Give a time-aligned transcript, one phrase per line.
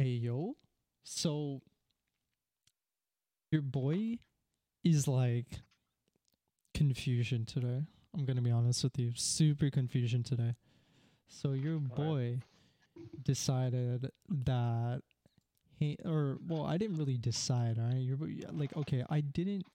[0.00, 0.54] Hey yo.
[1.02, 1.60] So
[3.50, 4.18] your boy
[4.84, 5.46] is like
[6.72, 7.82] confusion today.
[8.14, 9.10] I'm gonna be honest with you.
[9.16, 10.54] Super confusion today.
[11.26, 12.42] So your boy
[13.24, 15.02] decided that
[15.74, 17.96] he or well, I didn't really decide, alright?
[17.96, 19.66] Your boy like okay, I didn't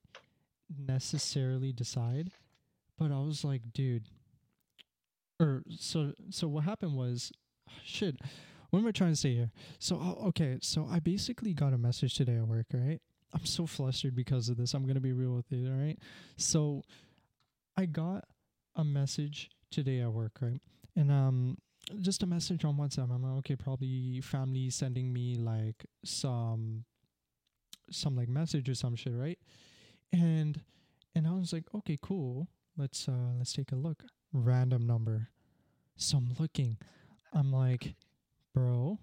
[0.88, 2.32] necessarily decide,
[2.98, 4.06] but I was like, dude.
[5.38, 7.34] Or so so what happened was
[7.84, 8.16] shit.
[8.74, 9.52] What am I trying to say here?
[9.78, 13.00] So uh, okay, so I basically got a message today at work, right?
[13.32, 14.74] I'm so flustered because of this.
[14.74, 16.00] I'm gonna be real with you, all right?
[16.38, 16.82] So
[17.78, 18.24] I got
[18.76, 20.60] a message today at work, right?
[20.96, 21.60] And um
[22.02, 23.14] just a message on WhatsApp.
[23.14, 26.86] I'm like, okay, probably family sending me like some
[27.92, 29.38] some like message or some shit, right?
[30.12, 30.60] And
[31.14, 32.48] and I was like, okay, cool.
[32.76, 34.04] Let's uh let's take a look.
[34.34, 35.30] Random number.
[35.96, 36.78] So I'm looking.
[37.32, 37.94] I'm like,
[38.54, 39.00] bro,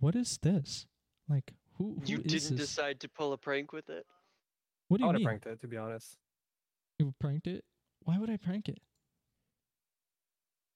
[0.00, 0.86] what is this?
[1.28, 2.68] Like who, who You is didn't this?
[2.68, 4.06] decide to pull a prank with it?
[4.88, 5.26] What do I you would have mean?
[5.26, 6.16] pranked it, to be honest.
[6.98, 7.64] You pranked it?
[8.04, 8.78] Why would I prank it?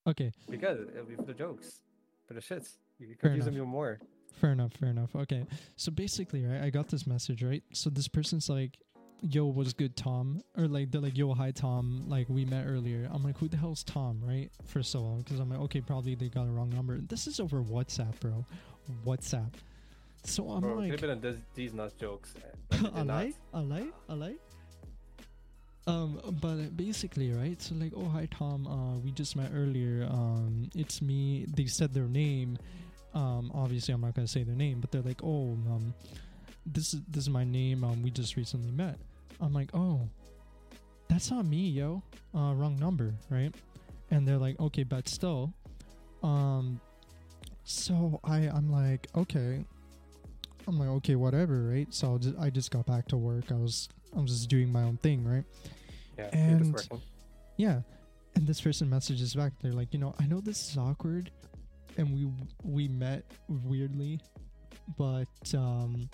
[0.07, 1.79] Okay, Because it'll be for the jokes,
[2.27, 2.77] for the shits.
[2.99, 3.61] You could Fair confuse them enough.
[3.63, 3.99] even more.
[4.33, 5.15] fair enough, fair enough.
[5.15, 5.45] Okay,
[5.77, 7.63] so basically, right, I got this message, right?
[7.71, 8.77] So this person's like,
[9.23, 13.09] "Yo, what's good, Tom?" Or like, they're like, "Yo, hi, Tom." Like we met earlier.
[13.11, 14.49] I'm like, "Who the hell's Tom?" Right?
[14.65, 16.99] First of all, because I'm like, okay, probably they got a wrong number.
[16.99, 18.45] This is over WhatsApp, bro.
[19.05, 19.53] WhatsApp.
[20.25, 22.33] So I'm Bro, like, could have been on this, these nuts jokes.
[22.37, 23.07] eh, but it a did not.
[23.07, 24.35] lie, a lie, a lie.
[25.85, 27.61] Um, but basically, right?
[27.61, 30.07] So like, oh hi Tom, uh, we just met earlier.
[30.09, 31.45] Um, it's me.
[31.53, 32.57] They said their name.
[33.13, 35.93] Um, obviously I'm not gonna say their name, but they're like, oh, um,
[36.65, 37.83] this is this is my name.
[37.83, 38.97] Um, we just recently met.
[39.43, 40.07] I'm like, oh,
[41.09, 42.01] that's not me, yo.
[42.33, 43.53] Uh, wrong number, right?
[44.09, 45.53] And they're like, okay, but still,
[46.23, 46.79] um,
[47.65, 49.65] so I I'm like, okay,
[50.67, 51.93] I'm like, okay, whatever, right?
[51.93, 53.51] So just, I just got back to work.
[53.51, 55.43] I was I'm just doing my own thing, right?
[56.17, 56.75] Yeah, And-
[57.57, 57.81] Yeah.
[58.35, 59.53] And this person messages back.
[59.61, 61.29] They're like, you know, I know this is awkward,
[61.97, 62.27] and we
[62.63, 64.19] we met weirdly,
[64.97, 66.09] but um,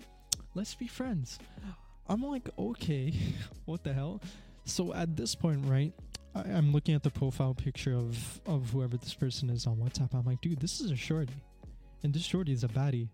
[0.53, 1.39] let's be friends.
[2.09, 3.13] I'm like, okay,
[3.65, 4.21] what the hell?
[4.65, 5.93] So at this point, right?
[6.35, 10.13] I, I'm looking at the profile picture of of whoever this person is on WhatsApp.
[10.13, 11.33] I'm like, dude, this is a shorty,
[12.03, 13.09] and this shorty is a baddie.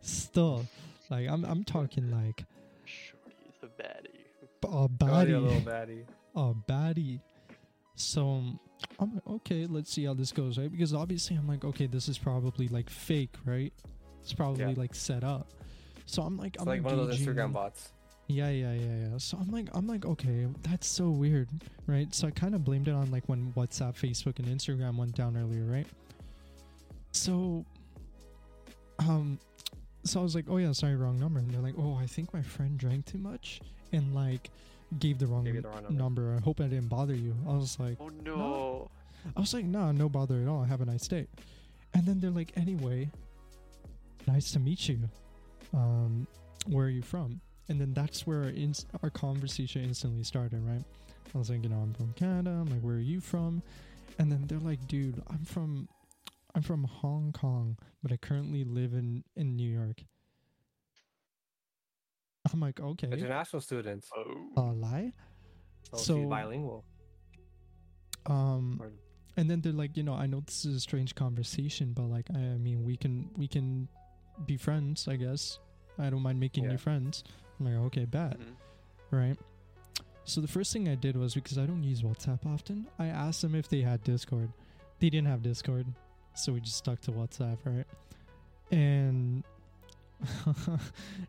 [0.00, 0.66] Still,
[1.10, 2.44] like, I'm I'm talking like
[2.84, 4.24] Shorty the baddie.
[4.64, 6.04] a baddie little baddie.
[6.34, 7.20] a baddie.
[7.94, 8.42] So
[8.98, 10.70] I'm like, okay, let's see how this goes, right?
[10.70, 13.72] Because obviously I'm like, okay, this is probably like fake, right?
[14.22, 14.74] It's probably Yeah.
[14.76, 15.52] like set up.
[16.06, 17.92] So I'm like, It's I'm like one of those Instagram bots.
[18.28, 19.18] Yeah, yeah, yeah, yeah.
[19.18, 21.48] So I'm like, I'm like, okay, that's so weird,
[21.86, 22.14] right?
[22.14, 25.36] So I kind of blamed it on like when WhatsApp, Facebook, and Instagram went down
[25.36, 25.86] earlier, right?
[27.12, 27.64] So,
[29.00, 29.38] um,
[30.04, 31.40] so I was like, oh yeah, sorry, wrong number.
[31.40, 33.60] And they're like, oh, I think my friend drank too much
[33.92, 34.50] and like
[34.98, 36.22] gave the wrong, the wrong number.
[36.22, 36.36] number.
[36.36, 37.34] I hope I didn't bother you.
[37.46, 38.90] I was like, Oh no.
[39.36, 40.64] I was like, nah, no bother at all.
[40.64, 41.26] Have a nice day.
[41.94, 43.10] And then they're like, anyway,
[44.26, 44.98] nice to meet you.
[45.74, 46.26] Um,
[46.66, 47.40] where are you from?
[47.72, 50.84] And then that's where our, ins- our conversation instantly started, right?
[51.34, 52.50] I was like, you know, I'm from Canada.
[52.50, 53.62] I'm like, where are you from?
[54.18, 55.88] And then they're like, dude, I'm from,
[56.54, 60.02] I'm from Hong Kong, but I currently live in in New York.
[62.52, 64.10] I'm like, okay, International students.
[64.14, 64.50] Oh.
[64.58, 65.12] a lie.
[65.92, 66.84] So, so- bilingual.
[68.26, 68.92] Um, Or-
[69.38, 72.26] and then they're like, you know, I know this is a strange conversation, but like,
[72.34, 73.88] I, I mean, we can we can
[74.44, 75.58] be friends, I guess.
[75.98, 76.72] I don't mind making Yeah.
[76.72, 77.24] new friends.
[77.58, 78.54] I'm like, okay, bad, Mhm.
[79.10, 79.38] right?
[80.24, 83.42] So the first thing I did was because I don't use WhatsApp often, I asked
[83.42, 84.52] them if they had Discord.
[85.00, 85.86] They didn't have Discord,
[86.34, 87.86] so we just stuck to WhatsApp, right?
[88.70, 89.42] And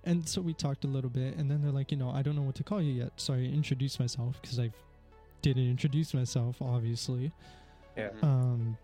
[0.04, 2.36] and so we talked a little bit, and then they're like, you know, I don't
[2.36, 4.72] know what to call you yet, so I introduced myself because I
[5.42, 7.32] didn't introduce myself, obviously.
[7.98, 8.10] Yeah.
[8.10, 8.24] Mhm.
[8.24, 8.78] Um,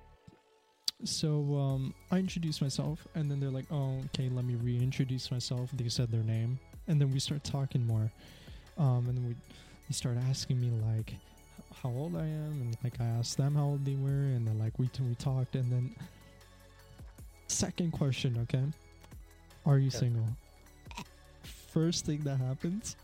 [1.04, 5.70] so um, I introduced myself, and then they're like, "Oh, okay, let me reintroduce myself."
[5.74, 6.60] They said their name,
[6.90, 8.12] and then we start talking more.
[8.78, 9.34] Um, and then we
[9.88, 11.14] they start asking me like
[11.82, 14.60] how old I am, and like I asked them how old they were, and then
[14.60, 15.96] like we we talked, and then
[17.48, 18.64] second question, okay,
[19.66, 20.00] are you Yeah.
[20.00, 20.28] single?
[21.72, 22.96] First thing that happens,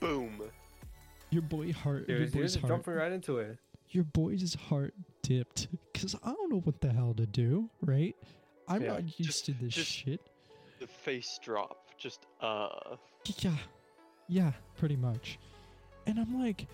[0.00, 0.40] Boom.
[1.30, 3.58] your boy heart, You're, your you're boy's just heart jumping right into it.
[3.90, 8.16] your boy's heart dipped because I don't know what the hell to do, right?
[8.68, 8.92] I'm Yeah.
[8.94, 10.20] not used Just- to this just- shit.
[10.78, 11.89] The face drop.
[12.00, 12.96] Just uh.
[13.38, 13.52] Yeah,
[14.28, 15.38] yeah, pretty much.
[16.06, 16.66] And I'm like,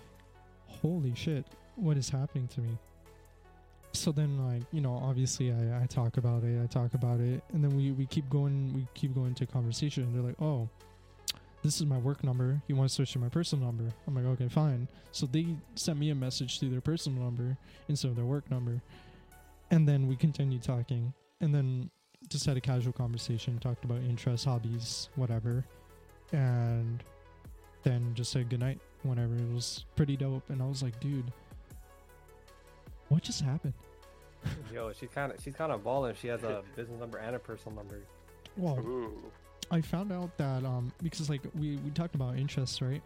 [0.65, 1.45] holy shit,
[1.75, 2.77] what is happening to me?
[3.97, 7.41] so then like you know obviously I, I talk about it i talk about it
[7.53, 10.69] and then we we keep going we keep going to conversation and they're like oh
[11.63, 14.25] this is my work number you want to switch to my personal number i'm like
[14.25, 17.57] okay fine so they sent me a message through their personal number
[17.87, 18.81] instead of their work number
[19.71, 21.89] and then we continued talking and then
[22.29, 25.63] just had a casual conversation talked about interests hobbies whatever
[26.33, 27.03] and
[27.83, 31.31] then just said goodnight whenever it was pretty dope and i was like dude
[33.09, 33.73] what just happened
[34.73, 36.13] Yo, she's kind of she's kind of balling.
[36.21, 37.99] She has a business number and a personal number.
[38.55, 39.11] well Ooh.
[39.71, 43.01] I found out that um because like we we talked about interests, right?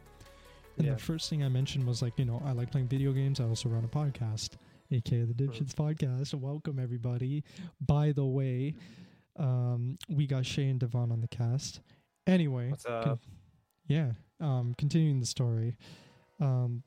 [0.78, 0.94] And Yeah.
[0.94, 3.40] the first thing I mentioned was like, you know, I like playing video games.
[3.40, 4.52] I also run a podcast,
[4.92, 6.34] aka the Dipshits Podcast.
[6.36, 7.44] Welcome everybody.
[7.88, 8.76] By the way,
[9.38, 11.82] um we got Shay and Devon on the cast.
[12.28, 13.20] Anyway, What's con-
[13.88, 14.12] yeah.
[14.40, 15.78] Um continuing the story.
[16.40, 16.84] Um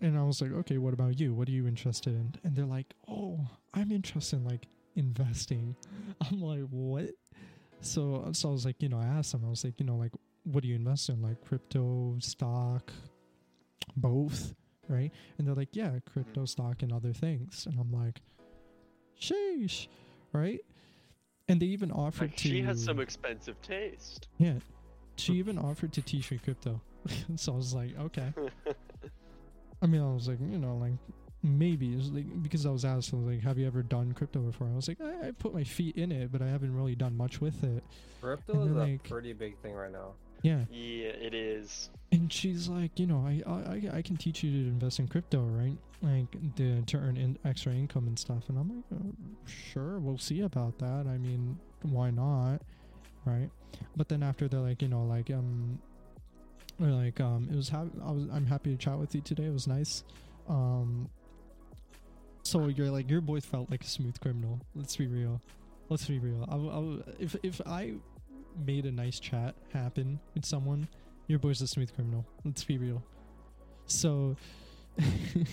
[0.00, 1.32] and I was like, okay, what about you?
[1.32, 2.34] What are you interested in?
[2.44, 3.40] And they're like, oh,
[3.72, 5.74] I'm interested in like investing.
[6.20, 7.10] I'm like, what?
[7.80, 9.96] So, so I was like, you know, I asked them, I was like, you know,
[9.96, 10.12] like,
[10.44, 11.22] what do you invest in?
[11.22, 12.92] Like crypto, stock,
[13.96, 14.54] both,
[14.88, 15.10] right?
[15.38, 17.66] And they're like, yeah, crypto, stock, and other things.
[17.66, 18.20] And I'm like,
[19.20, 19.88] sheesh,
[20.32, 20.60] right?
[21.48, 22.48] And they even offered Like, to.
[22.48, 24.28] she has some expensive taste.
[24.38, 24.54] Yeah.
[25.16, 26.80] She even offered to teach me crypto.
[27.36, 28.32] so I was like, okay.
[29.82, 30.92] I mean, I was like, you know, like
[31.42, 34.40] maybe it's like because I was asked, I was like, have you ever done crypto
[34.40, 34.66] before?
[34.66, 37.16] I was like, I, I put my feet in it, but I haven't really done
[37.16, 37.84] much with it.
[38.20, 40.14] Crypto and is a like- pretty big thing right now.
[40.42, 40.64] Yeah.
[40.70, 41.90] yeah, it is.
[42.12, 45.40] And she's like, you know, I I, I can teach you to invest in crypto,
[45.40, 45.76] right?
[46.02, 48.48] Like the, to earn in, extra income and stuff.
[48.48, 49.12] And I'm like, oh,
[49.46, 51.06] sure, we'll see about that.
[51.08, 52.60] I mean, why not,
[53.24, 53.50] right?
[53.96, 55.78] But then after they're like, you know, like um,
[56.78, 59.44] they're like um, it was ha- I was I'm happy to chat with you today.
[59.44, 60.04] It was nice.
[60.48, 61.08] Um,
[62.42, 64.60] so you're like your boy felt like a smooth criminal.
[64.74, 65.40] Let's be real.
[65.88, 66.44] Let's be real.
[66.48, 67.94] I, I if if I
[68.64, 70.88] made a nice chat happen with someone,
[71.26, 72.24] your boy's a smooth criminal.
[72.44, 73.02] Let's be real.
[73.86, 74.36] So,
[74.98, 75.46] and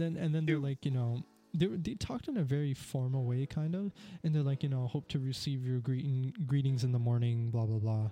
[0.00, 1.22] then and then they're like, you know,
[1.54, 3.92] they were- they talked in a very formal way, kind of,
[4.22, 7.66] and they're like, you know, hope to receive your greeting greetings in the morning, blah
[7.66, 8.10] blah blah.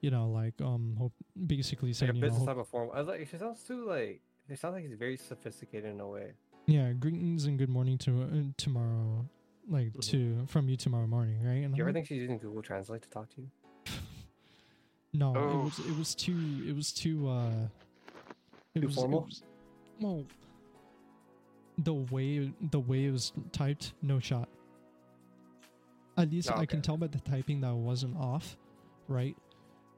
[0.00, 1.12] You know, like um, hope
[1.46, 2.90] basically It's like saying, a you know, business type of form.
[2.94, 4.22] I was like, she sounds too like.
[4.48, 6.32] It sounds like he's very sophisticated in a way.
[6.66, 8.26] yeah, greetings and good morning to uh,
[8.56, 9.26] tomorrow,
[9.70, 10.00] like Mhm.
[10.02, 11.62] to from you tomorrow morning, right?
[11.64, 13.50] And Do you I'm ever like, think she's using Google Translate to talk to you?
[15.12, 15.64] No, it Oh.
[15.64, 17.50] was it was too it was too uh
[18.76, 19.20] it Too was, formal?
[19.22, 19.42] It was,
[20.00, 20.24] well,
[21.78, 24.48] the way the way it was typed, no shot.
[26.16, 28.56] At least Oh, I can tell by the typing that it wasn't off,
[29.08, 29.36] right?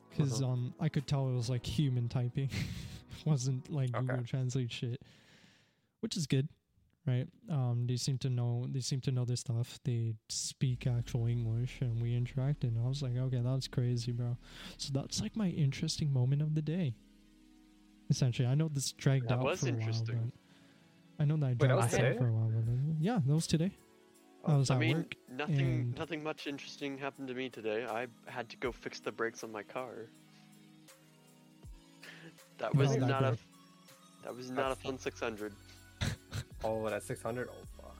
[0.08, 0.52] Because Uh-huh.
[0.52, 2.48] um I could tell it was like human typing,
[3.26, 4.00] wasn't like Okay.
[4.06, 5.02] Google Translate shit,
[6.00, 6.48] which is good,
[7.06, 7.26] right?
[7.50, 9.78] Um, they seem to know they seem to know their stuff.
[9.84, 12.75] They speak actual English, and we interacted.
[12.75, 14.37] And I was like, okay, that's crazy, bro.
[14.76, 16.94] So that's like my interesting moment of the day.
[18.10, 20.16] Essentially, I know this dragged That out was for a while, but
[21.19, 22.50] I know that I dragged was this out for a while.
[22.54, 23.70] But yeah, that was today.
[24.44, 25.14] I was I at mean, work.
[25.31, 27.87] nothing, and- nothing much interesting happened to me today.
[27.88, 29.94] I had to go fix the brakes on my car.
[32.58, 33.38] That was Not that not a,
[34.25, 35.52] that was not a fun 600.
[36.64, 37.49] Oh, that's 600.
[37.50, 37.97] Oh fuck.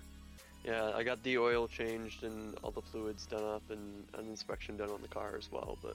[0.64, 4.76] Yeah, I got the oil changed and all the fluids done up and an inspection
[4.76, 5.78] done on the car as well.
[5.83, 5.95] But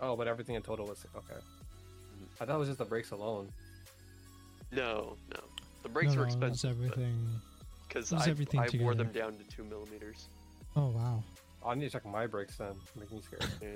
[0.00, 1.34] Oh, but everything in total was okay.
[1.34, 2.42] Mm-hmm.
[2.42, 3.48] I thought it was just the brakes alone.
[4.72, 5.40] no, no,
[5.82, 7.16] the brakes no, were no, it expensive everything.
[7.86, 10.28] because I, everything I wore them down to two millimeters.
[10.76, 11.22] Oh wow.
[11.66, 12.72] I need to check my brakes then.
[12.98, 13.44] Make me scared.
[13.60, 13.68] Yeah.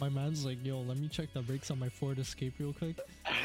[0.00, 2.96] My man's like, yo, let me check the brakes on my Ford Escape real quick.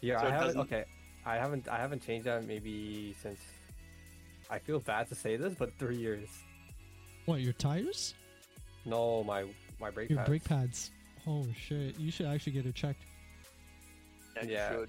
[0.00, 0.56] Yeah, So I haven't.
[0.58, 0.84] Okay,
[1.28, 1.68] I haven't.
[1.68, 3.38] I haven't changed that maybe since.
[4.50, 6.26] I feel bad to say this, but three years.
[7.26, 8.14] What, your tires?
[8.86, 9.44] No, my
[9.78, 10.10] my brake pads.
[10.10, 10.28] Your pads.
[10.28, 10.90] brake pads.
[11.26, 11.98] Oh shit.
[11.98, 13.02] You should actually get it checked.
[14.36, 14.70] Yeah, you Yeah.
[14.72, 14.88] should.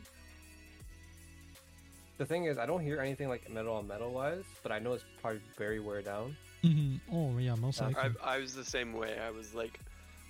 [2.19, 4.93] The thing is, I don't hear anything like metal on metal wise, but I know
[4.93, 6.35] it's probably very wear down.
[6.61, 8.11] hmm Oh yeah, most Uh, likely.
[8.23, 9.19] I, I was the same way.
[9.19, 9.77] I was like,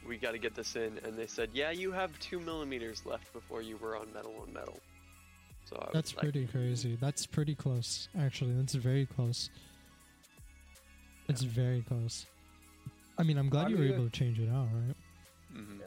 [0.07, 3.31] we got to get this in, and they said, yeah, you have two millimeters left
[3.33, 4.79] before you were on metal on metal.
[5.69, 6.97] So I That's like, pretty crazy.
[6.99, 8.09] That's pretty close.
[8.17, 9.49] Actually, that's very close.
[11.27, 12.25] It's very close.
[13.19, 14.95] I mean, I'm glad I you were able to change it out, right?
[15.55, 15.79] mhm.
[15.79, 15.85] Yeah.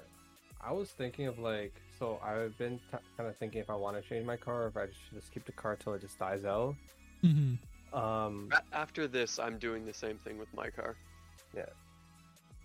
[0.60, 4.00] I was thinking of like, so I've been t- kind of thinking if I want
[4.00, 6.16] to change my car, or if I should just keep the car till it just
[6.18, 6.76] dies out.
[7.24, 7.98] Mm-hmm.
[7.98, 10.94] Um, After this, I'm doing the same thing with my car.
[11.56, 11.64] Yeah.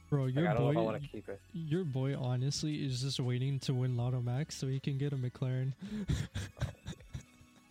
[0.09, 1.41] Bro, like, your I don't know if I boy, want to keep it.
[1.53, 5.17] your boy, honestly is just waiting to win Lotto Max so he can get a
[5.17, 5.73] McLaren.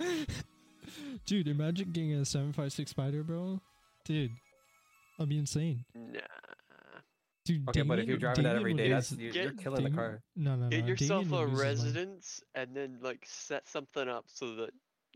[1.27, 3.61] Dude, imagine getting a 756 Spider, bro.
[4.05, 4.31] Dude,
[5.19, 5.85] that'd be insane.
[5.95, 6.21] Nah.
[7.45, 9.53] Dude, Okay, but if you're driving that Damien every would day, lose- that's you're, you're
[9.53, 10.21] Get- killing the car.
[10.35, 10.69] No, no, no.
[10.69, 14.71] Get yourself Damien a would lose residence and then like set something up so that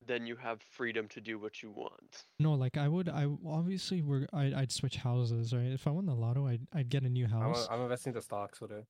[0.06, 2.24] then you have freedom to do what you want.
[2.38, 3.08] No, like I would.
[3.08, 4.26] I obviously we're.
[4.32, 5.66] I, I'd switch houses, right?
[5.72, 7.66] If I won the lotto, I'd I'd get a new I'm, house.
[7.70, 8.84] I'm investing the stocks with it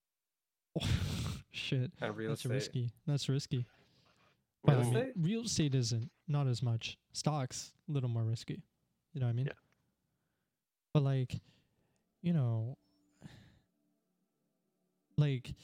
[1.51, 2.55] Shit, and real that's estate.
[2.55, 2.91] risky.
[3.07, 3.67] That's risky.
[4.67, 5.13] Real But I mean, estate?
[5.17, 6.99] real estate isn't not as much.
[7.13, 8.63] Stocks a little more risky.
[9.13, 9.47] You know what I mean?
[9.47, 9.53] Yeah.
[10.95, 11.41] But like,
[12.23, 12.77] you know,
[15.17, 15.55] like.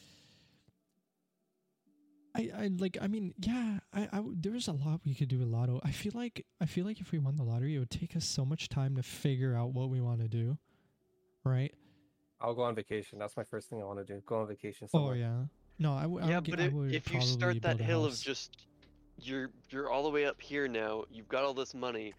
[2.39, 5.29] I, I like I mean yeah I I, I w- there's a lot we could
[5.29, 7.79] do with lotto I feel like I feel like if we won the lottery it
[7.79, 10.59] would take us so much time to figure out what we want to do
[11.47, 11.73] right
[12.39, 13.19] I'll go on vacation.
[13.19, 14.21] That's my first thing I want to do.
[14.27, 15.15] Go on vacation oh, somewhere.
[15.15, 15.37] oh yeah
[15.79, 17.79] no I would I yeah, would, get, but I if, would if you start that
[17.79, 18.67] build a hill of just
[19.19, 22.15] you're you're all the way up here now, you've got all this money.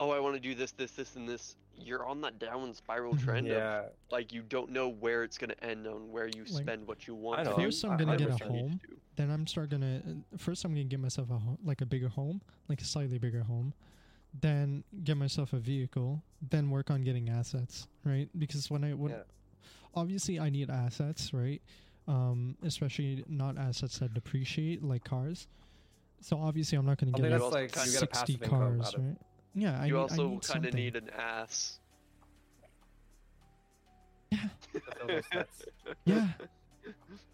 [0.00, 1.54] Oh, I want to do this, this, this, and this.
[1.74, 5.54] You're on that downward spiral trend of Yeah, like you don't know where it's gonna
[5.62, 7.40] end on where you Like, spend what you want.
[7.40, 8.80] I to know, do, First, I'm gonna get a 100% what you home.
[9.16, 12.08] then I'm start gonna uh, first I'm gonna get myself a ho- like a bigger
[12.08, 13.72] home, like a slightly bigger home.
[14.40, 16.22] Then get myself a vehicle.
[16.50, 18.28] Then work on getting assets, right?
[18.38, 19.22] Because when I when Yeah.
[19.94, 21.62] obviously I need assets, right?
[22.08, 25.46] Um, especially not assets that depreciate like cars.
[26.22, 28.42] So obviously I'm not gonna get think like that's like you get a 60 passive
[28.42, 29.16] income cars, out of right?
[29.54, 30.74] Yeah, I you need, also I need kind of something.
[30.74, 31.78] need an ass.
[34.30, 34.38] Yeah,
[34.72, 35.64] to fill those sets.
[36.06, 36.28] yeah.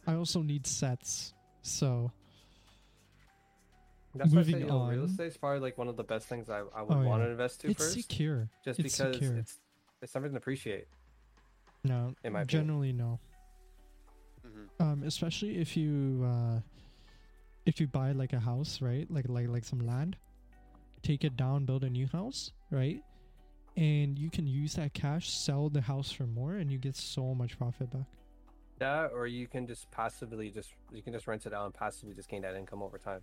[0.06, 1.34] I also need sets.
[1.62, 2.10] So
[4.14, 5.06] That's why I say, Moving you know, real on.
[5.10, 7.26] estate is probably like one of the best things I, I would Oh, want yeah.
[7.26, 8.48] to invest to it's first, secure.
[8.64, 9.36] just it's because secure.
[9.36, 9.58] it's
[10.02, 10.86] it's something to appreciate.
[11.84, 12.66] No, in my opinion.
[12.66, 13.20] generally no.
[14.42, 16.60] hmm um especially if you uh
[17.68, 20.16] if you buy like a house right like like like some land
[21.02, 23.02] take it down build a new house right
[23.76, 27.34] and you can use that cash sell the house for more and you get so
[27.34, 28.06] much profit back
[28.78, 32.14] That, or you can just passively just you can just rent it out and passively
[32.14, 33.20] just gain that income over time.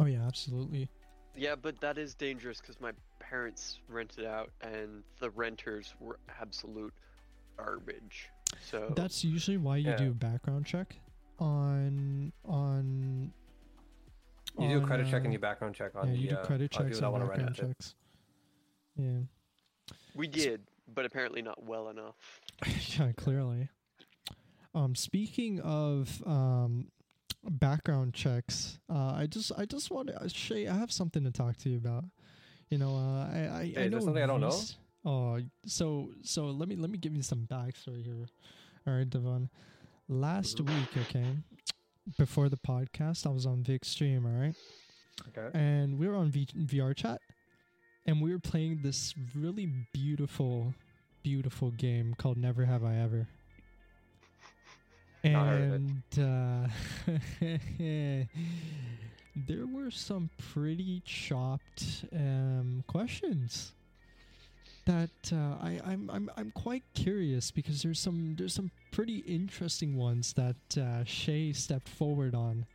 [0.00, 0.88] oh yeah absolutely
[1.36, 6.92] Yeah, but that is dangerous because my parents rented out and the renters were absolute
[7.56, 8.30] garbage.
[8.70, 9.96] So that's usually why you Yeah.
[10.04, 10.96] do a background check
[11.38, 12.47] on on You
[14.78, 16.34] do a on, credit check uh, and your background check on yeah the you do
[16.36, 17.76] uh, credit on checks people that and want to background it.
[17.78, 17.94] checks
[18.96, 19.18] yeah
[20.14, 22.16] we did, but apparently not well enough.
[22.98, 23.68] yeah, clearly.
[24.74, 26.88] Um, speaking of um,
[27.44, 31.56] background checks, uh, I just I just want to Shay, I have something to talk
[31.58, 32.04] to you about.
[32.68, 34.60] You know, uh, I I, Hey, I is know there something I don't know?
[35.04, 38.26] Oh, so so let me let me give you some backstory here.
[38.86, 39.48] All right, Devon.
[40.08, 40.68] Last Mhm.
[40.68, 41.36] week, okay,
[42.16, 44.24] before the podcast, I was on Vic stream.
[44.26, 44.54] All right
[45.36, 45.50] Okay.
[45.58, 47.20] and we were on v- VR chat,
[48.06, 50.74] and we were playing this really beautiful,
[51.24, 53.26] beautiful game called Never Have I Ever.
[55.24, 56.68] Not heard of And
[57.42, 58.24] uh,
[59.36, 63.72] there were some pretty chopped um, questions
[64.88, 69.96] that uh, I, I'm, I'm I'm quite curious because there's some there's some pretty interesting
[69.96, 72.66] ones that uh, Shay stepped forward on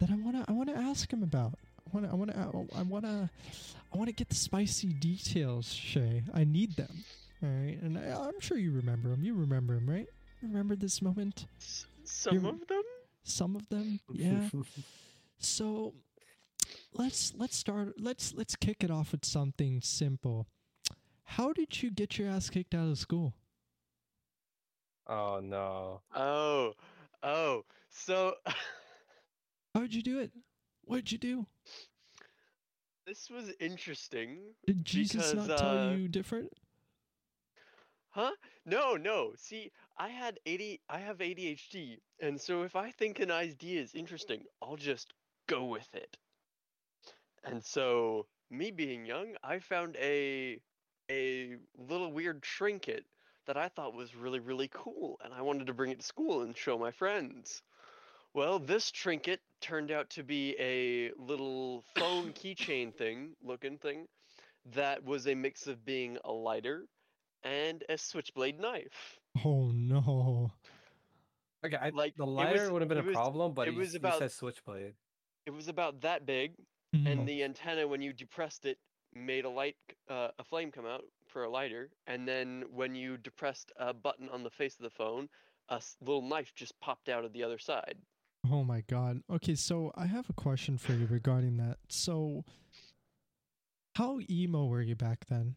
[0.00, 1.54] that I wanna I wanna ask him about.
[1.86, 3.30] I wanna I wanna I wanna
[3.94, 6.22] I wanna get the spicy details, Shay.
[6.34, 7.04] I need them.
[7.42, 9.22] All right, and I, I'm sure you remember him.
[9.22, 10.08] You remember him, right?
[10.42, 11.46] Remember this moment?
[11.60, 12.82] S- some You're- of them?
[13.22, 14.48] Some of them, yeah.
[15.38, 15.94] So
[16.94, 20.46] let's let's start let's let's kick it off with something simple.
[21.28, 23.34] How did you get your ass kicked out of school?
[25.06, 26.00] oh no.
[26.14, 26.72] Oh,
[27.22, 27.64] oh.
[27.90, 28.34] So
[29.74, 30.32] How did you do it?
[30.84, 31.46] What did you do?
[33.06, 34.38] this was interesting.
[34.66, 36.52] Did Jesus Because, not tell uh, you different?
[38.10, 38.32] Huh?
[38.66, 39.32] No, no.
[39.36, 43.94] See, I had 80 I have ADHD, and so if I think an idea is
[43.94, 45.12] interesting, I'll just
[45.46, 46.16] go with it.
[47.44, 50.60] And so, me being young, I found a
[51.10, 51.56] a
[51.88, 53.04] little weird trinket
[53.46, 56.42] that I thought was really really cool, and I wanted to bring it to school
[56.42, 57.62] and show my friends.
[58.34, 64.06] Well, this trinket turned out to be a little phone keychain thing, looking thing,
[64.74, 66.84] that was a mix of being a lighter
[67.42, 69.18] and a switchblade knife.
[69.44, 70.50] Oh no.
[71.64, 73.78] Okay, I, Like, the lighter was- would have been a was- problem, but it you,
[73.80, 74.94] was you about- said switchblade.
[75.46, 76.54] It was about that big,
[76.94, 77.06] Mhm.
[77.10, 78.78] and the antenna, when you depressed it,
[79.14, 79.76] made a light,
[80.08, 81.90] uh, a flame come out for a lighter.
[82.06, 85.28] And then when you depressed a button on the face of the phone,
[85.68, 87.96] a little knife just popped out of the other side.
[88.50, 89.22] Oh my god.
[89.30, 91.78] Okay, so I have a question for you regarding that.
[91.88, 92.44] So
[93.96, 95.56] How emo were you back then?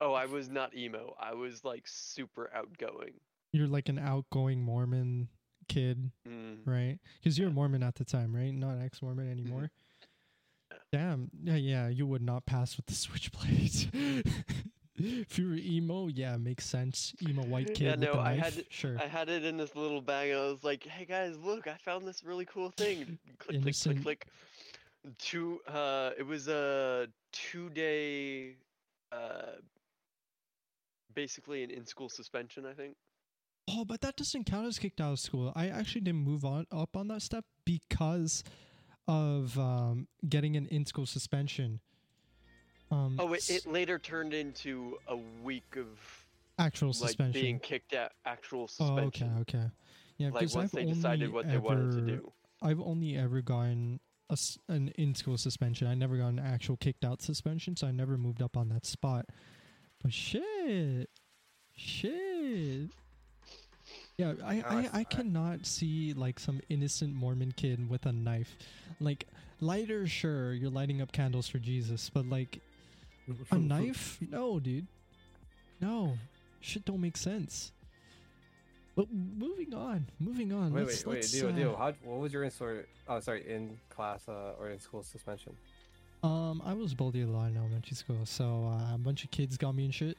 [0.00, 1.14] Oh, I was not emo.
[1.18, 3.14] I was like super outgoing.
[3.52, 5.28] You're like an outgoing Mormon
[5.68, 6.58] kid, Mm.
[6.66, 6.98] right?
[7.18, 8.52] Because you're a Mormon at the time, right?
[8.54, 9.62] Not ex-Mormon anymore.
[9.62, 9.68] Yeah.
[10.92, 11.30] Damn.
[11.44, 11.88] Yeah, yeah.
[11.88, 13.90] You would not pass with the switchblade.
[14.96, 17.14] if you were emo, yeah, makes sense.
[17.26, 18.54] Emo white kid Yeah, no, I knife.
[18.56, 18.96] had- sure.
[18.98, 20.30] I had it in this little bag.
[20.30, 21.66] And I was like, "Hey guys, look!
[21.66, 24.26] I found this really cool thing." Click, click, Innocent- click,
[25.04, 25.14] click.
[25.18, 25.60] Two.
[25.68, 28.56] Uh, it was a two-day,
[29.12, 29.52] uh,
[31.14, 32.66] basically an in-school suspension.
[32.66, 32.96] I think.
[33.68, 35.52] Oh, but that doesn't count as kicked out of school.
[35.56, 38.44] I actually didn't move on up on that step because
[39.08, 41.80] of um, getting an in-school suspension.
[42.90, 45.86] Um, Oh, it, it later turned into a week of
[46.58, 47.42] actual like suspension.
[47.42, 48.12] being kicked out.
[48.24, 49.32] Actual suspension.
[49.36, 49.70] oh, okay, okay.
[50.18, 52.32] Yeah, Like because once I've they decided only what they wanted to ever- do.
[52.62, 54.36] I've only ever gotten a
[54.68, 55.86] an in-school suspension.
[55.86, 59.26] I never got an actual kicked-out suspension, so I never moved up on that spot.
[60.02, 61.10] But shit,
[61.76, 62.90] shit.
[64.18, 68.12] Yeah, I, Oh, I I, I cannot see like some innocent Mormon kid with a
[68.12, 68.56] knife.
[68.98, 69.26] Like
[69.60, 72.60] lighter, sure, you're lighting up candles for Jesus, but like
[73.50, 74.18] a knife?
[74.30, 74.86] No, dude.
[75.82, 76.16] No,
[76.60, 77.72] shit don't make sense.
[78.94, 80.72] But moving on, moving on.
[80.72, 82.50] Wait, let's, wait, wait, let's, Dio, uh, Dio, how, what was your in?
[83.06, 85.54] Oh, sorry, in class uh, or in school suspension?
[86.22, 89.58] Um, I was bullied a lot in elementary school, so uh, a bunch of kids
[89.58, 90.16] got me in shit.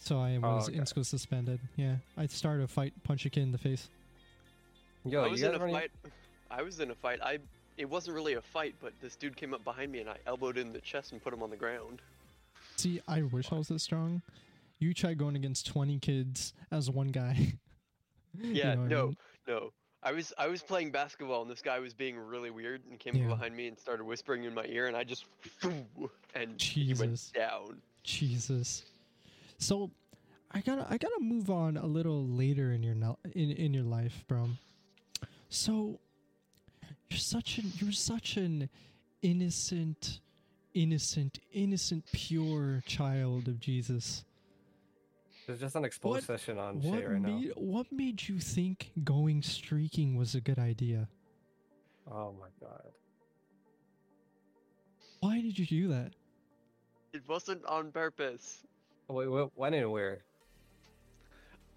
[0.00, 0.78] So I oh, was okay.
[0.78, 1.60] in school suspended.
[1.76, 3.88] Yeah, I started a fight, punch a kid in the face.
[5.04, 5.90] Yo, I you was guys in a running- fight.
[6.50, 7.20] I was in a fight.
[7.22, 7.38] I.
[7.76, 10.58] It wasn't really a fight, but this dude came up behind me and I elbowed
[10.58, 12.02] him in the chest and put him on the ground.
[12.74, 14.20] See, I wish I was this strong.
[14.80, 17.54] You try going against twenty kids as one guy.
[18.40, 19.16] You Yeah, know what I no, mean?
[19.48, 19.72] no.
[20.02, 23.16] I was I was playing basketball and this guy was being really weird and came
[23.16, 23.24] Yeah.
[23.24, 25.24] up behind me and started whispering in my ear and I just
[26.34, 27.80] and he went down.
[28.04, 28.84] Jesus.
[29.58, 29.90] So,
[30.50, 33.84] I gotta I gotta move on a little later in your no- in in your
[33.84, 34.48] life, bro.
[35.48, 36.00] So,
[37.10, 38.68] you're such an you're such an
[39.22, 40.20] innocent,
[40.74, 44.24] innocent, innocent, pure child of Jesus.
[45.46, 47.40] There's just an expose What- session on What Shay right now.
[47.56, 51.08] what made you think going streaking was a good idea?
[52.06, 52.92] Oh my god.
[55.20, 56.12] Why did you do that?
[57.12, 58.62] It wasn't on purpose.
[59.08, 60.18] Wait, wait, when and where?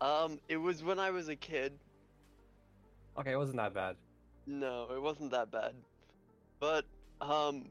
[0.02, 1.72] Um, it was when I was a kid.
[3.18, 3.96] Okay, it wasn't that bad.
[4.48, 5.74] No, it wasn't that bad.
[6.60, 6.86] But
[7.22, 7.66] um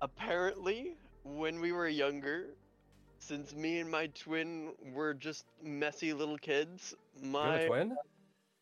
[0.00, 2.46] apparently when we were younger,
[3.18, 7.96] since me and my twin were just messy little kids, You're my a twin?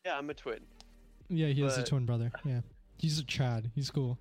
[0.05, 0.61] Yeah, I'm a twin.
[1.29, 2.33] Yeah, he has a But- twin brother.
[2.45, 2.63] Yeah,
[2.97, 3.71] he's a Chad.
[3.75, 4.19] He's cool.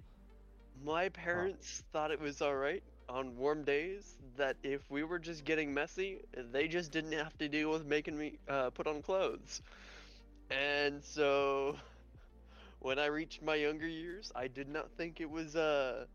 [0.84, 5.74] My parents thought it was alright on warm days that if we were just getting
[5.74, 6.20] messy,
[6.52, 9.62] they just didn't have to deal with making me uh, put on clothes.
[10.50, 11.76] And so
[12.80, 16.06] when I reached my younger years, I did not think it was uh,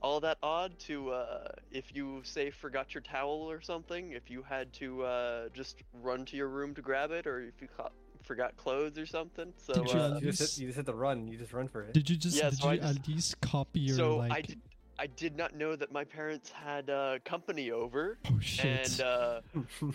[0.00, 4.42] all that odd to, uh, if you say forgot your towel or something, if you
[4.42, 7.90] had to uh, just run to your room to grab it, or if you co-
[8.22, 9.52] forgot clothes or something.
[9.56, 11.26] So Did you uh, You just, hit, you just hit the run.
[11.28, 11.94] You just run for it.
[11.94, 14.46] Did you just Yeah, did so you just- at least copy your so like?
[14.46, 14.60] Did,
[14.98, 18.88] I did not know that my parents had uh, company over, oh shit!
[18.90, 19.40] and uh,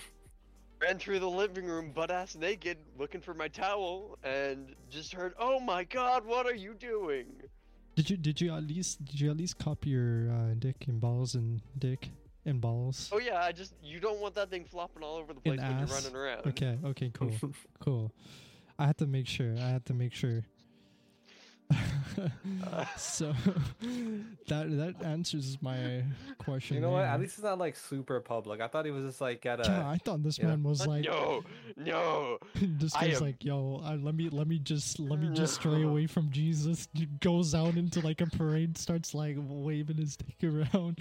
[0.82, 5.34] ran through the living room butt ass naked, looking for my towel, and just heard,
[5.38, 7.28] "Oh my God, what are you doing?"
[7.96, 11.00] Did you did you at least did you at least copy your uh, dick and
[11.00, 12.10] balls and dick
[12.46, 13.10] and balls?
[13.12, 15.66] Oh yeah, I just you don't want that thing flopping all over the place when
[15.68, 15.90] ass?
[15.90, 16.48] you're running around.
[16.48, 17.32] Okay, okay, cool,
[17.80, 18.14] cool.
[18.80, 19.54] I had to make sure.
[19.58, 20.44] I had to make sure.
[22.98, 23.34] so
[24.48, 26.04] that that answers my
[26.38, 26.76] question.
[26.76, 27.06] You know what?
[27.06, 28.62] At least it's not like super public.
[28.62, 29.70] I thought he was just like at a.
[29.70, 30.48] yeah, I thought this yeah.
[30.48, 31.44] man was like no,
[31.78, 32.38] no.
[32.56, 35.84] this guy's am- like, yo, uh, let me let me just let me just stray
[35.90, 36.88] away from Jesus.
[37.22, 40.98] Goes out into like a parade, starts like waving his dick around.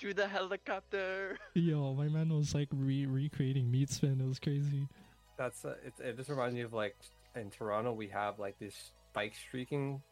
[0.00, 1.38] To the helicopter.
[1.54, 4.20] Yo, my man was like re- recreating meat spin.
[4.20, 4.88] It was crazy.
[5.36, 5.92] That's uh, it.
[6.00, 6.96] It just reminds me of like
[7.36, 10.02] in Toronto we have like this bike streaking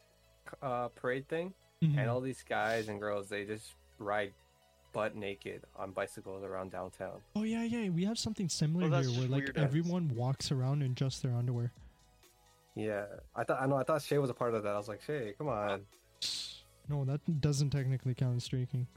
[0.61, 1.97] uh, parade thing, Mhm.
[1.97, 4.33] and all these guys and girls they just ride
[4.93, 7.19] butt naked on bicycles around downtown.
[7.35, 7.89] Oh yeah, yeah.
[7.89, 9.55] We have something similar Oh, here where like ass.
[9.57, 11.71] everyone walks around in just their underwear.
[12.75, 13.75] Yeah, I thought I know.
[13.77, 14.73] I thought Shay was a part of that.
[14.73, 15.85] I was like, Shay, come on.
[16.87, 18.87] No, that doesn't technically count as streaking.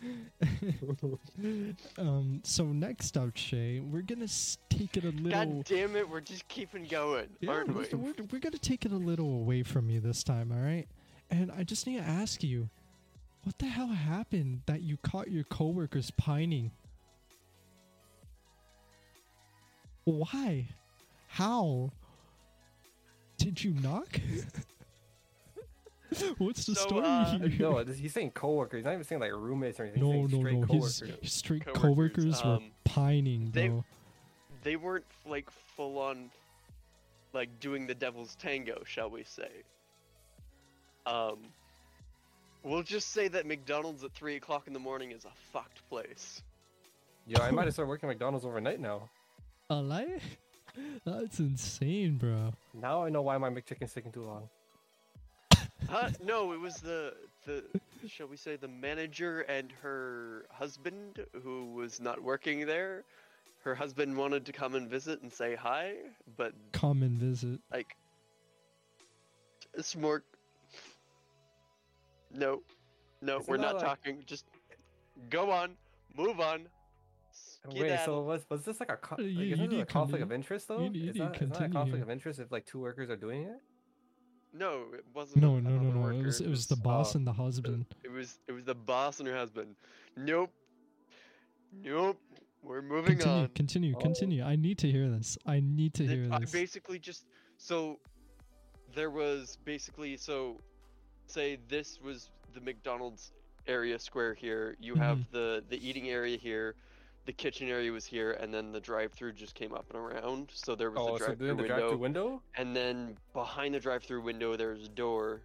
[1.98, 2.40] um.
[2.44, 4.28] So next up, Shay, we're gonna
[4.70, 5.30] take it a little.
[5.30, 7.86] God damn it, we're just keeping going, Yeah, aren't we?
[7.92, 10.86] we're, we're, we're gonna take it a little away from you this time, all right?
[11.30, 12.68] And I just need to ask you,
[13.42, 16.70] what the hell happened that you caught your coworkers pining?
[20.04, 20.68] Why?
[21.28, 21.90] How?
[23.36, 24.20] Did you knock?
[26.38, 27.70] What's the So, story uh, here?
[27.70, 28.78] No, he's saying coworkers.
[28.78, 30.02] He's not even saying like roommates or anything.
[30.02, 30.60] no, he's no, saying straight no.
[30.60, 31.20] His, coworkers.
[31.22, 31.82] his straight Coworkers,
[32.24, 33.84] coworkers were um, pining, they- bro.
[34.64, 36.30] They weren't like full on,
[37.32, 39.48] like doing the devil's tango, shall we say?
[41.06, 41.38] Um,
[42.64, 46.42] we'll just say that McDonald's at three o'clock in the morning is a fucked place.
[47.26, 49.08] Yo, I might have started working at McDonald's overnight now.
[49.70, 50.18] A lie?
[51.04, 52.52] That's insane, bro.
[52.74, 54.48] Now I know why my McChicken's taking too long.
[55.88, 56.10] Huh?
[56.24, 57.14] No, it was the
[57.46, 57.64] the
[58.06, 63.04] shall we say the manager and her husband who was not working there.
[63.64, 65.94] Her husband wanted to come and visit and say hi,
[66.36, 67.60] but Come and visit.
[67.72, 67.96] like
[69.74, 70.22] it's more
[72.32, 72.62] No.
[73.20, 74.22] No, Isn't we're that not like- talking.
[74.26, 74.44] Just
[75.30, 75.76] go on.
[76.16, 76.68] Move on.
[77.66, 78.04] Wait, Skedaddle.
[78.04, 79.86] so was was this like a co- Uh, like, you- you isn't it need a
[79.86, 80.34] conflict of continue.
[80.34, 80.80] interest though?
[80.84, 82.64] You need- you is need that, isn't that a continue conflict of interest if like
[82.66, 83.60] two workers are doing it?
[84.58, 85.42] No, it wasn't.
[85.42, 86.00] No, no, no, no.
[86.00, 87.18] worker, It was it was the boss oh.
[87.18, 87.86] and the husband.
[88.02, 89.76] It was it was the boss and her husband.
[90.16, 90.50] Nope.
[91.84, 92.18] Nope.
[92.62, 93.48] We're moving Continue, on.
[93.54, 94.00] continue, Oh.
[94.00, 94.42] continue.
[94.42, 95.38] I need to hear this.
[95.46, 96.50] I need to hear I this.
[96.50, 97.24] basically just
[97.56, 97.98] so
[98.94, 100.60] there was basically so
[101.26, 103.32] say this was the McDonald's
[103.66, 104.76] area square here.
[104.80, 105.32] You have Mm-hmm.
[105.36, 106.74] the the eating area here.
[107.28, 110.50] The kitchen area was here, and then the drive-through just came up and around.
[110.54, 112.42] So there was Oh, the so drive-through doing the window, drive-through window?
[112.56, 115.42] and then behind the drive-through window there's a door,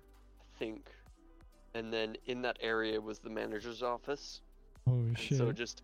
[0.56, 0.90] I think,
[1.74, 4.40] and then in that area was the manager's office.
[4.88, 5.38] oh And shit.
[5.38, 5.82] so just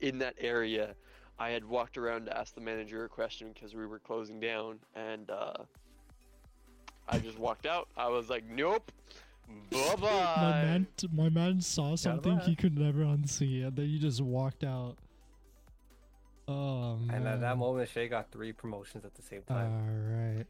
[0.00, 0.94] in that area,
[1.38, 4.78] I had walked around to ask the manager a question because we were closing down,
[4.94, 5.58] and uh,
[7.06, 7.88] I just walked out.
[7.98, 8.90] I was like, "Nope,
[9.70, 13.98] bye bye." my man, my man saw something he could never unsee, and then he
[13.98, 14.96] just walked out.
[16.46, 17.16] Oh man.
[17.16, 19.72] And at that moment, Shay got three promotions at the same time.
[19.72, 20.44] All right.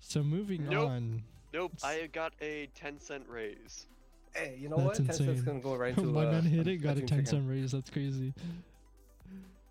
[0.00, 0.88] So moving Nope.
[0.88, 1.22] on.
[1.52, 3.86] Nope, I got a ten cent raise.
[4.34, 4.96] hey, you know That's what?
[4.96, 5.44] Ten cents insane.
[5.44, 7.72] gonna go right into my uh, man hit it, got a 10 cent raise.
[7.72, 8.32] That's crazy.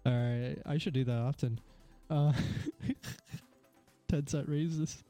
[0.06, 1.60] All right, I should do that often.
[2.10, 2.34] Uh,
[4.10, 5.04] 10 cent raises.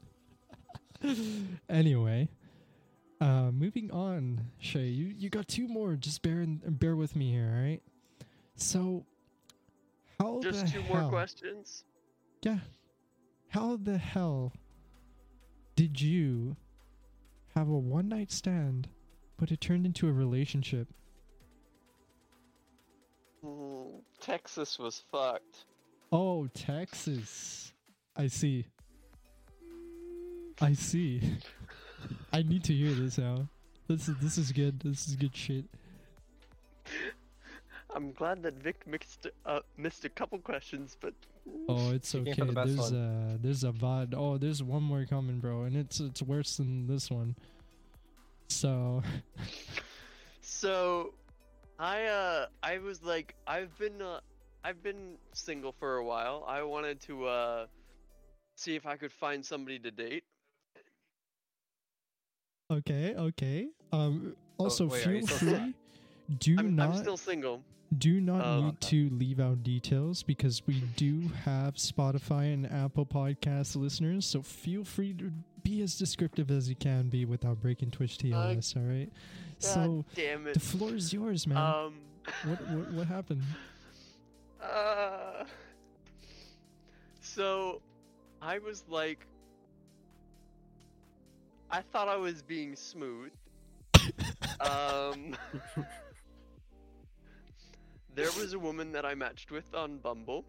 [1.68, 2.28] anyway,
[3.20, 5.94] uh, moving on, Shay, you, you got two more.
[5.96, 7.80] Just bear in, bear with me here, all right?
[8.56, 9.06] So,
[10.20, 11.00] how Just two hell?
[11.02, 11.84] more questions.
[12.42, 12.58] Yeah.
[13.48, 14.52] How the hell
[15.76, 16.56] did you
[17.54, 18.88] have a one night stand,
[19.38, 20.88] but it turned into a relationship?
[23.42, 25.64] Hmm, Texas was fucked.
[26.12, 27.72] Oh, Texas.
[28.14, 28.66] I see.
[30.60, 31.22] I see.
[32.32, 33.48] I need to hear this now.
[33.88, 34.80] This is this is good.
[34.80, 35.64] This is good shit.
[37.94, 41.14] I'm glad that Vic mixed uh, missed a couple questions, but
[41.68, 42.32] Oh, it's okay.
[42.32, 44.14] the best There's a there's a VOD.
[44.16, 47.34] Oh, there's one more coming, bro, and it's it's worse than this one.
[48.48, 49.02] So,
[50.42, 51.14] So,
[51.78, 54.20] I uh, I was like, I've been uh,
[54.64, 56.44] I've been single for a while.
[56.46, 57.66] I wanted to uh,
[58.56, 60.24] see if I could find somebody to date.
[62.70, 63.68] okay, okay.
[63.92, 65.74] Um also wait, feel free
[66.38, 67.62] do I'm, not I'm still single.
[67.96, 73.04] Do not um, need to leave out details because we do have Spotify and Apple
[73.04, 77.90] Podcast listeners, so feel free to be as descriptive as you can be without breaking
[77.90, 79.10] Twitch TOS, all right?
[79.58, 81.56] So God damn the floor is yours, man.
[81.58, 81.94] Um.
[82.44, 83.42] what, what what happened?
[84.62, 85.44] Uh,
[87.22, 87.80] so,
[88.42, 89.26] I was like,
[91.70, 93.30] I thought I was being smooth.
[94.60, 95.34] um,
[98.14, 100.44] there was a woman that I matched with on Bumble.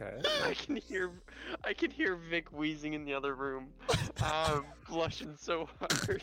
[0.00, 0.20] Okay.
[0.44, 1.10] I can hear,
[1.64, 3.68] I can hear Vic wheezing in the other room.
[4.22, 6.22] I'm blushing so hard.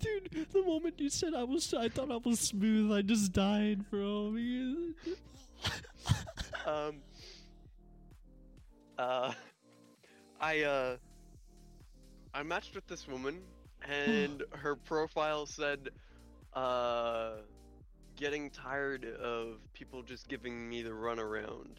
[0.00, 3.88] Dude, the moment you said I was I thought I was smooth, I just died,
[3.90, 4.36] bro.
[6.66, 6.96] um
[8.98, 9.32] uh
[10.40, 10.96] i uh
[12.32, 13.40] i matched with this woman
[13.88, 15.90] and her profile said
[16.54, 17.32] uh
[18.16, 21.76] getting tired of people just giving me the runaround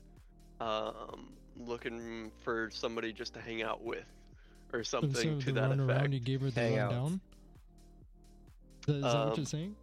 [0.60, 4.06] um looking for somebody just to hang out with
[4.74, 6.92] or something to the that run effect around, you gave her the Hang out.
[6.92, 7.22] rundown.
[8.88, 9.76] Is that what Um, you're saying?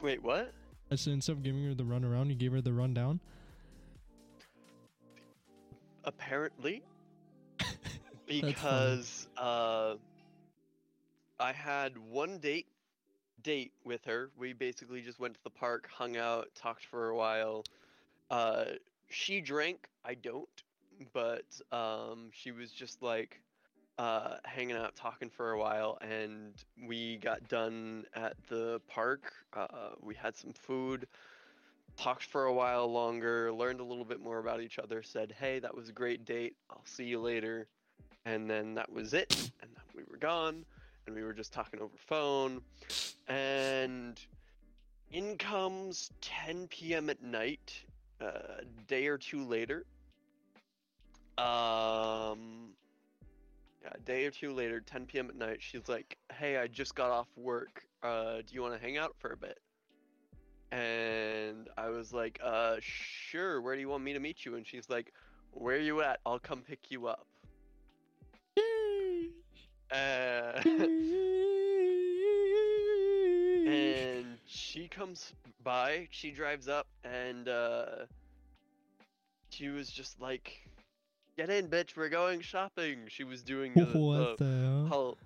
[0.00, 0.52] wait what
[0.90, 3.20] I said instead of giving her the run around, you gave her the rundown.
[6.04, 6.82] apparently,
[8.28, 9.94] because uh,
[11.40, 12.66] I had one date
[13.42, 14.30] date with her.
[14.36, 17.64] We basically just went to the park, hung out, talked for a while.
[18.30, 18.64] Uh,
[19.08, 19.88] she drank.
[20.04, 20.48] I don't,
[21.12, 23.40] but um, she was just like
[23.98, 26.54] uh, hanging out, talking for a while, and
[26.86, 29.32] we got done at the park.
[29.52, 31.06] Uh, we had some food,
[31.96, 35.02] talked for a while longer, learned a little bit more about each other.
[35.02, 36.56] Said, "Hey, that was a great date.
[36.70, 37.66] I'll see you later,"
[38.28, 39.50] and then that was it.
[39.62, 40.64] And we were gone,
[41.06, 42.60] and we were just talking over phone,
[43.26, 44.20] and
[45.10, 47.08] in comes 10 p.m.
[47.08, 47.82] at night,
[48.20, 49.86] uh, a day or two later.
[51.38, 52.70] Um,
[53.90, 55.28] a day or two later, 10 p.m.
[55.28, 57.84] at night, she's like, "Hey, I just got off work.
[58.02, 59.58] Uh, do you want to hang out for a bit?"
[60.70, 63.62] And I was like, "Uh, sure.
[63.62, 65.14] Where do you want me to meet you?" And she's like,
[65.52, 66.20] "Where are you at?
[66.26, 67.27] I'll come pick you up."
[69.90, 70.60] Uh,
[73.66, 77.86] and she comes by, she drives up, and uh,
[79.50, 80.60] she was just like,
[81.36, 81.96] "Get in, bitch.
[81.96, 85.18] We're going shopping." She was doing the, what the the hell?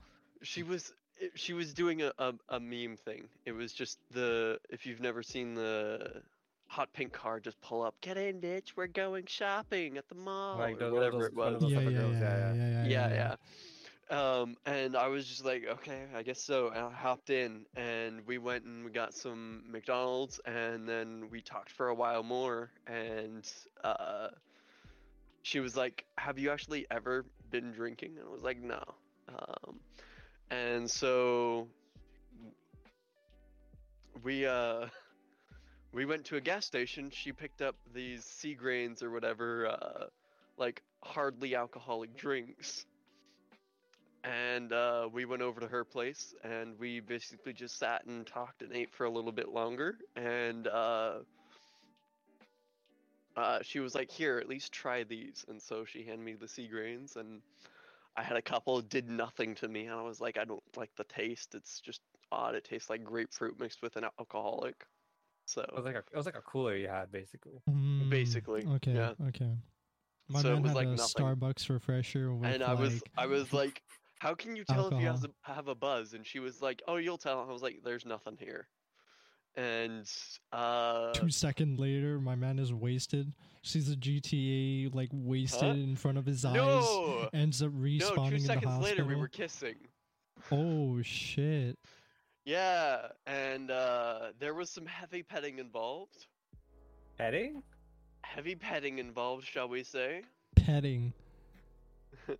[0.42, 0.92] she was
[1.34, 3.24] she was doing a, a a meme thing.
[3.46, 6.22] It was just the if you've never seen the
[6.66, 7.94] hot pink car, just pull up.
[8.00, 8.72] Get in, bitch.
[8.76, 10.58] We're going shopping at the mall.
[10.58, 11.60] Like or whatever those- it was.
[11.62, 13.34] those Yeah, type yeah, yeah, yeah, yeah, yeah, Yeah, yeah.
[14.12, 16.68] Um, and I was just like, okay, I guess so.
[16.68, 21.40] And I hopped in, and we went and we got some McDonald's, and then we
[21.40, 22.70] talked for a while more.
[22.86, 23.50] And
[23.82, 24.28] uh,
[25.40, 28.82] she was like, "Have you actually ever been drinking?" And I was like, "No."
[29.30, 29.80] Um,
[30.50, 31.68] and so
[34.22, 34.88] we uh,
[35.92, 37.08] we went to a gas station.
[37.10, 40.04] She picked up these Seagrams or whatever, uh,
[40.58, 42.84] like hardly alcoholic drinks
[44.24, 48.62] and uh, we went over to her place and we basically just sat and talked
[48.62, 51.14] and ate for a little bit longer and uh,
[53.36, 56.46] uh, she was like here at least try these and so she handed me the
[56.46, 57.40] Seagrams and
[58.16, 60.90] i had a couple did nothing to me and i was like i don't like
[60.96, 64.84] the taste it's just odd it tastes like grapefruit mixed with an alcoholic
[65.46, 67.54] so It was like a it was like a cooler you had basically.
[67.68, 68.92] Mm, basically, Okay.
[68.92, 69.12] yeah.
[69.28, 69.50] Okay.
[70.28, 71.26] My So it man was had like a nothing.
[71.26, 73.82] Starbucks refresher with and I was like I was like,
[74.22, 76.80] "How can you tell if you have, a, have a buzz?" And she was like,
[76.86, 78.68] "Oh, you'll tell." I was like, "There's nothing here."
[79.56, 80.08] And
[80.52, 83.32] uh, two second later, my man is wasted.
[83.62, 86.54] Sees a GTA like wasted in front of his eyes.
[86.54, 87.80] no, Ends up no.
[87.80, 88.80] respawning Two in the seconds hospital.
[88.82, 89.74] later, we were kissing.
[90.52, 91.76] Oh shit!
[92.44, 96.26] Yeah, and uh, there was some heavy petting involved.
[97.18, 97.62] Petting?
[98.22, 100.22] Heavy petting involved, shall we say?
[100.56, 101.12] Petting.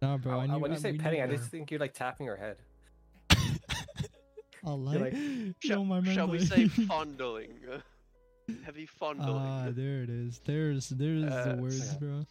[0.01, 0.39] Nah, bro.
[0.41, 2.27] I Uh, need, when you I- say we petting, I just think you're like tapping
[2.27, 2.57] her head.
[3.31, 3.37] a-
[4.71, 7.59] a you're like, like, Shall, my shall we say fondling?
[8.65, 9.37] heavy fondling.
[9.37, 10.41] Ah, there it is.
[10.45, 11.99] There's there's Uh, the words, yeah.
[11.99, 12.27] bro.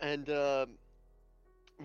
[0.00, 0.78] and um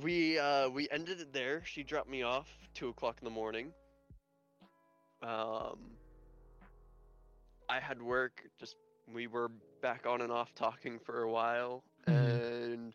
[0.01, 1.63] we uh, we ended it there.
[1.65, 3.73] She dropped me off two o'clock in the morning.
[5.23, 5.79] Um,
[7.67, 8.43] I had work.
[8.59, 8.75] Just
[9.11, 9.49] we were
[9.81, 12.73] back on and off talking for a while, Mhm.
[12.73, 12.93] and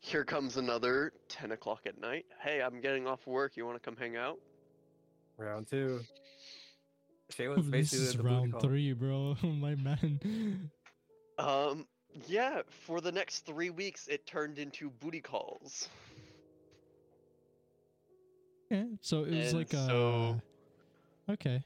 [0.00, 2.26] here comes another ten o'clock at night.
[2.40, 3.56] Hey, I'm getting off work.
[3.56, 4.38] You want to come hang out?
[5.36, 6.00] Round two.
[7.30, 9.36] Shay was this is the round three, bro.
[9.42, 10.70] my man.
[11.38, 11.86] Um,
[12.26, 12.62] yeah.
[12.86, 15.88] For the next three weeks, it turned into booty calls.
[18.70, 18.84] Yeah.
[19.00, 19.86] So it was And like a.
[19.86, 20.40] so-
[21.30, 21.62] Okay.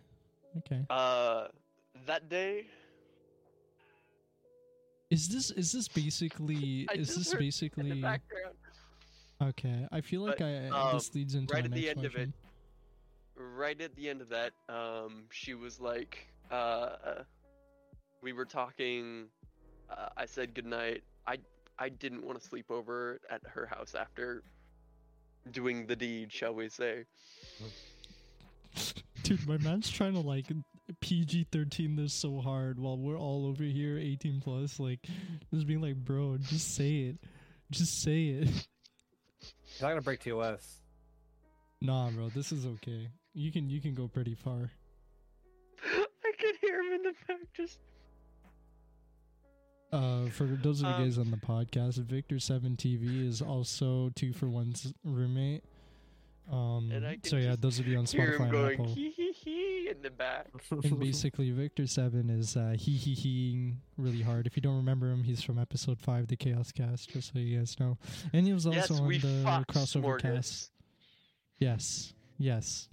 [0.59, 0.85] Okay.
[0.91, 1.47] Uh,
[2.07, 2.67] that day,
[5.13, 8.55] Is this is this basically is this heard in the basically background.
[9.43, 9.87] okay?
[9.93, 12.31] I feel like But, I um, this leads into right at the end of it,
[12.31, 12.35] question.
[13.37, 17.25] right at the end of that, um, she was like, uh,
[18.23, 19.27] we were talking.
[19.91, 21.03] Uh, I said goodnight.
[21.27, 21.37] I
[21.79, 24.43] I didn't want to sleep over at her house after
[25.51, 27.05] doing the deed, shall we say?
[29.25, 30.47] Dude, my man's trying to like
[31.01, 35.01] PG thirteen this so hard while we're all over here eighteen plus, like
[35.53, 37.17] just being like, bro, just say it,
[37.71, 38.49] just say it.
[39.65, 40.81] He's not gonna break TOS.
[41.81, 43.09] nah, bro, this is okay.
[43.35, 44.71] You can you can go pretty far.
[45.85, 47.79] I could hear him in the back just.
[49.93, 54.11] Uh, for those of you Um, guys on the podcast, Victor Seven TV is also
[54.15, 55.65] two for one's roommate.
[56.51, 58.95] Um, And I so yeah, those of you on Hear Spotify him and going Apple.
[58.95, 59.11] hee
[59.95, 60.47] hee hee and back.
[60.71, 64.47] and basically Victor Seven is uh, he he he really hard.
[64.47, 67.59] If you don't remember him, he's from episode five, the Chaos Cast, just so you
[67.59, 67.99] guys know.
[68.33, 70.23] And he was also yes, on the crossover Smorgas.
[70.23, 70.71] cast.
[71.59, 72.89] Yes, yes.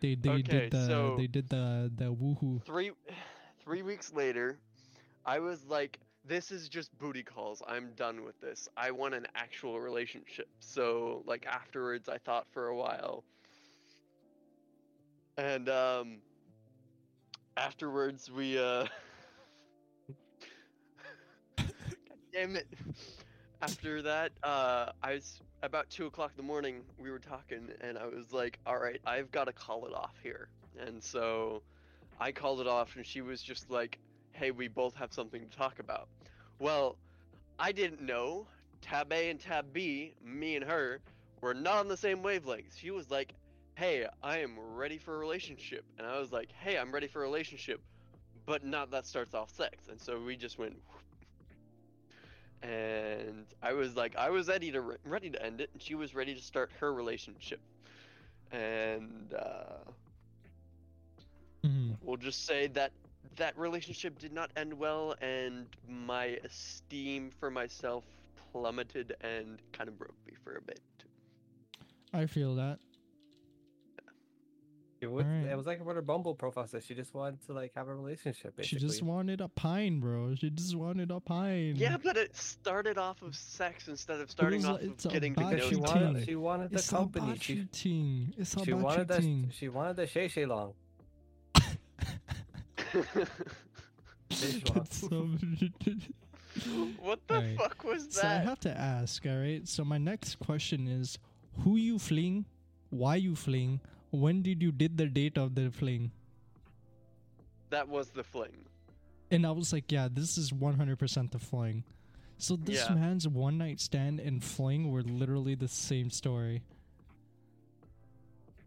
[0.00, 2.64] They they Okay, did the so- they did the the woohoo.
[2.64, 2.92] Three,
[3.64, 4.58] three weeks later,
[5.26, 7.62] I was like, "This is just booty calls.
[7.66, 8.68] I'm done with this.
[8.76, 13.24] I want an actual relationship." So, like afterwards, I thought for a while,
[15.36, 16.18] and um,
[17.58, 18.86] afterwards we uh,
[22.32, 22.68] damn it.
[23.60, 26.82] After that, uh, I was about two o'clock in the morning.
[26.98, 30.14] We were talking, and I was like, "All right, I've got to call it off
[30.22, 31.62] here." And so,
[32.20, 33.98] I called it off, and she was just like,
[34.30, 36.08] "Hey, we both have something to talk about."
[36.60, 36.96] Well,
[37.58, 38.46] I didn't know
[38.80, 41.00] Tab A and Tab B, me and her,
[41.40, 42.76] were not on the same wavelength.
[42.76, 43.34] She was like,
[43.78, 47.20] "Hey, I am ready for a relationship," and I was like, "Hey, I'm ready for
[47.22, 47.80] a relationship,
[48.46, 50.82] but not that starts off sex." And so we just went.
[52.62, 56.14] And I was like, I was ready to ready to end it, and she was
[56.14, 57.60] ready to start her relationship.
[58.50, 59.84] And uh,
[61.64, 61.98] Mhm.
[62.00, 62.92] we'll just say that
[63.36, 68.04] that relationship did not end well and my esteem for myself
[68.52, 70.80] plummeted and kind of broke me for a bit
[72.12, 72.80] I feel that.
[75.00, 75.46] It was, Alright.
[75.46, 76.82] it was like what her Bumble profile said.
[76.82, 78.56] She just wanted to like have a relationship.
[78.56, 78.80] Basically.
[78.80, 80.34] She just wanted a pine, bro.
[80.34, 81.74] She just wanted a pine.
[81.76, 85.12] yeah but it started off of sex instead of starting was off like- it's of
[85.12, 87.38] getting to know Because she wanted, other she wanted the it's company.
[87.38, 88.34] She, cheating.
[88.36, 89.50] It's she about wanted the cheating.
[89.52, 90.74] she wanted the Shay Shay long.
[94.74, 95.08] That's so
[97.00, 97.56] what the Alright.
[97.56, 99.66] fuck was So I have to ask, all right?
[99.66, 101.18] So my next question is
[101.60, 102.44] who you fling,
[102.90, 106.10] why you fling, when did you did the date of the fling?
[107.70, 108.64] that was the fling
[109.30, 111.84] And I was like, yeah, this is 100% the fling.
[112.38, 112.94] So this Yeah.
[112.94, 116.62] man's one night stand and fling were literally the same story.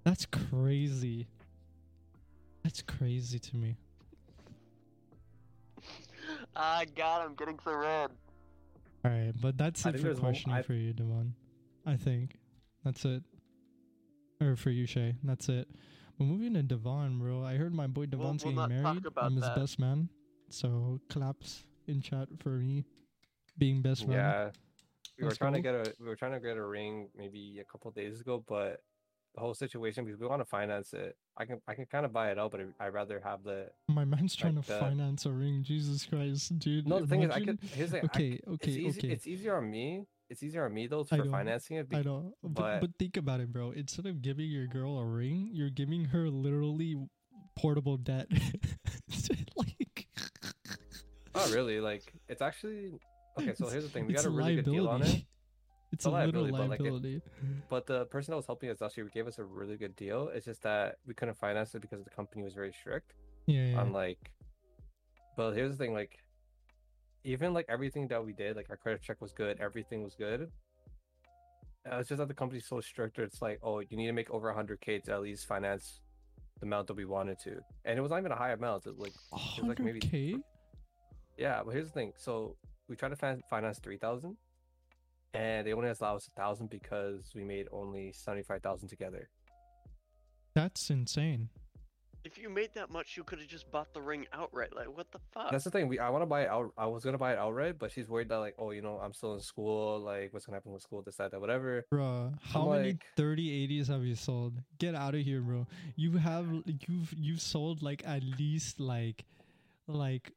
[0.03, 1.25] That's crazy.
[2.63, 3.77] That's crazy to me.
[6.55, 8.11] ah god i'm getting so red
[9.03, 11.33] All right, but that's I it for there's one- questioning for you, Devon.
[11.87, 12.35] I think
[12.85, 13.23] that's it.
[14.41, 15.15] Or for you, Shay.
[15.23, 15.67] That's it.
[16.17, 17.43] But moving to Devon, bro.
[17.43, 19.17] I heard my boy Devon's we'll getting not talk married.
[19.17, 19.55] I'm his that.
[19.55, 20.09] best man.
[20.49, 22.85] So claps in chat for me
[23.57, 24.17] being best man.
[24.17, 24.49] Yeah,
[25.17, 27.59] we were That's trying to get a we were trying to get a ring maybe
[27.61, 28.81] a couple days ago, but
[29.35, 31.15] the whole situation because we want to finance it.
[31.37, 33.67] I can I can kind of buy it out, but I'd rather have the.
[33.87, 34.79] My man's trying Like to that.
[34.81, 35.63] finance a ring.
[35.63, 36.87] Jesus Christ, dude.
[36.87, 37.59] No, the thing is, I could.
[37.73, 38.09] Here's the thing.
[38.11, 39.07] I Okay, c- okay, easy, okay.
[39.13, 40.05] It's easier on me.
[40.31, 41.87] It's easier on me though I for financing it.
[41.91, 43.71] I bec- know, but, but- but think about it, bro.
[43.71, 46.95] Instead of giving your girl a ring, you're giving her literally
[47.57, 48.27] portable debt.
[49.57, 50.07] like,
[51.35, 51.81] Not really.
[51.81, 52.93] Like it's actually
[53.37, 53.53] okay.
[53.55, 54.07] So here's the thing.
[54.07, 55.05] We got a really good deal on it.
[55.05, 55.27] liability.
[55.93, 58.79] It's a a little liability, but, like, it- But the person that was helping us
[58.79, 60.29] last year gave us a really good deal.
[60.29, 63.13] It's just that we couldn't finance it because the company was very strict
[63.47, 63.81] yeah, yeah.
[63.81, 64.31] on like.
[65.35, 66.17] But here's the thing, like,
[67.23, 70.49] even like everything that we did, like our credit check was good, everything was good.
[71.91, 73.17] Uh, it's just that the company's so strict.
[73.19, 76.01] It's like, oh, you need to make over 100k to at least finance
[76.59, 78.85] the amount that we wanted to, and it was not even a high amount.
[78.85, 80.41] It was like, was like maybe- 100k.
[81.37, 82.13] yeah, but here's the thing.
[82.17, 82.55] So
[82.87, 84.37] we tried to fin- finance 3,000,
[85.33, 89.29] and they only allowed us a thousand because we made only 75,000 together.
[90.53, 91.49] That's insane.
[92.23, 95.11] If you made that much you could have just bought the ring outright like what
[95.11, 95.87] the fuck That's the thing.
[95.87, 96.71] We I want to buy it out.
[96.77, 99.13] I was gonna buy it outright, but she's worried that like, oh, you know, I'm
[99.13, 99.99] still in school.
[99.99, 101.01] Like, what's gonna happen with school?
[101.01, 101.85] This, that, that, whatever.
[101.93, 104.53] Bruh, how many like- 3080s have you sold?
[104.79, 105.67] Get out of here, bro.
[105.95, 106.47] You have
[106.87, 109.25] you've you've sold like at least like
[109.87, 110.33] like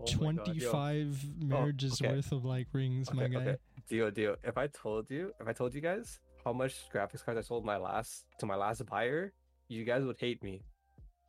[0.00, 0.70] Oh my God, yo.
[0.70, 2.14] 25 marriages okay.
[2.14, 3.38] worth of like rings, my guy.
[3.40, 3.56] okay.
[3.88, 4.36] Dio, Dio.
[4.44, 7.64] If I told you, if I told you guys how much graphics cards I sold
[7.64, 9.32] my last to my last buyer,
[9.68, 10.62] you guys would hate me.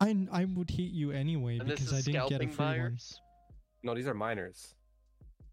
[0.00, 2.98] I I would hate you anyway and because I didn't get a scalping free one.
[3.82, 4.74] No, these are miners.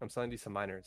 [0.00, 0.86] I'm selling these to miners.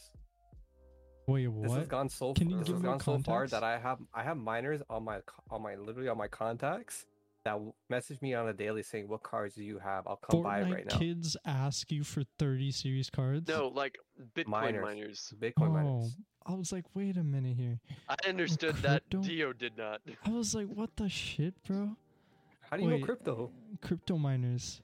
[1.27, 1.87] Wait, This has what?
[1.89, 4.23] gone so Can you this give has more gone so far that I have I
[4.23, 5.19] have miners on my
[5.49, 7.05] on my literally on my contacts
[7.43, 10.05] that w- message me on a daily saying what cards do you have?
[10.07, 10.97] I'll come buy it right now.
[10.97, 13.47] kids ask you for 30 series cards?
[13.47, 13.97] no like
[14.35, 14.83] bitcoin Miners.
[14.83, 16.17] miners Bitcoin Oh, miners.
[16.45, 17.79] I was like, wait a minute here.
[18.09, 19.21] i understood that crypto?
[19.27, 21.95] dio did not I was like, what the shit, bro?
[22.69, 23.51] How do you know crypto?
[23.81, 24.81] Crypto miners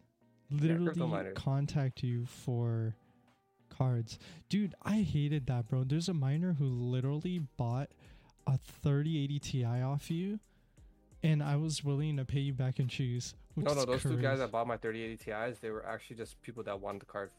[0.50, 1.34] crypto literally miners.
[1.38, 2.96] contact you for
[3.70, 4.18] cards.
[4.50, 5.84] Dude, I hated that, bro.
[5.84, 7.90] There's a miner who literally bought
[8.48, 10.40] a 3080 Ti off you
[11.28, 13.36] and I was willing to pay you back in shoes.
[13.56, 14.38] No, no, is those two guys crazy.
[14.40, 17.32] that bought my 3080 Ti's, they were actually just people that wanted the card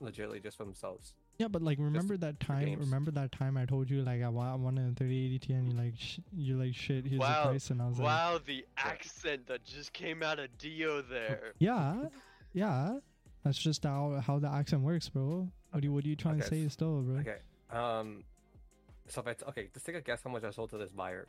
[0.00, 1.14] legitimately just for themselves.
[1.38, 2.76] Yeah, but like, remember that time?
[2.80, 5.72] Remember that time I told you like I, wa- I wanted a 3080 Ti, and
[5.72, 7.06] you like sh- you like shit.
[7.06, 7.44] Here's Wow.
[7.44, 11.00] the price, and I was like, Wow, the accent that just came out of Dio
[11.02, 11.52] there.
[11.58, 12.04] yeah,
[12.52, 12.98] yeah.
[13.44, 15.48] That's just how how the accent works, bro.
[15.70, 17.20] What do you what are you trying to say s- still, bro?
[17.20, 17.36] Okay.
[17.70, 18.24] Um.
[19.08, 20.92] So if I t- okay, just take a guess how much I sold to this
[20.92, 21.26] buyer.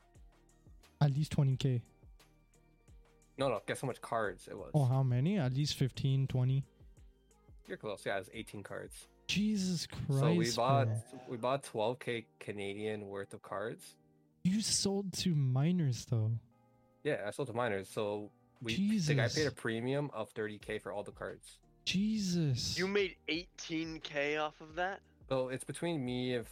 [1.01, 1.81] At least 20k.
[3.37, 4.71] No, no, guess how much cards it was.
[4.73, 5.39] Oh, how many?
[5.39, 6.63] At least 15, 20.
[7.67, 8.03] You're close.
[8.05, 9.07] Yeah, it was 18 cards.
[9.27, 10.21] Jesus Christ.
[10.21, 11.21] so we bought bro.
[11.29, 13.95] we bought 12k Canadian worth of cards.
[14.43, 16.31] You sold to miners though.
[17.03, 17.87] Yeah, I sold to miners.
[17.89, 18.29] So
[18.61, 21.59] we the guy paid a premium of 30k for all the cards.
[21.85, 22.77] Jesus.
[22.77, 24.99] You made 18k off of that?
[25.29, 26.45] So it's between me and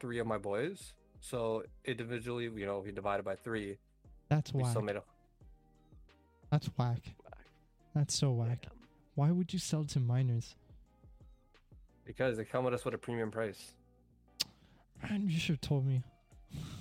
[0.00, 0.94] three of my boys.
[1.24, 3.78] So individually, you know, we divided by three.
[4.28, 4.70] That's We whack.
[4.72, 5.02] still made a
[6.50, 6.98] That's whack.
[7.24, 7.46] Whack.
[7.94, 8.60] That's so whack.
[8.62, 8.72] Damn.
[9.14, 10.54] Why would you sell to minors?
[12.04, 13.72] because they come with us with a premium price.
[15.02, 16.02] Man, you should have told me.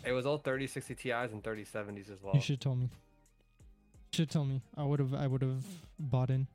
[0.06, 2.36] It was all 3060 Ti's and 3070s as well.
[2.36, 2.90] You should have told me.
[4.12, 4.62] Should tell me.
[4.76, 5.14] I would have.
[5.14, 5.64] I would have
[5.98, 6.46] bought in.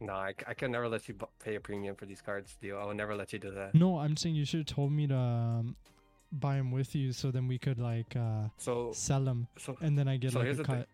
[0.00, 2.78] No, I can never let you pay a premium for these cards, deal.
[2.78, 3.74] I will never let you do that.
[3.74, 5.74] No, I'm saying you should have told me to um,
[6.32, 9.98] buy them with you, so then we could like uh, So, sell them, so and
[9.98, 10.76] then I get So like here's a the thing.
[10.78, 10.88] cut.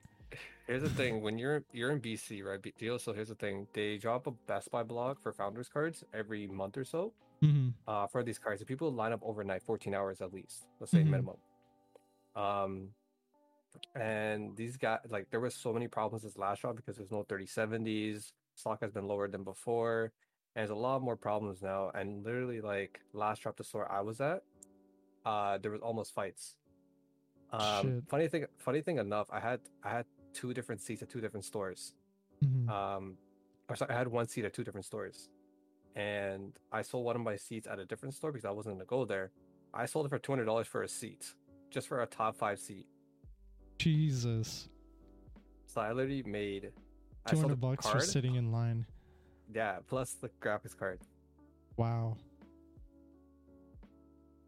[0.67, 2.99] here's the thing: when you're you're in BC, right, deal.
[2.99, 6.77] So here's the thing: they drop a Best Buy blog for founders cards every month
[6.77, 7.13] or so.
[7.41, 8.61] hmm uh, for these cards.
[8.61, 11.11] So people line up overnight, 14 hours at least, let's say Mhm.
[11.11, 11.37] minimum.
[12.37, 12.89] Um,
[13.95, 17.25] and these guys, like, there was so many problems this last round because there's no
[17.25, 18.33] 3070s.
[18.55, 20.13] Stock has been lower than before,
[20.55, 21.91] and there's a lot more problems now.
[21.95, 24.43] And literally, like, last drop the store I was at,
[25.25, 26.57] uh, there was almost fights.
[27.53, 31.21] Um, funny thing, funny thing enough, I had I had two different seats at two
[31.21, 31.95] different stores
[32.43, 33.17] hmm um
[33.69, 35.29] or sorry, I had one seat at two different stores.
[35.95, 38.87] And I sold one of my seats at a different store because I wasn't gonna
[38.87, 39.31] go there.
[39.75, 41.35] I sold it for two hundred dollars for a seat.
[41.71, 42.87] Just for a top five seat.
[43.79, 44.69] Jesus,
[45.67, 46.73] So I literally made
[47.27, 48.87] I two sold hundred bucks for sitting in line.
[49.55, 51.01] Yeah, plus the graphics card.
[51.77, 52.17] Wow.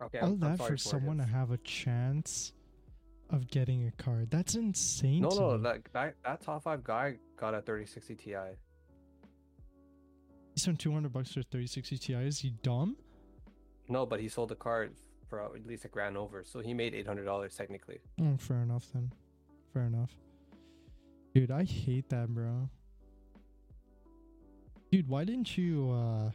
[0.05, 0.19] Okay.
[0.19, 2.53] All I'm, I'm that sorry for someone to have a chance
[3.31, 4.31] of getting a card.
[4.31, 5.23] That's insane.
[5.23, 8.37] No, no, that, that that top five guy got a thirty sixty Ti.
[10.55, 12.13] He spent 200 bucks for 3060 Ti.
[12.15, 12.97] Is he dumb?
[13.89, 14.95] No, but he sold the card
[15.29, 17.99] for at least a grand over, so he made eight hundred dollars technically.
[18.21, 19.11] Oh, fair enough then.
[19.73, 20.13] Fair enough.
[21.35, 22.69] Dude, I hate that, bro.
[24.93, 26.31] Dude, why didn't you, uh.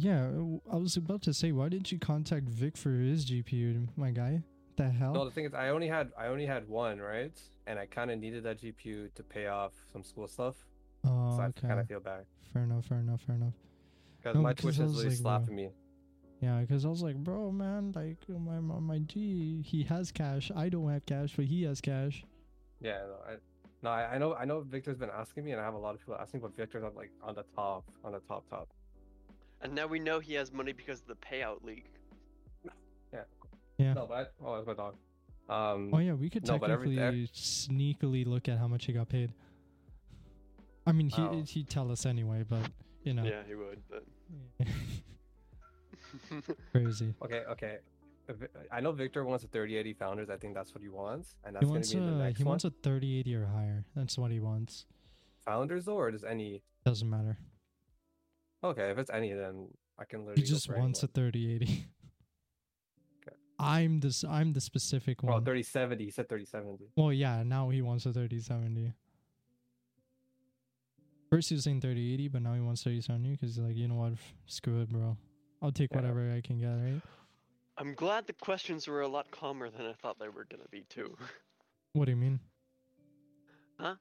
[0.00, 0.30] Yeah,
[0.72, 4.42] I was about to say, why didn't you contact Vic for his GPU, my guy?
[4.76, 5.12] The hell?
[5.12, 7.38] No, the thing is, I only had I only had one, right?
[7.66, 10.54] And I kind of needed that GPU to pay off some school stuff,
[11.04, 11.68] oh, so I okay.
[11.68, 13.52] kind of feel bad Fair enough, fair enough, fair enough.
[14.16, 15.68] because No, my Twitch is really like, bro, slapping me.
[16.40, 20.50] Yeah, because I was like, bro, man, like, my, my, my G, he has cash.
[20.56, 22.24] I don't have cash, but he has cash.
[22.80, 23.34] Yeah, no, I,
[23.82, 24.62] no, I, I know, I know.
[24.62, 26.94] Victor's been asking me, and I have a lot of people asking, but Victor's on
[26.94, 28.68] like on the top, on the top, top.
[29.62, 31.84] And now we know he has money because of the payout league.
[33.12, 33.20] Yeah.
[33.78, 33.92] Yeah.
[33.94, 34.94] No, but I, oh, that's my dog.
[35.48, 38.92] Um, Oh yeah, we could No, but every- technically sneakily look at how much he
[38.92, 39.32] got paid.
[40.86, 41.42] I mean, he Oh.
[41.42, 42.70] he'd tell us anyway, but
[43.02, 43.82] you know, Yeah, he would.
[43.88, 44.04] But
[46.72, 47.14] crazy.
[47.22, 47.78] okay, okay.
[48.70, 50.30] I know Victor wants a 3080 founders.
[50.30, 52.18] I think that's what he wants, and He that's gonna wants be in the a
[52.26, 52.50] next he one.
[52.50, 53.84] wants a 3080 or higher.
[53.96, 54.86] That's what he wants.
[55.44, 56.62] Founders though, or does any?
[56.84, 57.38] Doesn't matter.
[58.62, 60.42] Okay, if it's any, then I can He literally.
[60.42, 61.32] go just for wants a anyone.
[61.32, 61.86] 3080.
[63.26, 63.36] Okay.
[63.58, 64.24] I'm this.
[64.24, 65.32] I'm the specific oh, one.
[65.34, 66.04] Well, 3070.
[66.04, 66.90] He said 3070.
[66.96, 67.42] Well, yeah.
[67.42, 68.92] Now he wants a 3070.
[71.30, 73.94] First he was saying 3080, but now he wants 3070 because he's like, you know
[73.94, 74.12] what?
[74.46, 75.16] Screw it, bro.
[75.62, 75.98] I'll take Yeah.
[75.98, 77.00] whatever I can get, right?
[77.78, 80.82] I'm glad the questions were a lot calmer than I thought they were gonna be
[80.88, 81.16] too.
[81.92, 82.40] What do you mean?
[83.78, 83.94] Huh?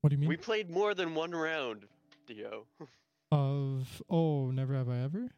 [0.00, 0.28] What do you mean?
[0.28, 1.86] We played more than one round,
[2.26, 2.66] Dio.
[3.32, 5.28] Of oh, never have I ever.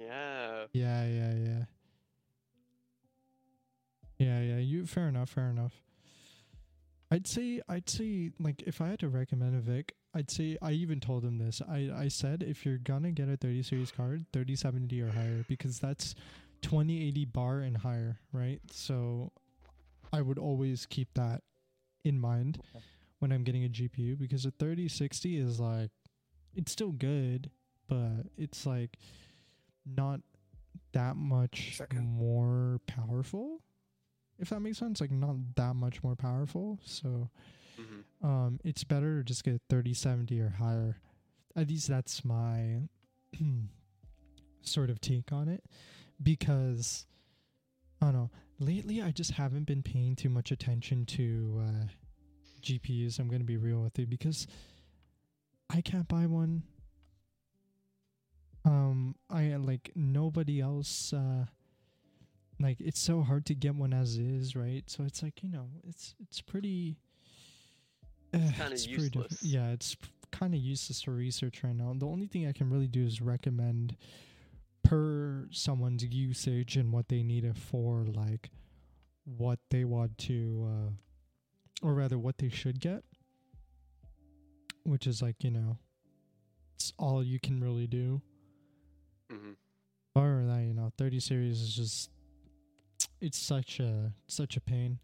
[0.00, 0.64] yeah.
[0.72, 1.64] Yeah, yeah, yeah.
[4.18, 4.58] Yeah, yeah.
[4.58, 5.80] You fair enough, fair enough.
[7.10, 10.72] I'd say I'd say like if I had to recommend a Vic, I'd say I
[10.72, 11.62] even told him this.
[11.68, 15.78] I I said if you're gonna get a 30 series card, 3070 or higher because
[15.78, 16.14] that's
[16.62, 18.60] 2080 bar and higher, right?
[18.72, 19.30] So
[20.12, 21.42] I would always keep that
[22.04, 22.84] in mind Okay.
[23.20, 25.90] when I'm getting a GPU because a 3060 is like
[26.56, 27.50] it's still good,
[27.88, 28.98] but it's like
[29.84, 30.20] not
[30.92, 32.04] that much Second.
[32.06, 33.60] more powerful.
[34.38, 35.00] If that makes sense.
[35.00, 36.78] Like not that much more powerful.
[36.84, 37.30] So
[37.76, 40.96] hmm um, it's better to just get 3070 or higher.
[41.54, 42.80] At least that's my
[44.62, 45.62] sort of take on it
[46.22, 47.06] because
[48.00, 48.30] I don't know.
[48.58, 51.84] Lately, I just haven't been paying too much attention to uh,
[52.62, 53.18] GPUs.
[53.18, 54.46] I'm going to be real with you because
[55.70, 56.62] I can't buy one.
[58.64, 61.12] Um, I like nobody else.
[61.12, 61.46] Uh,
[62.58, 64.82] like it's so hard to get one as is, right?
[64.88, 66.96] So it's like you know, it's it's pretty.
[68.34, 69.42] Uh, kinda pretty useless.
[69.42, 69.96] yeah, it's
[70.32, 71.94] kind of useless for research right now.
[71.96, 73.96] The only thing I can really do is recommend
[74.82, 78.50] per someone's usage and what they need it for, like
[79.24, 83.04] what they want to, uh, or rather, what they should get,
[84.86, 85.78] which is like you know,
[86.76, 88.20] it's all you can really do.
[89.30, 89.52] hmm
[90.16, 92.10] Other than that, you know, 30 series is just
[93.20, 94.98] it's such a such a pain.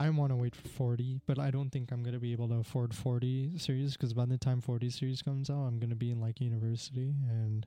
[0.00, 2.56] I want to wait for 40, but I don't think I'm gonna be able to
[2.56, 6.20] afford 40 series because by the time 40 series comes out, I'm gonna be in
[6.20, 7.66] like university and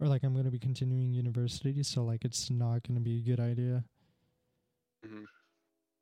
[0.00, 3.40] or like I'm gonna be continuing university, so like it's not gonna be a good
[3.40, 3.84] idea.
[5.04, 5.24] hmm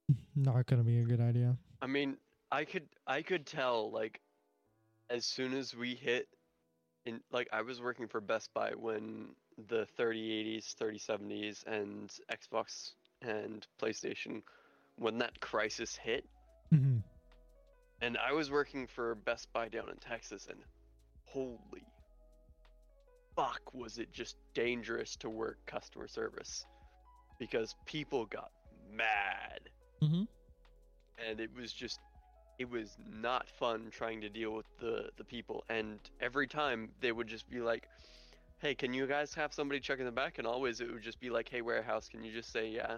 [0.36, 1.56] Not gonna be a good idea.
[1.82, 2.16] I mean,
[2.50, 4.20] I could I could tell like
[5.10, 6.28] as soon as we hit
[7.06, 9.28] in like I was working for Best Buy when
[9.68, 12.92] the 3080s, 3070s and Xbox
[13.22, 14.42] and PlayStation
[14.96, 16.24] when that crisis hit.
[16.70, 16.98] Hmm
[18.00, 20.60] and I was working for Best Buy down in Texas and
[21.24, 21.84] holy
[23.34, 26.66] fuck was it just dangerous to work customer service
[27.38, 28.50] because people got
[28.92, 29.60] mad.
[30.00, 30.24] Hmm
[31.26, 31.98] and it was just
[32.58, 37.12] it was not fun trying to deal with the the people and every time they
[37.12, 37.88] would just be like
[38.60, 41.20] hey can you guys have somebody check in the back and always it would just
[41.20, 42.96] be like hey warehouse can you just say yeah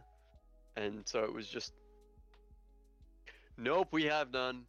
[0.76, 1.72] and so it was just
[3.58, 4.62] nope we have none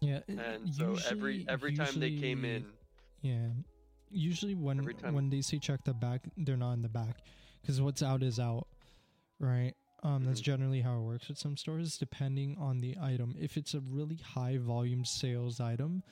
[0.00, 0.20] Yeah.
[0.28, 2.64] and so every usually- every time they came in
[3.22, 3.48] Yeah.
[4.10, 7.16] Usually when Every when they say check the back, they're not in the back
[7.60, 8.66] because what's out is out,
[9.38, 9.74] right?
[10.02, 10.44] Um, that's Mhm.
[10.44, 13.34] generally how it works with some stores, depending on the item.
[13.38, 16.02] If it's a really high volume sales item,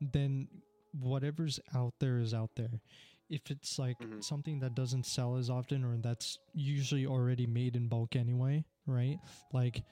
[0.00, 0.48] then
[0.92, 2.80] whatever's out there is out there.
[3.28, 4.22] If it's like Mhm.
[4.22, 9.18] something that doesn't sell as often or that's usually already made in bulk anyway, right?
[9.52, 9.84] Like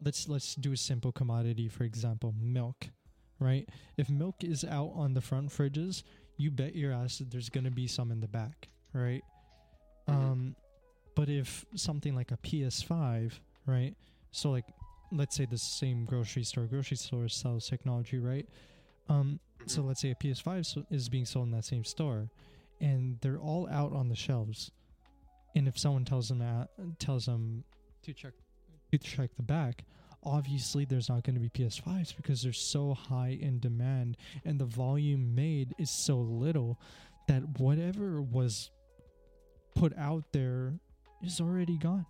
[0.00, 2.90] let's let's do a simple commodity for example, milk,
[3.38, 3.68] right?
[3.96, 6.02] If milk is out on the front fridges,
[6.38, 9.22] you bet your ass that there's going to be some in the back, right?
[10.08, 10.12] Mhm.
[10.14, 10.56] Um
[11.14, 13.32] but if something like a PS5,
[13.66, 13.94] right?
[14.30, 14.64] So like
[15.10, 18.48] let's say the same grocery store, grocery store sells technology, right?
[19.08, 19.86] Um so Mhm.
[19.88, 22.30] let's say a PS5 is being sold in that same store
[22.80, 24.70] and they're all out on the shelves.
[25.54, 27.64] And if someone tells them that, tells them
[28.02, 28.32] to check
[28.90, 29.84] to check the back,
[30.24, 34.64] obviously there's not going to be PS5s because they're so high in demand and the
[34.66, 36.78] volume made is so little
[37.28, 38.70] that whatever was
[39.74, 40.74] put out there
[41.22, 42.06] is already gone.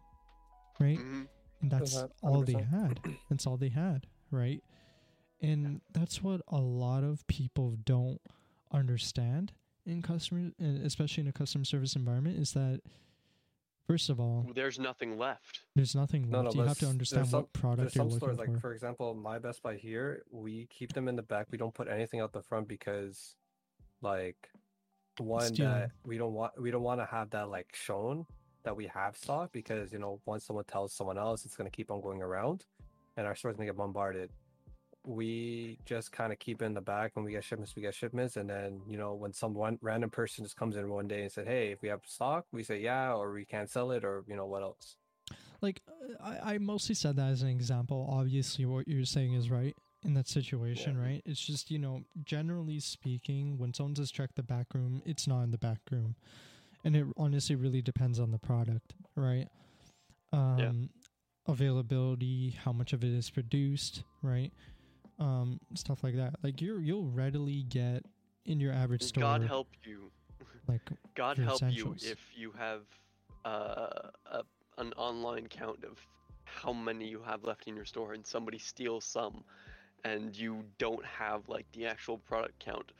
[0.80, 0.98] Right?
[0.98, 1.28] Mhm.
[1.60, 3.00] And that's Uh-huh, all they had.
[3.28, 4.62] That's all they had, right?
[5.40, 8.20] And that's what a lot of people don't
[8.72, 9.52] understand
[9.84, 12.80] in customer, especially in a customer service environment, is that
[13.86, 16.56] first of all, there's nothing left there's nothing No, left.
[16.56, 18.52] no, you have to understand some- what product you're some looking stores, for.
[18.52, 21.48] like for example, my Best Buy here, we keep them in the back.
[21.50, 23.36] We don't put anything out the front because,
[24.00, 24.50] like,
[25.18, 25.72] one Stealing.
[25.72, 28.26] that we don't want we don't want to have that like shown
[28.64, 31.90] that we have stock because you know once someone tells someone else, it's gonna keep
[31.90, 32.64] on going around,
[33.16, 34.30] and our store's gonna get bombarded.
[35.04, 37.74] We just kind of keep in the back when we get shipments.
[37.74, 40.88] We get shipments, and then you know when some one random person just comes in
[40.88, 43.68] one day and said, "Hey, if we have stock," we say, "Yeah," or we can't
[43.68, 44.96] sell it, or you know what else.
[45.60, 49.48] like uh, I, I mostly said that as an example obviously what you're saying is
[49.50, 51.06] right in that situation Yeah.
[51.06, 55.26] right it's just you know generally speaking when someone says check the back room it's
[55.28, 56.16] not in the back room
[56.84, 59.48] and it honestly really depends on the product right?
[60.32, 60.90] Um
[61.48, 64.52] availability how much of it is produced right?
[65.18, 66.34] Um stuff like that.
[66.42, 68.04] Like you you'll readily get
[68.44, 70.10] in your average store god help you.
[70.68, 70.80] like
[71.14, 72.04] God help essentials.
[72.04, 72.82] you if you have
[73.44, 74.42] uh, a,
[74.78, 75.98] an online count of
[76.44, 79.42] how many you have left in your store and somebody steals some
[80.04, 82.92] and you don't have like the actual product count.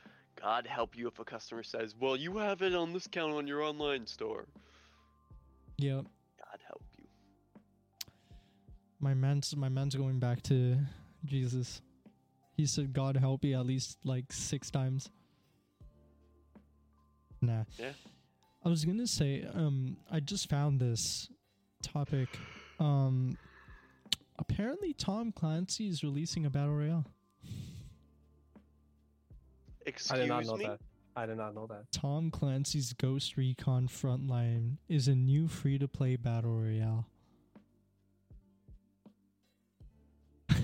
[0.43, 3.47] God help you if a customer says, "Well, you have it on this count on
[3.47, 4.45] your online store."
[5.77, 6.03] Yep.
[6.37, 7.05] God help you.
[8.99, 10.77] my man's my man's going back to
[11.25, 11.81] Jesus.
[12.57, 15.09] He said, "God help you," at least like six times.
[17.41, 17.63] Nah.
[17.77, 17.93] Yeah.
[18.65, 21.29] I was gonna say, um, I just found this
[21.81, 22.29] topic
[22.79, 23.37] Um,
[24.39, 27.05] apparently Tom Clancy is releasing a battle royale.
[29.85, 30.65] Excuse I did not know me.
[30.65, 30.79] that.
[31.15, 31.91] I did not know that.
[31.91, 37.05] Tom Clancy's Ghost Recon Frontline is a new free-to-play battle royale.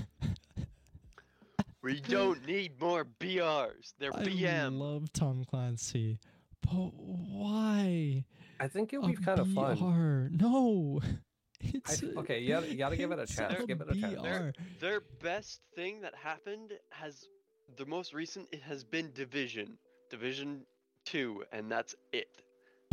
[1.82, 3.94] We don't need more BRs.
[4.00, 4.78] They're I BM.
[4.78, 6.20] love Tom Clancy,
[6.62, 8.26] but why?
[8.60, 9.78] I think it'll a be kind of fun.
[9.78, 10.44] BR?
[10.46, 11.00] No,
[11.62, 13.54] it's a- okay, you gotta, you gotta give it a chance.
[13.56, 14.22] They're Give it a chance.
[14.22, 14.50] BR.
[14.82, 17.30] Their best thing that happened has
[17.78, 18.48] the most recent.
[18.52, 19.78] It has been Division,
[20.10, 20.62] Division
[21.06, 22.28] Two, and that's it.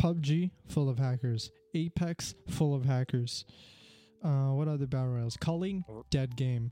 [0.01, 1.51] PUBG full of hackers.
[1.73, 3.45] Apex full of hackers.
[4.23, 5.37] Uh, what other battle royales?
[5.37, 6.05] Culling Oh.
[6.09, 6.71] dead game.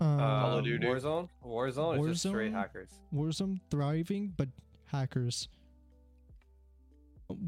[0.00, 1.28] Uh, Um, Call of Warzone.
[1.44, 2.54] Warzone is just straight Warzone?
[2.54, 2.90] hackers.
[3.12, 4.48] Warzone thriving, but
[4.86, 5.48] hackers.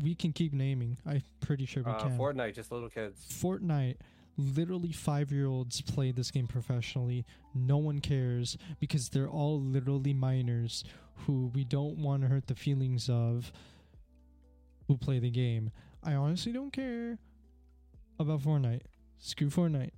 [0.03, 0.99] We can keep naming.
[1.07, 2.19] I'm pretty sure we Uh, can.
[2.19, 3.25] Fortnite, just little kids.
[3.31, 3.97] Fortnite,
[4.37, 7.25] literally five year olds play this game professionally.
[7.55, 10.85] No one cares because they're all literally minors
[11.27, 13.53] who we don't want to hurt the feelings of
[14.89, 15.71] who play the game.
[16.03, 17.19] I honestly don't care
[18.19, 18.83] about Fortnite.
[19.19, 19.93] Screw Fortnite.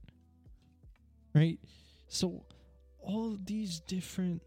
[1.34, 1.58] Right?
[2.08, 2.44] So,
[3.00, 4.42] all these different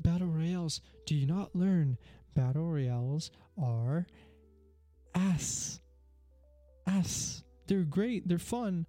[0.00, 1.98] battle royales, do you not learn
[2.34, 4.06] battle royales are
[5.14, 5.80] ass?
[6.86, 7.42] Ass.
[7.66, 8.86] They're great, they're fun,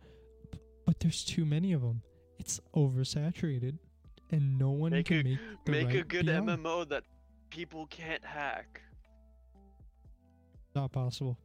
[0.86, 2.02] but there's too many of them.
[2.40, 3.78] It's oversaturated,
[4.32, 6.32] and no one Make can a- make the Make a good BR.
[6.32, 7.04] MMO that
[7.50, 8.82] people can't hack.
[10.76, 11.38] Not possible.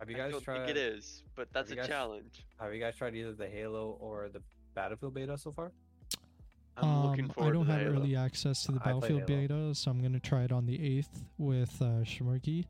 [0.00, 0.58] Have you guys I don't tried?
[0.66, 2.44] think it is, but that's a guys- challenge.
[2.60, 4.42] Have you guys tried either the Halo or the
[4.74, 5.72] Battlefield beta so far?
[6.76, 7.92] I'm looking Um, forward I don't to have Halo.
[7.96, 11.24] early access to the I Battlefield beta, so I'm gonna try it on the eighth
[11.36, 12.66] with uh, Shmurky,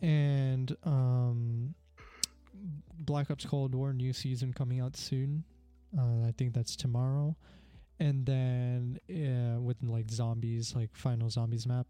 [0.00, 1.74] and um,
[2.98, 5.44] Black Ops Cold War new season coming out soon.
[5.96, 7.36] Uh, I think that's tomorrow,
[8.00, 11.86] and then uh, with like zombies, like final zombies map,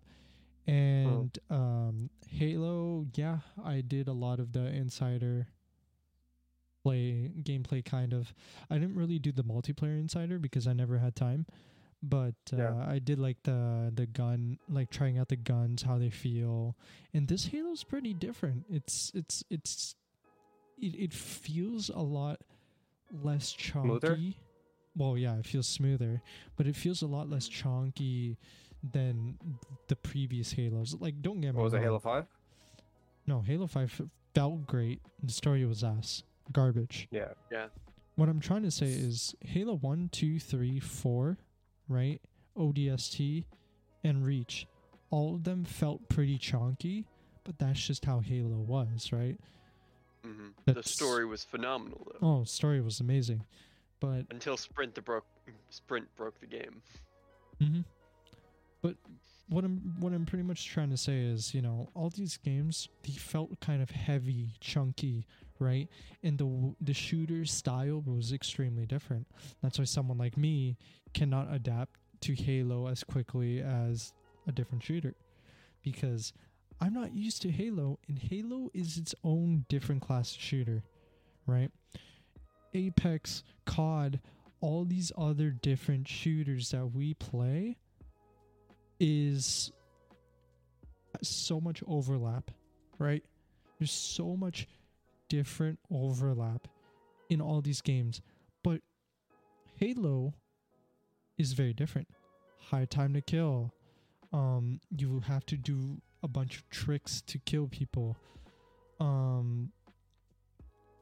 [0.67, 3.07] and um, Halo.
[3.14, 5.49] Yeah, I did a lot of the insider
[6.85, 8.33] play gameplay kind of
[8.71, 11.47] I didn't really do the multiplayer insider because I never had time.
[12.03, 12.87] But uh, Yeah.
[12.87, 16.77] I did like the the gun, like trying out the guns, how they feel,
[17.14, 18.67] and this Halo's pretty different.
[18.69, 19.97] It's it's it's
[20.79, 22.41] it, it feels a lot
[23.22, 23.89] less chunky.
[23.89, 24.18] Smoother?
[24.97, 26.22] Well, yeah, it feels smoother,
[26.57, 28.39] but it feels a lot less chunky
[28.93, 29.37] than
[29.89, 30.97] the previous Halos.
[30.99, 31.83] Like, don't get me What was it.
[31.83, 32.27] Halo Five?
[33.27, 34.01] No, Halo Five
[34.35, 35.01] felt great.
[35.22, 36.22] The story was ass,
[36.53, 37.09] garbage.
[37.11, 37.29] Yeah.
[37.51, 37.66] Yeah.
[38.16, 41.37] What I'm trying to say is Halo 1, 2, 3, 4,
[41.89, 42.20] right?
[42.57, 43.45] ODST
[44.05, 44.66] and Reach.
[45.11, 47.05] All of them felt pretty chunky,
[47.45, 49.39] but that's just how Halo was, right?
[50.27, 50.74] Mhm.
[50.74, 52.41] The story was phenomenal though.
[52.41, 53.45] Oh, story was amazing.
[54.01, 55.27] But Until Sprint the broke
[55.70, 56.83] Sprint broke the game.
[57.61, 57.81] Mm-hmm.
[58.83, 58.97] But
[59.49, 62.89] what I'm what I'm pretty much trying to say is, you know, all these games
[63.05, 65.27] they felt kind of heavy, chunky,
[65.59, 65.89] right?
[66.22, 69.27] And the the shooter style was extremely different.
[69.62, 70.77] That's why someone like me
[71.14, 74.12] cannot adapt to Halo as quickly as
[74.47, 75.14] a different shooter
[75.83, 76.33] because
[76.81, 80.83] I'm not used to Halo and Halo is its own different class of shooter,
[81.47, 81.70] right?
[82.74, 84.20] Apex, COD,
[84.61, 87.77] all these other different shooters that we play
[89.01, 89.72] is
[91.22, 92.51] so much overlap,
[92.99, 93.24] right?
[93.79, 94.66] There's so much
[95.29, 96.68] different overlap
[97.31, 98.20] in all these games,
[98.62, 98.81] but
[99.77, 100.35] Halo
[101.39, 102.09] is very different.
[102.59, 103.72] High time to kill.
[104.33, 108.16] Um, you have to do a bunch of tricks to kill people.
[109.01, 109.72] Um,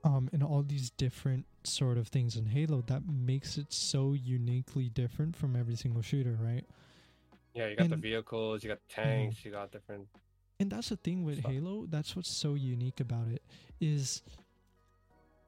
[0.04, 4.90] um, and all these different sort of things in Halo that makes it so uniquely
[4.90, 6.64] different from every single shooter, right?
[7.54, 10.06] Yeah, you got the vehicles, you got tanks, you got different.
[10.60, 11.52] And that's the thing with Stuff.
[11.52, 11.86] Halo.
[11.88, 13.42] That's what's so unique about it
[13.80, 14.22] is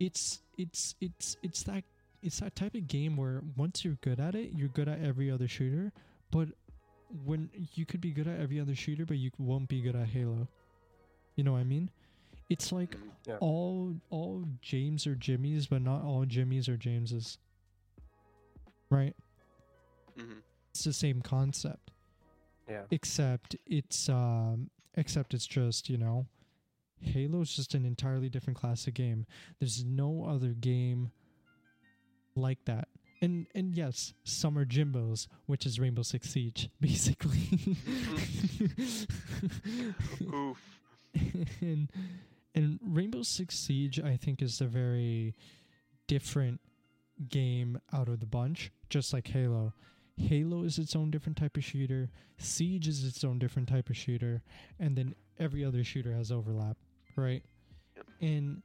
[0.00, 1.84] it's it's it's it's that
[2.22, 5.30] it's that type of game where once you're good at it, you're good at every
[5.30, 5.92] other shooter.
[6.30, 6.48] But
[7.24, 10.08] when you could be good at every other shooter, but you won't be good at
[10.08, 10.48] Halo.
[11.36, 11.90] You know what I mean?
[12.48, 13.10] It's like Mhm.
[13.26, 13.36] Yeah.
[13.40, 17.38] all all James or Jimmys, but not all Jimmys are Jameses.
[18.90, 19.16] Right?
[20.16, 20.42] Mhm.
[20.70, 21.90] It's the same concept
[22.68, 22.84] Yeah.
[22.90, 26.26] except it's um except it's just you know
[27.00, 29.26] halo's just an entirely different class of game
[29.58, 31.10] there's no other game
[32.34, 32.88] like that
[33.20, 37.48] and and yes some are jimbos which is rainbow six siege basically
[40.32, 40.58] Oof.
[41.60, 41.90] and
[42.54, 45.34] and rainbow six siege i think is a very
[46.06, 46.60] different
[47.28, 49.72] game out of the bunch, just like Halo.
[50.16, 52.10] Halo is its own different type of shooter.
[52.38, 54.42] Siege is its own different type of shooter,
[54.78, 56.76] and then every other shooter has overlap,
[57.16, 57.42] right?
[57.96, 58.06] Yep.
[58.20, 58.62] And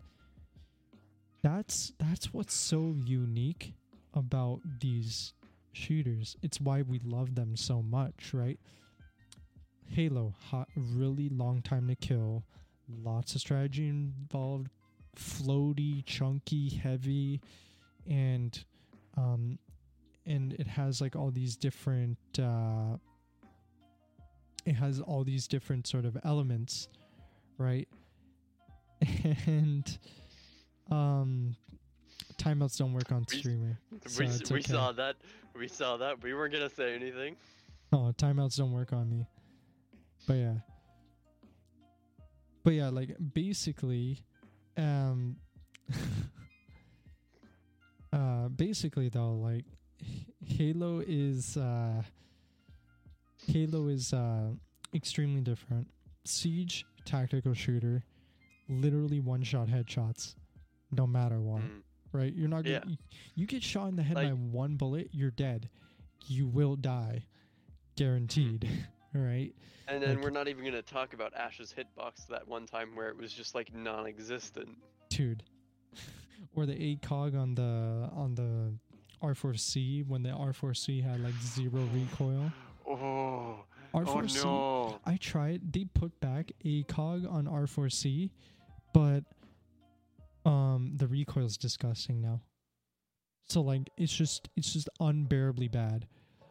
[1.41, 3.73] that's that's what's so unique
[4.13, 5.33] about these
[5.73, 6.35] shooters.
[6.41, 8.59] It's why we love them so much, right?
[9.87, 12.43] Halo, hot, really long time to kill,
[13.03, 14.69] lots of strategy involved,
[15.15, 17.41] floaty, chunky, heavy,
[18.09, 18.63] and
[19.17, 19.59] um,
[20.25, 22.17] and it has like all these different.
[22.39, 22.97] Uh,
[24.65, 26.87] it has all these different sort of elements,
[27.57, 27.87] right?
[29.47, 29.97] And
[30.91, 31.55] um,
[32.41, 33.79] timeouts don't work on We- streamer.
[33.91, 34.71] we, So it's we okay.
[34.73, 35.15] saw that.
[35.55, 36.21] We saw that.
[36.23, 37.35] We weren't gonna say anything.
[37.93, 39.27] Oh, timeouts don't work on me.
[40.27, 40.55] But yeah.
[42.63, 44.19] But yeah, like basically,
[44.77, 45.35] um
[48.13, 49.65] uh basically though, like
[50.01, 50.27] H-
[50.57, 52.01] Halo is uh
[53.47, 54.49] Halo is uh
[54.93, 55.87] extremely different.
[56.23, 58.03] Siege tactical shooter,
[58.69, 60.35] literally one shot headshots,
[60.91, 61.81] no matter what Mm.
[62.13, 62.33] Right?
[62.33, 62.81] You're not gonna.
[62.85, 62.95] Yeah.
[63.35, 65.69] You, get shot in the head by one bullet, you're dead.
[66.27, 67.25] You will die,
[67.95, 68.67] guaranteed.
[69.13, 69.19] Hmm.
[69.23, 69.55] right?
[69.87, 73.09] And then Like- we're not even gonna talk about Ash's hitbox that one time where
[73.09, 74.69] it was just like non-existent.
[75.09, 75.43] dude.
[76.55, 78.73] or the ACOG on the on the
[79.25, 82.51] R4C when the R4C had like zero recoil.
[82.87, 84.45] Oh, R4C.
[84.45, 84.99] oh no!
[85.05, 85.71] I tried.
[85.73, 88.31] They put back ACOG on R4C,
[88.93, 89.23] but
[90.45, 92.41] um the recoil is disgusting now.
[93.47, 96.07] So like it's just it's just unbearably bad.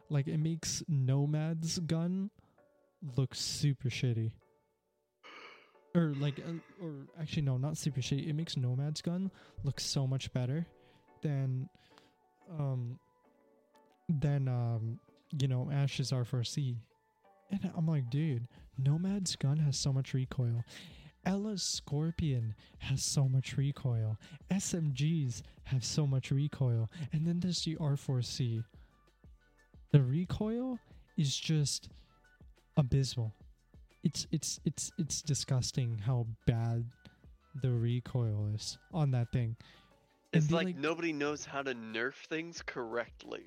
[0.09, 2.29] Like it makes Nomad's gun
[3.17, 4.31] look super shitty.
[5.95, 8.29] Or like uh, or actually no, not super shitty.
[8.29, 9.31] It makes Nomad's gun
[9.63, 10.65] look so much better
[11.21, 11.69] than
[12.59, 12.99] um
[14.07, 14.99] than um
[15.39, 16.77] you know Ash's R4C.
[17.51, 20.63] And I'm like, dude, Nomad's gun has so much recoil.
[21.27, 24.17] Ela's Scorpion has so much recoil.
[24.49, 26.89] SMGs have so much recoil.
[27.13, 28.63] And then there's the R4C.
[29.91, 30.79] The recoil
[31.17, 31.89] is just
[32.77, 33.33] abysmal.
[34.03, 36.85] It's it's it's it's disgusting how bad
[37.61, 39.55] the recoil is on that thing.
[40.33, 43.43] And It's they, like, nobody knows how to nerf things correctly.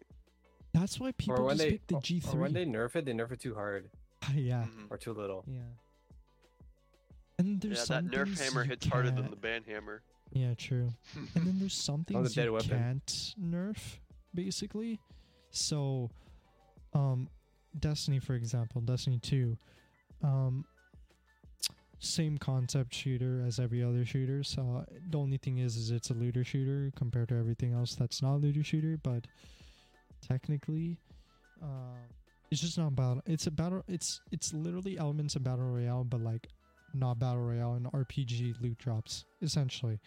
[0.75, 2.35] that's why people or when just they pick the G3.
[2.35, 3.89] or when they nerf it, they nerf it too hard
[4.35, 4.87] yeah, Mhm.
[4.91, 5.45] or too little.
[5.49, 5.63] yeah.
[7.39, 10.03] And there's Yeah, that nerf things hammer you hits harder than the ban hammer.
[10.33, 10.89] Yeah, true.
[11.35, 12.69] and then there's some the things you weapon.
[12.69, 13.99] can't nerf,
[14.35, 15.01] basically.
[15.51, 16.11] So,
[16.93, 17.29] um,
[17.79, 19.57] Destiny, for example, Destiny Two,
[20.23, 20.65] um,
[21.99, 24.43] same concept shooter as every other shooter.
[24.45, 28.23] So the only thing is, is it's a looter shooter compared to everything else that's
[28.23, 28.97] not a looter shooter.
[29.03, 29.27] But
[30.27, 30.99] technically,
[31.63, 31.97] uh,
[32.51, 33.23] it's just not battle.
[33.27, 33.83] It's a battle.
[33.89, 36.49] It's it's literally elements of battle royale, but like
[36.95, 39.99] not battle royale and RPG loot drops essentially.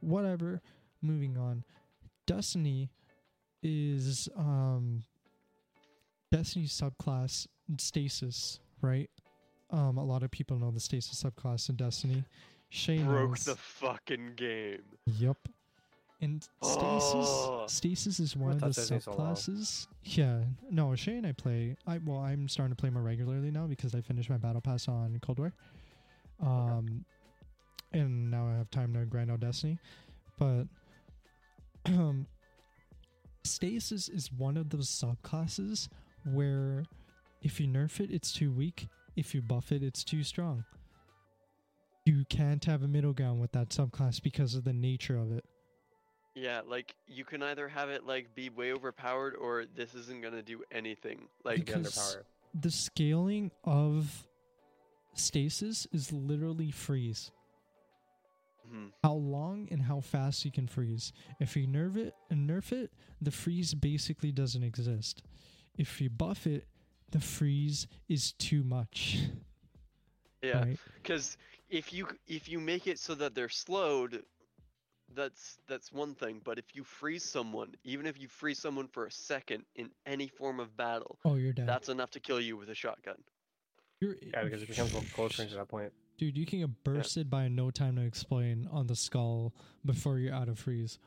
[0.00, 0.60] Whatever.
[1.00, 1.64] Moving on.
[2.26, 2.90] Destiny
[3.62, 5.02] is um
[6.30, 7.46] Destiny subclass
[7.78, 9.10] stasis, right?
[9.70, 12.24] Um, a lot of people know the stasis subclass in Destiny.
[12.70, 13.44] Shane Broke knows.
[13.44, 14.80] the fucking game.
[15.06, 15.36] Yep.
[16.22, 17.64] And stasis Oh.
[17.68, 19.88] stasis is one of the thought so subclasses.
[20.04, 20.44] Yeah.
[20.70, 23.94] No, Shay and I play I well, I'm starting to play more regularly now because
[23.94, 25.52] I finished my battle pass on Cold War.
[26.42, 27.04] Um
[27.92, 29.78] and now I have time to grind out Destiny.
[30.38, 30.64] But
[31.86, 32.26] um
[33.44, 35.88] stasis is one of those subclasses
[36.24, 36.84] where
[37.42, 40.64] if you nerf it it's too weak, if you buff it it's too strong.
[42.04, 45.44] You can't have a middle ground with that subclass because of the nature of it.
[46.34, 50.42] Yeah, like you can either have it like be way overpowered or this isn't gonna
[50.42, 51.28] do anything.
[51.44, 52.16] Like Like, Because-
[52.54, 54.26] the scaling of
[55.14, 57.30] stasis is literally freeze.
[58.68, 58.92] mhm.
[59.02, 61.12] How long and how fast you can freeze.
[61.40, 65.22] If you nerf it and nerf it, the freeze basically doesn't exist.
[65.76, 66.66] If you buff it,
[67.10, 69.18] the freeze is too much.
[70.42, 70.78] yeah, Right?
[71.02, 71.36] because
[71.68, 74.22] if you if you make it so that they're slowed,
[75.14, 76.40] that's that's one thing.
[76.44, 80.28] But if you freeze someone, even if you freeze someone for a second in any
[80.28, 81.66] form of battle, Oh, you're dead.
[81.66, 83.16] that's enough to kill you with a shotgun.
[84.02, 85.92] You're, Yeah, because it becomes close range at that point.
[86.18, 89.54] Dude, you can get bursted by a no time to explain on the skull
[89.86, 90.98] before you're out of freeze.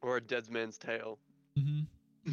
[0.00, 1.20] Or a Dead Man's Tale.
[1.56, 2.32] Mm-hmm.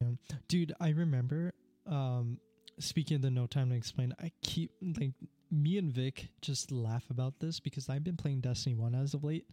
[0.00, 0.08] yeah.
[0.48, 1.52] Dude, I remember
[1.86, 2.38] um
[2.78, 5.12] speaking of the no time to explain, I keep like
[5.50, 9.22] me and Vic just laugh about this because I've been playing Destiny 1 as of
[9.22, 9.46] late.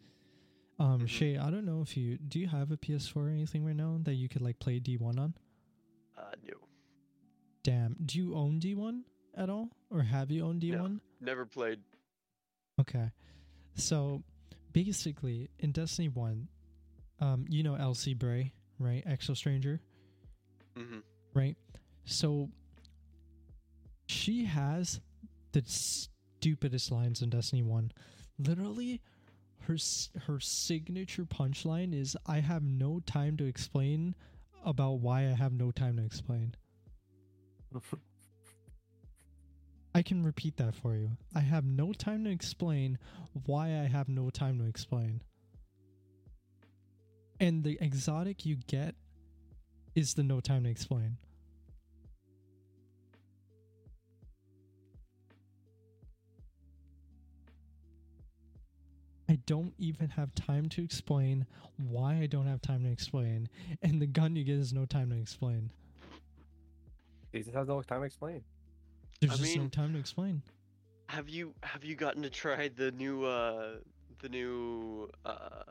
[0.80, 1.10] Um, Mhm.
[1.10, 4.00] Shay, I don't know if you do you have a PS4 or anything right now
[4.04, 5.34] that you could like play D1 on?
[6.18, 6.54] Uh, no,
[7.64, 9.01] Damn, do you own D1
[9.36, 10.99] at all, or have you owned D1?
[11.20, 11.80] never played.
[12.80, 13.12] Okay,
[13.76, 14.24] so
[14.74, 16.47] basically in Destiny One,
[17.20, 19.05] um, you know Elsie Bray, right?
[19.05, 19.80] Exo Stranger,
[20.78, 20.99] Mm-hmm.
[21.34, 21.55] right?
[22.05, 22.49] So
[24.07, 24.99] she has
[25.51, 27.91] the stupidest lines in Destiny One.
[28.39, 29.01] Literally,
[29.68, 34.16] her s- her signature punchline is, "I have no time to explain
[34.64, 36.55] about why I have no time to explain."
[39.93, 41.11] I can repeat that for you.
[41.36, 42.97] I have no time to explain
[43.45, 45.22] why I have no time to explain.
[47.39, 48.95] And the exotic you get
[49.95, 51.17] is the no time to explain.
[59.28, 61.45] I don't even have time to explain
[61.78, 63.47] why I don't have time to explain.
[63.82, 65.72] And the gun you get is no time to explain.
[67.32, 68.43] He just has no time to explain.
[69.19, 70.41] There's I just no time to explain.
[71.07, 73.75] Have you have you gotten to try the new uh
[74.19, 75.63] the new uh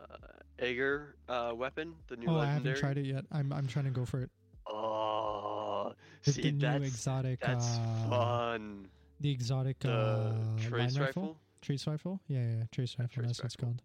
[0.59, 1.95] Ager uh weapon?
[2.09, 3.25] The new Oh, I haven't tried it yet.
[3.33, 4.31] I'm I'm trying to go for it.
[4.67, 5.95] Oh,
[6.25, 8.89] The, see the new that's exotic that's uh, fun.
[9.21, 11.37] the exotic The uh trace line rifle.
[11.61, 12.21] Trace rifle?
[12.29, 13.15] Yeah, yeah, yeah, trace rifle.
[13.15, 13.83] trace that's what it's called.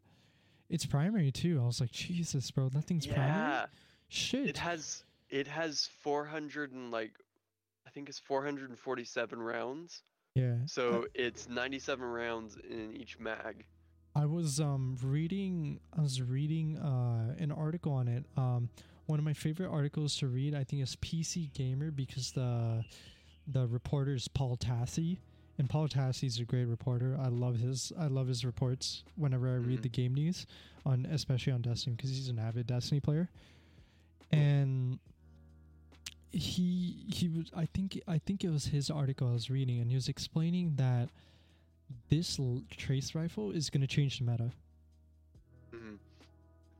[0.70, 1.60] It's primary too.
[1.62, 3.28] I was like, Jesus, bro, that thing's primary.
[3.28, 3.66] Yeah,
[4.10, 4.48] Shit.
[4.48, 7.25] it has it has 400 and like I
[7.96, 10.04] think it's 447 rounds.
[10.36, 10.58] yeah.
[10.68, 13.66] So it's 97 rounds in each mag.
[14.16, 18.26] I was um reading I was reading uh an article on it.
[18.38, 18.70] Um
[19.08, 22.84] one of my favorite articles to read I think is PC Gamer because the
[23.48, 25.18] the reporter is Paul Tassi
[25.58, 27.18] and Paul Tassi is a great reporter.
[27.20, 29.84] I love his I love his reports whenever I read Mhm.
[29.84, 30.46] the game news
[30.86, 33.30] on especially on Destiny because he's an avid Destiny player.
[34.32, 35.00] And
[36.36, 39.90] he he was I think I think it was his article I was reading and
[39.90, 41.10] he was explaining that
[42.10, 44.52] this l- trace rifle is going to change the meta.
[45.74, 45.96] hmm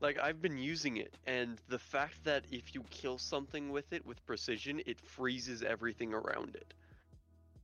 [0.00, 4.04] Like I've been using it, and the fact that if you kill something with it
[4.06, 6.74] with precision, it freezes everything around it.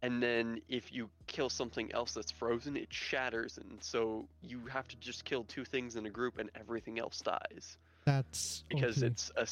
[0.02, 4.88] And then if you kill something else that's frozen, it shatters, and so you have
[4.88, 9.04] to just kill two things in a group, and everything else dies That's because OP.
[9.04, 9.46] it's a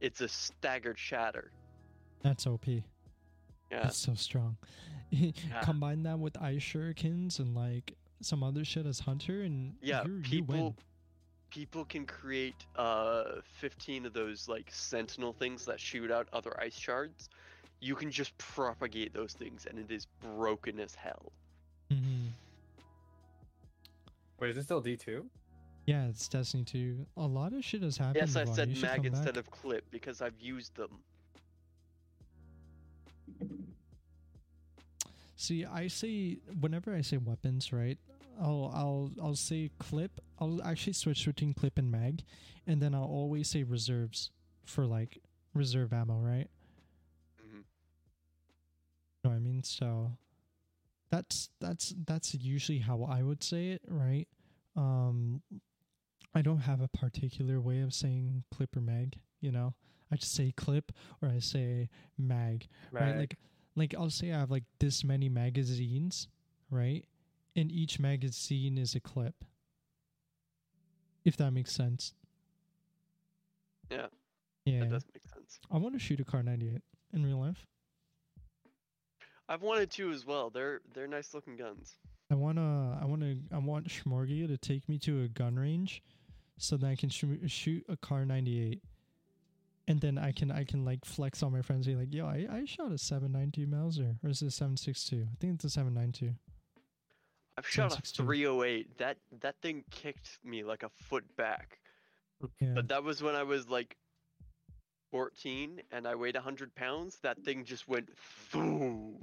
[0.00, 1.50] it's a staggered shatter.
[2.22, 2.66] That's OP.
[2.66, 2.82] Yeah,
[3.70, 4.56] That's so strong.
[5.62, 10.02] Combine that with ice shurikens and like some other shit as hunter, and yeah.
[10.04, 10.74] you're, you people win.
[11.50, 16.76] people can create uh 15 of those like sentinel things that shoot out other ice
[16.76, 17.28] shards.
[17.80, 21.32] You can just propagate those things, and it is broken as hell.
[21.90, 22.28] Mhm.
[24.40, 25.28] Wait, is it still D two?
[25.86, 27.06] Yeah, it's Destiny 2.
[27.16, 28.16] A lot of shit has happened.
[28.16, 29.36] Yes, I said mag instead back.
[29.38, 30.90] of clip because I've used them.
[35.36, 37.98] See, I say whenever I say weapons, right?
[38.40, 40.20] I'll I'll I'll say clip.
[40.38, 42.22] I'll actually switch between clip and mag,
[42.66, 44.30] and then I'll always say reserves
[44.64, 45.18] for like
[45.54, 46.48] reserve ammo, right?
[47.40, 47.64] Mhm.
[49.24, 49.62] know what I mean?
[49.62, 50.12] So
[51.10, 54.26] that's that's that's usually how I would say it, right?
[54.76, 55.42] Um
[56.34, 59.74] I don't have a particular way of saying clip or mag, you know.
[60.10, 60.92] I just say clip
[61.22, 63.16] or I say mag, right?
[63.16, 63.36] Like
[63.76, 66.28] like I'll say I have like this many magazines,
[66.70, 67.04] right?
[67.56, 69.34] And each magazine is a clip.
[71.24, 72.14] If that makes sense.
[73.90, 74.06] Yeah,
[74.64, 74.80] Yeah.
[74.80, 75.60] That does make sense.
[75.70, 76.82] I want to shoot a Kar 98
[77.14, 77.66] in real life.
[79.48, 80.50] I've wanted to as well.
[80.50, 81.96] They're they're nice looking guns.
[82.30, 86.02] I wanna, I wanna, I want Schmorgy to take me to a gun range,
[86.58, 88.82] so that I can sh- shoot a Kar ninety eight,
[89.88, 92.26] and then I can, I can like flex on my friends, and be like, "Yo,
[92.26, 95.26] I, I shot a seven nine two Mauser, or is it a seven six two?
[95.32, 96.34] I think it's a seven nine two.
[97.56, 98.98] I've shot a 308.
[98.98, 101.78] That that thing kicked me like a foot back.
[102.60, 103.96] Yeah, But that was when I was like
[105.10, 107.18] 14 and I weighed 100 pounds.
[107.22, 108.10] That thing just went
[108.50, 109.16] through.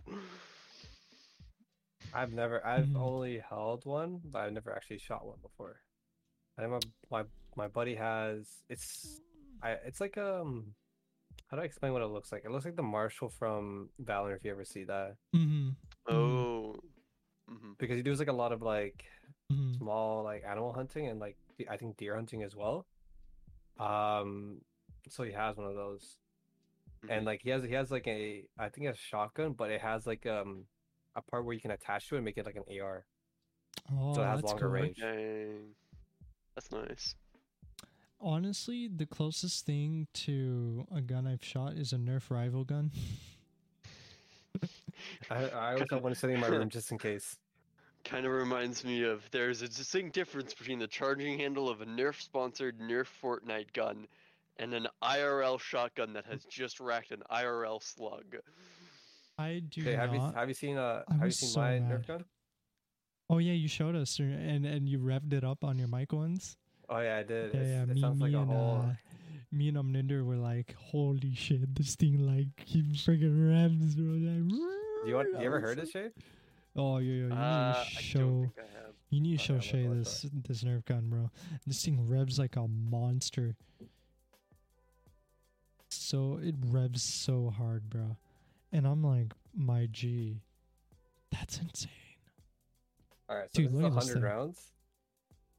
[2.14, 2.66] I've never.
[2.66, 3.00] I've Mhm.
[3.00, 5.82] only held one, but I've never actually shot one before.
[6.58, 7.24] I my my
[7.56, 8.64] my buddy has.
[8.70, 9.22] It's
[9.62, 9.72] I.
[9.86, 10.74] It's like um.
[11.48, 12.44] How do I explain what it looks like?
[12.46, 14.36] It looks like the Marshal from Valor.
[14.36, 15.70] If you ever see that, mm-hmm,
[16.08, 16.76] Oh.
[17.48, 19.04] hmm because he does like a lot of like
[19.52, 19.74] mm-hmm.
[19.74, 21.38] small like animal hunting and like
[21.70, 22.86] I think deer hunting as well.
[23.80, 24.62] Um,
[25.10, 26.18] so he has one of those,
[27.10, 30.08] and like he has he has like a I think a shotgun, but it has
[30.08, 30.66] like um
[31.16, 33.06] a part where you can attach to it and make it like an AR.
[33.92, 34.74] Oh, so it has that's longer cool.
[34.74, 34.98] range.
[34.98, 35.76] Dang.
[36.56, 37.16] That's nice.
[38.20, 42.92] Honestly, the closest thing to a gun I've shot is a Nerf rival gun.
[45.30, 47.38] I, I always have one sitting in my room just in case.
[48.04, 51.86] Kind of reminds me of there's a distinct difference between the charging handle of a
[51.86, 54.08] Nerf sponsored Nerf Fortnite gun
[54.58, 58.38] and an IRL shotgun that has just racked an IRL slug.
[59.38, 61.80] I do Okay, have you have you seen uh I have you seen so my
[61.80, 61.92] mad.
[61.92, 62.26] Nerf gun?
[63.30, 66.14] Oh yeah, you showed us, or- and and you revved it up on your mic
[66.14, 66.56] once.
[66.90, 67.54] Oh yeah, I did.
[67.54, 67.82] Yeah, yeah.
[67.84, 68.86] it Me, sounds me like a and whole.
[68.90, 68.94] uh,
[69.52, 74.48] me and Omninder were like, "Holy shit, this thing like keeps freaking revs, bro!" Like,
[74.50, 75.30] Do you want?
[75.30, 75.82] You ever heard it?
[75.82, 76.16] this shit?
[76.76, 77.24] Oh yeah, yeah.
[77.24, 78.52] You need Uh, to show.
[78.58, 78.94] I have.
[79.10, 81.30] You need to show Shay this this Nerf gun, bro.
[81.66, 83.56] This thing revs like a monster.
[85.90, 88.18] So it revs so hard, bro.
[88.72, 90.42] And I'm like, my G,
[91.32, 91.92] that's insane.
[93.30, 94.72] All right, so Dude, this is look at this hundred rounds.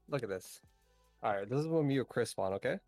[0.09, 0.61] Look at this.
[1.23, 2.53] All right, this is when me or Chris spawn.
[2.55, 2.79] Okay.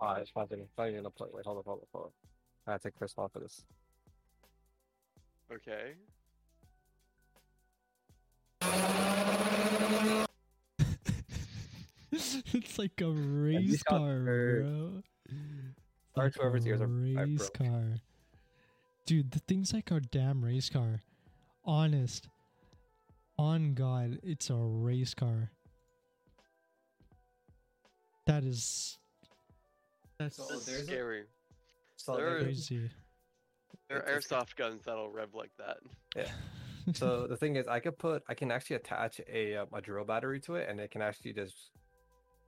[0.00, 0.60] Ah, it's not even.
[0.60, 1.28] It's not even gonna play.
[1.32, 2.10] Wait, hold on, hold on, hold on.
[2.66, 3.64] I have to take Chris spawn for this.
[5.52, 5.94] Okay.
[12.12, 15.02] it's like a race car, bro.
[15.26, 15.36] It's
[16.16, 18.00] Or like whoever's ears a are- race car.
[19.06, 21.00] Dude, the thing's like a damn race car.
[21.64, 22.28] Honest.
[23.40, 25.50] On God, it's a race car.
[28.26, 28.98] That is.
[30.18, 31.24] That's So That's there's a- scary.
[31.96, 32.90] So There there's- crazy.
[33.88, 35.78] There are it's- it's- airsoft guns that'll rev like that.
[36.14, 36.30] Yeah.
[36.92, 40.04] so the thing is, I could put, I can actually attach a um, a drill
[40.04, 41.70] battery to it, and it can actually just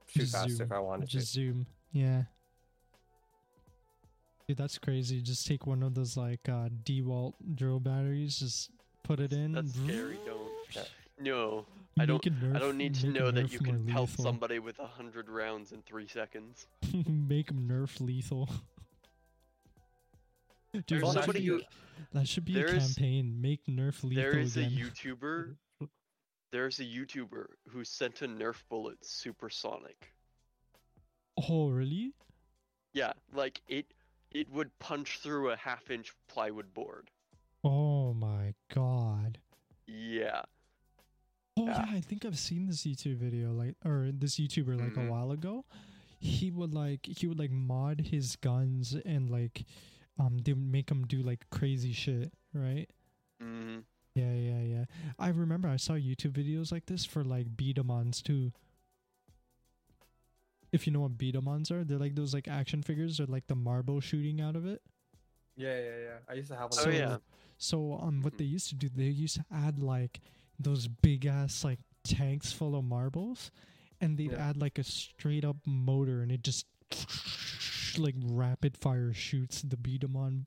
[0.05, 0.61] shoot Just faster zoom.
[0.67, 1.65] if I wanted Just zoom.
[1.91, 2.25] Yeah.
[4.47, 5.21] Dude, that's crazy.
[5.23, 8.69] Just take one of those like uh DeWalt drill batteries, just
[9.03, 9.53] put it in.
[9.53, 10.17] That's scary.
[10.73, 10.85] Don't.
[11.17, 11.23] Yeah.
[11.31, 11.65] No,
[11.99, 14.23] I don't- it I don't need to know that you can pelt lethal.
[14.25, 16.65] somebody with a hundred rounds in three seconds.
[17.07, 18.49] make them Nerf lethal.
[20.73, 23.39] Dude, There's that, somebody should be, who that should be a campaign.
[23.39, 24.63] Make Nerf lethal There is a.
[24.63, 25.55] YouTuber.
[26.51, 30.11] There's a YouTuber who sent a Nerf bullet supersonic.
[31.49, 32.13] oh, really?
[32.93, 33.85] Yeah, like it.
[34.31, 37.11] It would punch through a half-inch plywood board.
[37.63, 39.37] Oh my god.
[39.85, 40.41] Yeah.
[41.63, 41.85] Oh Yeah.
[41.91, 45.07] yeah, I think I've seen this YouTube video like or this YouTuber like Mhm.
[45.07, 45.65] a while ago.
[46.19, 49.65] He would like he would like mod his guns and like
[50.19, 52.89] um they would make him do like crazy shit, right?
[53.41, 53.79] Mm-hmm.
[54.15, 54.85] Yeah, yeah, yeah.
[55.17, 58.51] I remember I saw YouTube videos like this for like B-Damans too.
[60.71, 63.55] If you know what B-Damans are, they're like those like action figures or like the
[63.55, 64.81] marble shooting out of it.
[65.55, 66.17] Yeah, yeah, yeah.
[66.27, 66.79] I used to have one.
[66.79, 67.17] Oh of yeah.
[67.57, 68.37] So um, what Mhm.
[68.37, 70.19] they used to do, they used to add like
[70.59, 73.51] those big ass like tanks full of marbles,
[74.01, 74.49] and they'd Yeah.
[74.49, 76.65] add like a straight up motor, and it just
[77.97, 80.45] like rapid fire shoots the B-Daman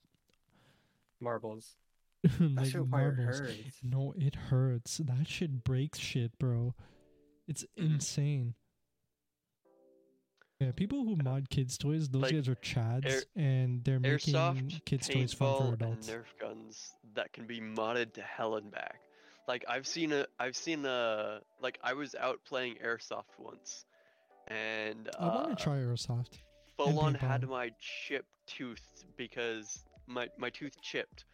[1.21, 1.77] marbles.
[2.41, 3.39] Like marbles.
[3.41, 3.55] hurts.
[3.83, 4.99] No, it hurts.
[4.99, 6.75] That shit breaks shit, bro.
[7.47, 8.55] It's insane.
[10.61, 14.01] Yeah, people who uh, mod kids' toys, those Like, guys are chads, air- and they're
[14.01, 16.09] making Airsoft, kids' toys fun for adults.
[16.09, 18.99] Nerf guns that can be modded to hell and back.
[19.49, 23.85] Like I've seen a, I've seen a, like I was out playing airsoft once,
[24.49, 26.39] and I want uh, to try airsoft.
[26.77, 31.25] full on had my chip tooth because my my tooth chipped.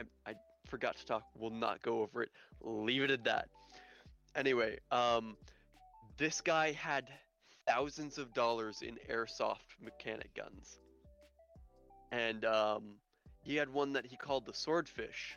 [0.00, 0.34] I, I
[0.68, 1.24] forgot to talk.
[1.36, 2.30] Will not go over it.
[2.60, 3.48] Leave it at that.
[4.34, 5.36] Anyway, um,
[6.16, 7.04] this guy had
[7.66, 10.78] thousands of dollars in airsoft mechanic guns,
[12.10, 12.94] and um,
[13.42, 15.36] he had one that he called the swordfish,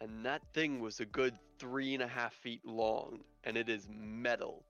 [0.00, 3.86] and that thing was a good three and a half feet long, and it is
[3.88, 4.64] metal.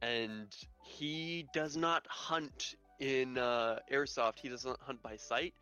[0.00, 0.48] And
[0.82, 4.38] he does not hunt in uh, airsoft.
[4.40, 5.52] He doesn't hunt by sight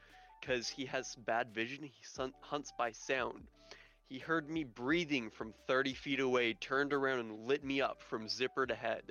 [0.41, 1.83] because he has bad vision.
[1.83, 3.49] He sun- hunts by sound.
[4.09, 8.29] He heard me breathing from 30 feet away, turned around and lit me up from
[8.29, 9.03] zipper to head.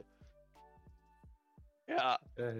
[1.89, 2.15] Yeah,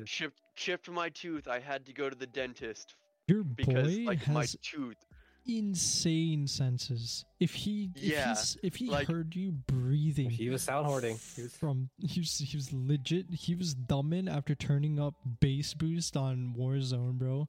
[0.06, 1.48] chipped chipped my tooth.
[1.48, 2.96] I had to go to the dentist
[3.28, 4.98] Your because boy like my has tooth.
[5.46, 7.26] Insane senses.
[7.40, 11.18] If he, if Yeah, he's, if he like- heard you breathing, he was sound hoarding.
[11.36, 13.28] He was from he was he was legit.
[13.32, 17.48] He was dumbing after turning up bass boost on Warzone, bro.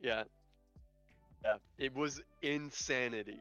[0.00, 0.24] Yeah.
[1.44, 3.38] Yeah, it was insanity.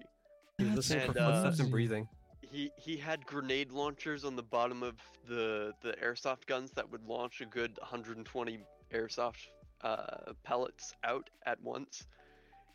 [0.57, 2.07] he was listening for uh, footsteps and breathing.
[2.41, 4.95] He he had grenade launchers on the bottom of
[5.27, 8.59] the the airsoft guns that would launch a good 120
[8.93, 9.47] airsoft
[9.81, 12.05] uh, pellets out at once.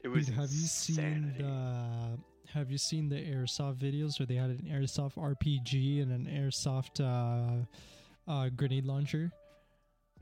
[0.02, 2.18] It was Dude, have you seen the
[2.52, 7.00] have you seen the airsoft videos where they had an airsoft RPG and an airsoft
[7.00, 9.32] uh, uh, grenade launcher?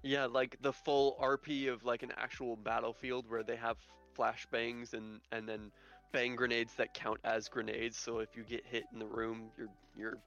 [0.02, 3.76] Yeah, like the full RP of like an actual battlefield where they have
[4.16, 5.72] flashbangs and and then
[6.12, 7.96] bang grenades that count as grenades.
[7.96, 10.18] So if you get hit in the room, you're you're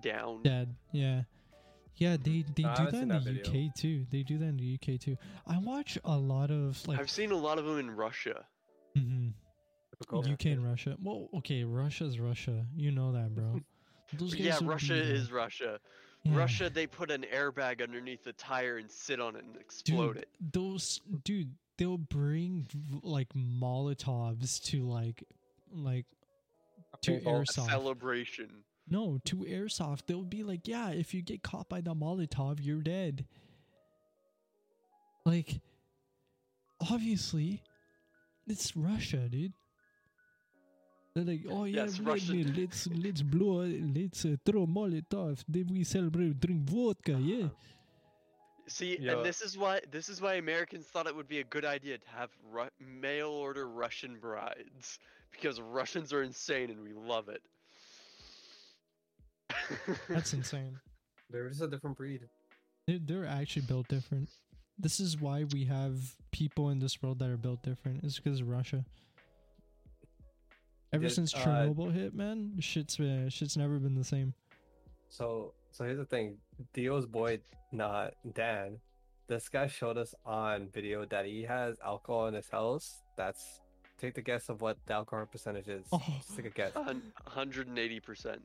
[0.00, 0.42] down.
[0.42, 0.74] Dead.
[0.92, 1.22] Yeah.
[1.96, 3.68] Yeah, they they No, do that in the that video.
[3.68, 4.06] UK too.
[4.10, 5.16] They do that in the UK too.
[5.46, 8.44] I watch a lot of like I've seen a lot of them in Russia.
[8.96, 9.28] Mm-hmm.
[9.92, 10.32] Typical.
[10.32, 10.96] UK and Russia.
[11.02, 12.66] Well, okay, Russia's Russia.
[12.74, 13.60] You know that, bro.
[14.14, 15.80] Those Yeah, guys would Russia be, is Russia.
[16.24, 16.36] yeah.
[16.36, 20.22] Russia, they put an airbag underneath the tire and sit on it and explode dude,
[20.22, 20.28] it.
[20.52, 22.66] Those dude, they'll bring
[23.02, 25.22] like Molotovs to like
[25.72, 26.06] like
[27.02, 27.66] to Okay, A airsoft.
[27.66, 28.50] celebration.
[28.92, 30.02] No, to airsoft.
[30.06, 33.24] They'll be like, yeah, if you get caught by the Molotov, you're dead.
[35.24, 35.60] Like,
[36.90, 37.62] obviously,
[38.46, 39.54] it's Russia, dude.
[41.14, 43.64] They're like, oh yeah, Yes, let Russia- me- let's let's blow,
[43.96, 45.42] let's uh, throw Molotov.
[45.48, 47.48] Then we celebrate, drink vodka, yeah.
[48.66, 49.12] See, Yeah.
[49.16, 51.98] and this is why this is why Americans thought it would be a good idea
[51.98, 54.98] to have Ru- mail order Russian brides
[55.30, 57.42] because Russians are insane and we love it.
[60.08, 60.78] That's insane.
[61.30, 62.28] They're just a different breed.
[62.86, 64.28] They're, they're actually built different.
[64.78, 65.98] This is why we have
[66.30, 68.04] people in this world that are built different.
[68.04, 68.84] It's because of Russia.
[70.92, 74.34] Ever Did, since uh, Chernobyl hit, man, shit's been, shit's never been the same.
[75.08, 76.36] So so here's the thing.
[76.74, 77.40] Dio's boy,
[77.72, 78.78] not Dan.
[79.26, 83.00] This guy showed us on video that he has alcohol in his house.
[83.16, 83.60] That's
[83.98, 85.86] take the guess of what the alcohol percentage is.
[85.92, 86.02] Oh.
[86.18, 86.72] Just take a guess.
[86.72, 88.38] 180%.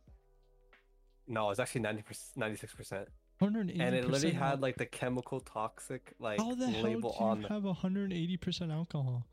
[1.28, 2.04] No, it's actually 90
[2.36, 3.08] 96 percent.
[3.40, 7.16] 180 And it literally had like the chemical toxic like how the hell do label
[7.20, 9.26] you on the, have 180 percent alcohol?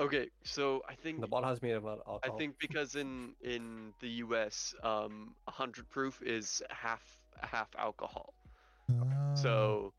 [0.00, 1.84] Okay, so I think the bottle has made of
[2.22, 7.02] I think because in in the U.S., um, 100 proof is half
[7.40, 8.34] half alcohol.
[8.90, 9.92] Ah, So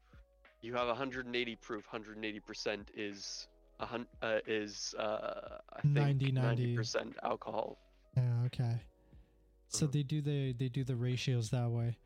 [0.61, 1.85] you have 180 proof.
[1.91, 3.47] 180 percent is
[3.79, 6.75] a hun- uh, is uh, I think 90, 90.
[6.75, 7.77] percent alcohol.
[8.15, 8.79] yeah, okay.
[9.69, 9.91] So Mhm.
[9.91, 11.97] they do the they do the ratios that way.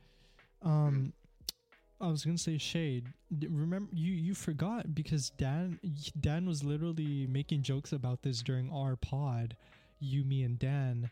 [0.61, 1.13] Um,
[2.01, 3.07] I was gonna say shade.
[3.31, 5.79] Remember you you forgot because Dan
[6.19, 9.55] Dan was literally making jokes about this during our pod,
[9.99, 11.09] you me and Dan,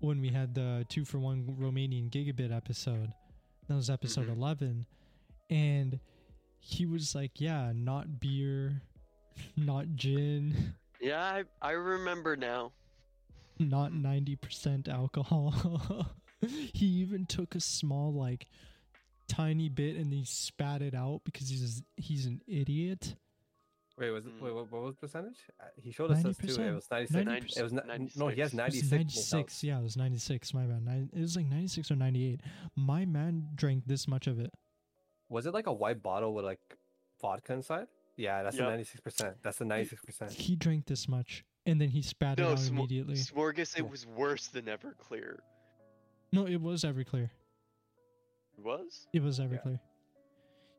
[0.00, 3.12] when we had the two for one Romanian gigabit episode.
[3.68, 4.36] That was episode Mhm.
[4.36, 4.86] eleven,
[5.50, 6.00] and
[6.58, 8.82] he was like, "Yeah, not beer,
[9.56, 12.72] not gin." Yeah, I I remember now.
[13.68, 16.06] Not 90% alcohol.
[16.72, 18.46] he even took a small like
[19.28, 23.16] tiny bit and he spat it out because he's he's an idiot.
[23.98, 24.42] Wait, was it, Mm.
[24.42, 25.36] wait, what, what was the percentage?
[25.60, 26.46] Uh, He showed us this too.
[26.46, 26.58] 90%.
[26.70, 27.26] It was 96.
[27.26, 28.90] 90 It was ni- no, he has 96.
[28.90, 28.90] It 96.
[28.90, 29.52] was in his 96.
[29.54, 29.64] house.
[29.64, 30.54] Yeah, it was 96.
[30.54, 30.84] My bad.
[30.84, 32.40] Nine, it was like 96 or 98.
[32.74, 34.50] My man drank this much of it.
[35.28, 36.58] Was it like a white bottle with like
[37.20, 37.86] vodka inside?
[38.16, 39.36] Yeah, that's the 96 percent.
[39.42, 40.32] That's the 96 percent.
[40.32, 43.14] He drank this much and then he spat it out Smo- immediately.
[43.16, 43.90] Smorgas, it Yeah.
[43.90, 45.38] was worse than Everclear.
[46.32, 47.30] No, it was Everclear.
[48.58, 49.06] It was?
[49.12, 49.46] It was Yeah.
[49.46, 49.80] Everclear.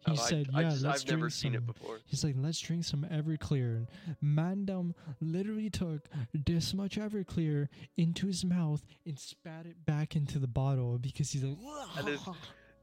[0.05, 1.99] He Oh, said, I, "Yeah, just, let's I've never drink seen some it before.
[2.07, 3.87] He's like, let's drink some Everclear.
[4.05, 10.39] And Mandem literally took this much Everclear into his mouth and spat it back into
[10.39, 11.57] the bottle because he's like,
[11.95, 12.27] That is-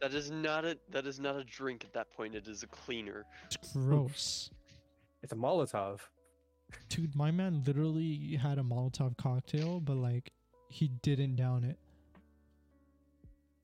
[0.00, 2.34] That is not a that is not a drink at that point.
[2.34, 3.26] It is a cleaner.
[3.44, 4.48] it's gross.
[5.22, 6.00] It's a Molotov.
[6.88, 10.32] Dude, my man literally had a Molotov cocktail, but like,
[10.68, 11.78] he didn't down it.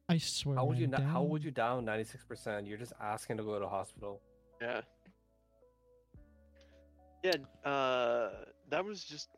[0.08, 0.56] I swear.
[0.56, 2.66] How would you man, not, how down- would you down 96 percent?
[2.66, 4.20] You're just asking to go to hospital.
[4.60, 4.80] Yeah.
[7.24, 7.68] Yeah.
[7.68, 8.30] Uh,
[8.70, 9.28] that was just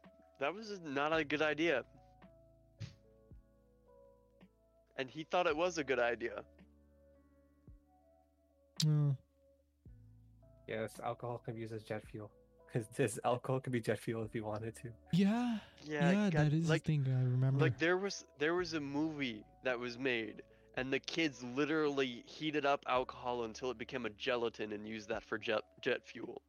[0.40, 1.84] that was not a good idea.
[4.98, 6.42] And he thought it was a good idea.
[8.86, 9.12] Uh,
[10.66, 12.30] Yes, alcohol can be used as jet fuel.
[12.72, 14.88] Because this alcohol could be jet fuel if you wanted to.
[15.12, 16.10] yeah, Yeah.
[16.10, 17.60] yeah, God, that is like the thing I remember.
[17.60, 20.42] like there was there was a movie that was made
[20.76, 25.24] and the kids literally heated up alcohol until it became a gelatin and used that
[25.24, 26.42] for jet jet fuel.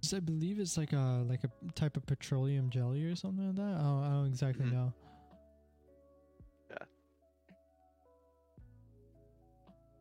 [0.00, 3.56] So I believe it's like a like a type of petroleum jelly or something like
[3.56, 3.76] that.
[3.80, 4.72] I don't, I don't exactly Mhm.
[4.72, 4.92] know.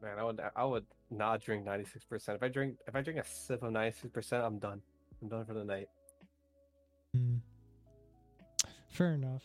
[0.01, 2.35] Man, I would I would not drink 96 percent.
[2.37, 4.81] If I drink if I drink a sip of 96 percent, I'm done.
[5.21, 5.87] I'm done for the night.
[7.13, 7.37] Hmm.
[8.89, 9.43] Fair enough.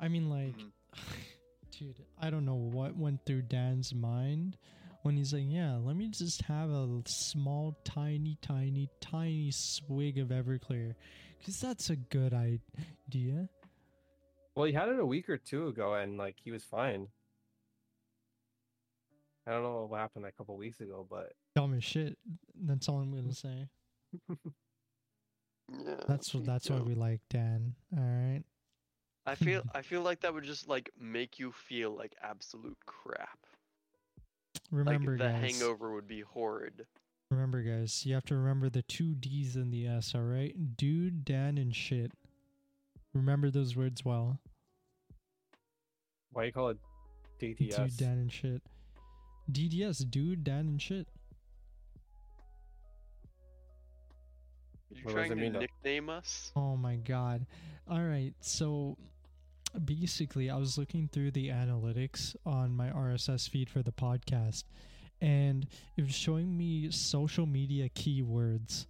[0.00, 0.72] I mean, like, Mhm.
[1.78, 4.56] dude, I don't know what went through Dan's mind
[5.02, 10.28] when he's like, "Yeah, let me just have a small, tiny, tiny, tiny swig of
[10.28, 10.94] Everclear,
[11.38, 13.48] because that's a good idea."
[14.54, 17.08] Well, he had it a week or two ago, and like he was fine.
[19.46, 22.18] I don't know what happened a couple weeks ago, but Dumb as shit.
[22.54, 23.68] That's all I'm gonna say.
[25.70, 25.94] Yeah.
[26.06, 26.84] That's me that's why too.
[26.84, 27.74] we like Dan.
[27.96, 28.42] All right.
[29.26, 33.38] I feel I feel like that would just like make you feel like absolute crap.
[34.70, 35.58] Remember, like the guys.
[35.58, 36.86] hangover would be horrid.
[37.30, 38.06] Remember, guys.
[38.06, 40.14] You have to remember the two D's in the S.
[40.14, 42.12] All right, dude, Dan, and shit.
[43.12, 44.40] Remember those words well.
[46.32, 46.78] why you call it
[47.40, 47.76] DDS?
[47.76, 48.62] Dude, Dan, and shit.
[49.50, 51.06] DDS, dude, Dan, and shit.
[54.98, 55.60] You What trying to mean, though?
[55.60, 56.52] nickname us?
[56.56, 57.46] Oh my god.
[57.88, 58.34] All right.
[58.40, 58.96] So
[59.84, 64.64] basically, I was looking through the analytics on my RSS feed for the podcast,
[65.20, 65.66] and
[65.96, 68.86] it was showing me social media keywords.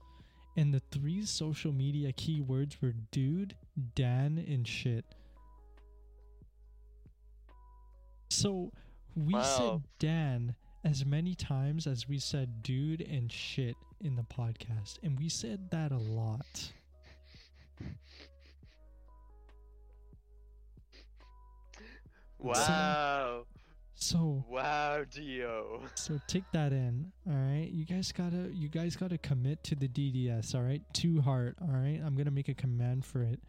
[0.56, 3.54] And the three social media keywords were dude,
[3.94, 5.04] Dan, and shit.
[8.30, 8.72] So
[9.14, 9.42] we Wow.
[9.42, 14.98] said Dan as many times as we said dude and shit in the podcast.
[15.02, 16.72] And we said that a lot.
[22.38, 23.44] Wow.
[23.94, 25.80] So Wow, Dio.
[25.96, 27.10] so take that in.
[27.28, 27.68] All right.
[27.70, 30.82] You guys gotta you guys gotta commit to the DDS, all right?
[30.94, 32.00] To heart, all right?
[32.04, 33.40] I'm gonna make a command for it.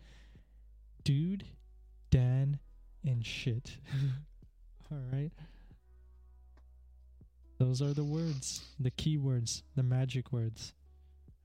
[1.04, 1.46] Dude,
[2.10, 2.60] Dan,
[3.06, 3.78] and shit.
[4.92, 5.32] all right.
[7.60, 10.74] Those are the words, the key words, the magic words.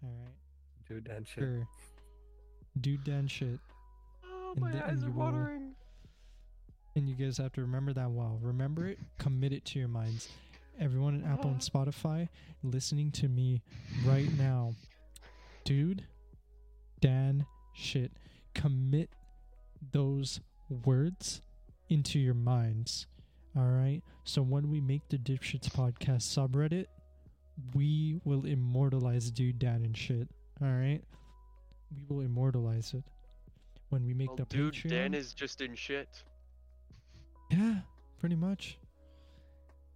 [0.02, 0.32] All right.
[0.88, 1.42] Dude, Dan shit.
[1.42, 1.68] Sure.
[2.80, 3.58] Dude, Dan, shit.
[4.24, 5.74] Oh, And my the- eyes are you will- watering.
[6.96, 8.38] And you guys have to remember that well.
[8.40, 10.28] Remember it, commit it to your minds.
[10.78, 12.28] Everyone in Apple and Spotify
[12.62, 13.62] listening to me
[14.04, 14.74] right now.
[15.64, 16.06] Dude,
[17.00, 18.12] Dan, shit.
[18.54, 19.10] Commit
[19.90, 20.40] those
[20.84, 21.42] words
[21.88, 23.06] into your minds.
[23.56, 24.02] All right?
[24.24, 26.86] So when we make the Dipshits podcast subreddit,
[27.74, 30.28] we will immortalize Dude, Dan, and shit.
[30.60, 31.00] All right?
[31.94, 33.04] We will immortalize it.
[33.90, 34.90] When we make Well, the dude, Patreon.
[34.90, 36.08] Dan is just in shit.
[37.50, 37.76] Yeah,
[38.18, 38.78] pretty much.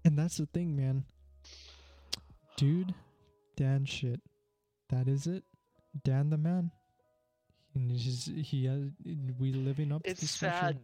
[0.05, 1.05] And that's the thing, man.
[2.57, 2.95] Dude,
[3.57, 4.21] Dan shit.
[4.91, 5.43] That is it.
[6.05, 6.71] Dan the man.
[7.75, 8.91] And he's he has
[9.39, 10.79] we living up to It's sad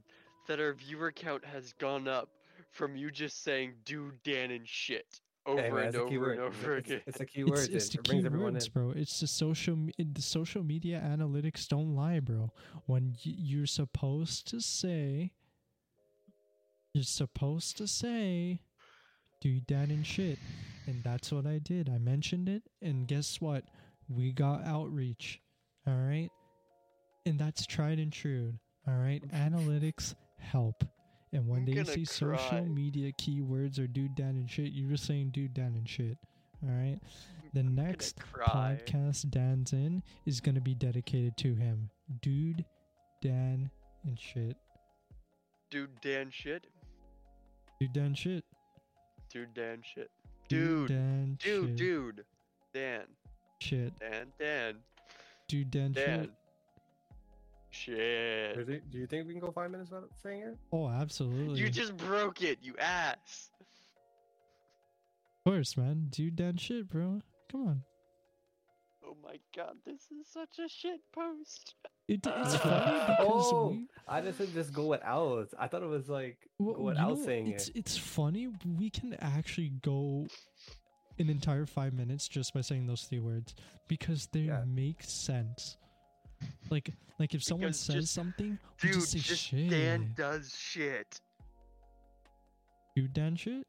[0.48, 2.28] that our viewer count has gone up
[2.74, 5.06] from you just saying dude, Dan, and shit
[5.46, 6.30] over Hey, man, and over keyword.
[6.38, 7.00] and over It's, again.
[7.06, 7.58] it's a keyword.
[7.58, 8.62] It's, it's it, the it brings everyone in.
[8.72, 8.90] bro.
[8.90, 12.50] It's the social the social media analytics don't lie, bro.
[12.86, 15.32] When y- you're supposed to say,
[16.92, 18.60] you're supposed to say,
[19.40, 20.38] dude, Dan and shit,
[20.86, 21.88] and that's what I did.
[21.88, 23.64] I mentioned it, and guess what?
[24.08, 25.40] We got outreach.
[25.86, 26.30] All right,
[27.26, 28.54] and that's tried and true.
[28.88, 30.84] All right, analytics help.
[31.34, 34.90] And when I'm they gonna see social media keywords or dude, Dan and shit, you're
[34.90, 36.16] just saying dude, Dan and shit.
[36.66, 36.98] All right.
[37.52, 41.88] The I'm next podcast Dan's in is going to be dedicated to him.
[42.20, 42.64] Dude,
[43.22, 43.70] Dan,
[44.04, 44.56] and shit.
[45.70, 46.66] Dude, Dan, shit.
[47.80, 48.44] Dude, Dan, shit.
[49.30, 50.10] Dude, Dan, shit.
[50.48, 51.76] Dude, Dan, dude, shit.
[51.76, 52.24] dude.
[52.72, 53.04] Dan,
[53.60, 53.92] Shit.
[54.00, 54.74] Dan, Dan,
[55.48, 56.20] Dude, Dan, Dan.
[56.22, 56.30] shit.
[57.74, 58.66] Shit.
[58.66, 60.58] Do you- do you think we can go five minutes without saying it?
[60.72, 61.58] Oh, absolutely.
[61.60, 63.50] You just broke it, you ass.
[65.44, 66.06] of course, man.
[66.10, 67.20] Dude, Dan, shit, bro.
[67.50, 67.82] Come on.
[69.06, 71.74] Oh my god, this is such a shit post.
[72.08, 73.86] It, it's funny because oh, we.
[74.08, 75.48] I just said just go without.
[75.58, 77.76] I thought it was like Well, go you without know, saying it's it.
[77.76, 78.48] it's funny.
[78.78, 80.26] We can actually go
[81.18, 83.54] an entire five minutes just by saying those three words
[83.88, 84.64] because they Yeah.
[84.66, 85.76] make sense.
[86.70, 89.70] Like like if someone Because says just- something, we Dude, just say just shit.
[89.70, 91.20] Dan does shit.
[92.96, 93.66] Dude, Dan shit.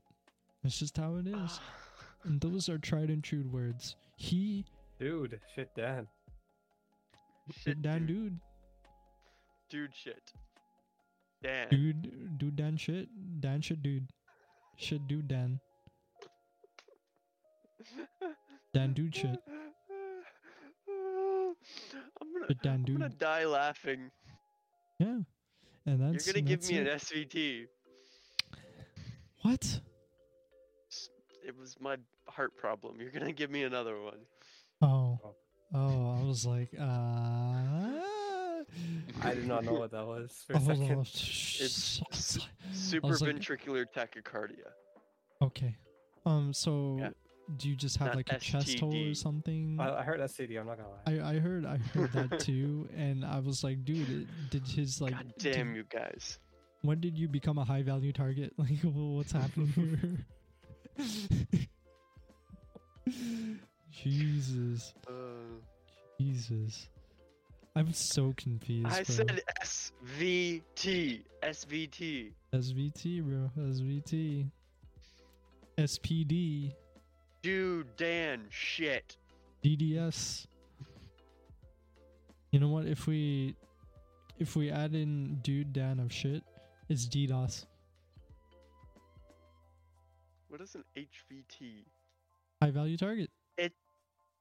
[0.64, 1.60] That's just how it is.
[2.24, 3.96] and those are tried and true words.
[4.18, 4.66] He,
[5.00, 6.08] Dude, shit, Dan.
[7.52, 8.18] shit, Dan, dude.
[8.30, 8.40] dude,
[9.70, 10.32] Dude, shit.
[11.44, 11.68] Dan.
[11.70, 13.10] dude, dude, Dan shit,
[13.42, 14.08] Dan shit, dude,
[14.78, 15.60] shit, dude, Dan,
[18.74, 19.40] Dan, dude, shit.
[22.22, 24.12] I'm gonna, Shit, Dan, I'm gonna die laughing.
[25.00, 25.20] Yeah,
[25.86, 26.88] and that's You're gonna give me it.
[26.88, 27.66] an SVT.
[29.42, 29.80] what?
[31.48, 31.98] It was my
[32.28, 33.00] heart problem.
[33.00, 34.18] You're gonna give me another one.
[34.82, 35.36] Oh, Oh.
[35.74, 38.02] oh, I was like, uh.
[39.24, 40.96] I did not know what that was for Oh, a hold second.
[40.98, 41.02] on.
[41.02, 44.72] It's I was like- Super ventricular tachycardia.
[45.42, 45.76] Okay.
[46.26, 46.52] Um.
[46.54, 47.10] So Yeah.
[47.58, 49.78] Do you just have Not like a chest hole or something?
[49.80, 50.60] I, I heard SCD.
[50.60, 50.90] I'm not gonna
[51.22, 51.30] lie.
[51.30, 55.00] I, I heard I heard that too, and I was like, dude, it- did his
[55.02, 55.14] like?
[55.14, 56.40] God did- damn you guys.
[56.82, 58.54] when did you become a high value target?
[58.58, 59.68] Like, wh- what's happening
[60.98, 61.06] here?
[63.92, 65.12] Jesus, Uh,
[66.20, 66.90] Jesus,
[67.76, 68.88] I'm so confused.
[68.88, 69.16] I bro.
[69.16, 71.24] said SVT.
[71.44, 72.32] SVT.
[72.54, 74.50] SVT, bro, SVT,
[75.78, 76.74] SPD,
[77.46, 79.18] Dude, Dan, shit.
[79.64, 80.48] DDS.
[82.50, 82.88] You know what?
[82.88, 83.56] If we
[84.40, 86.42] if we add in dude Dan of shit,
[86.90, 87.68] it's DDoS.
[90.48, 91.84] What is an HVT?
[92.64, 93.30] High value target.
[93.60, 93.74] It.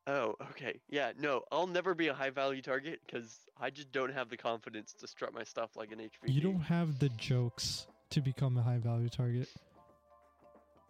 [0.06, 0.80] Oh, okay.
[0.88, 4.38] Yeah, no, I'll never be a high value target because I just don't have the
[4.38, 6.32] confidence to strut my stuff like an HVT.
[6.32, 9.50] You don't have the jokes to become a high value target.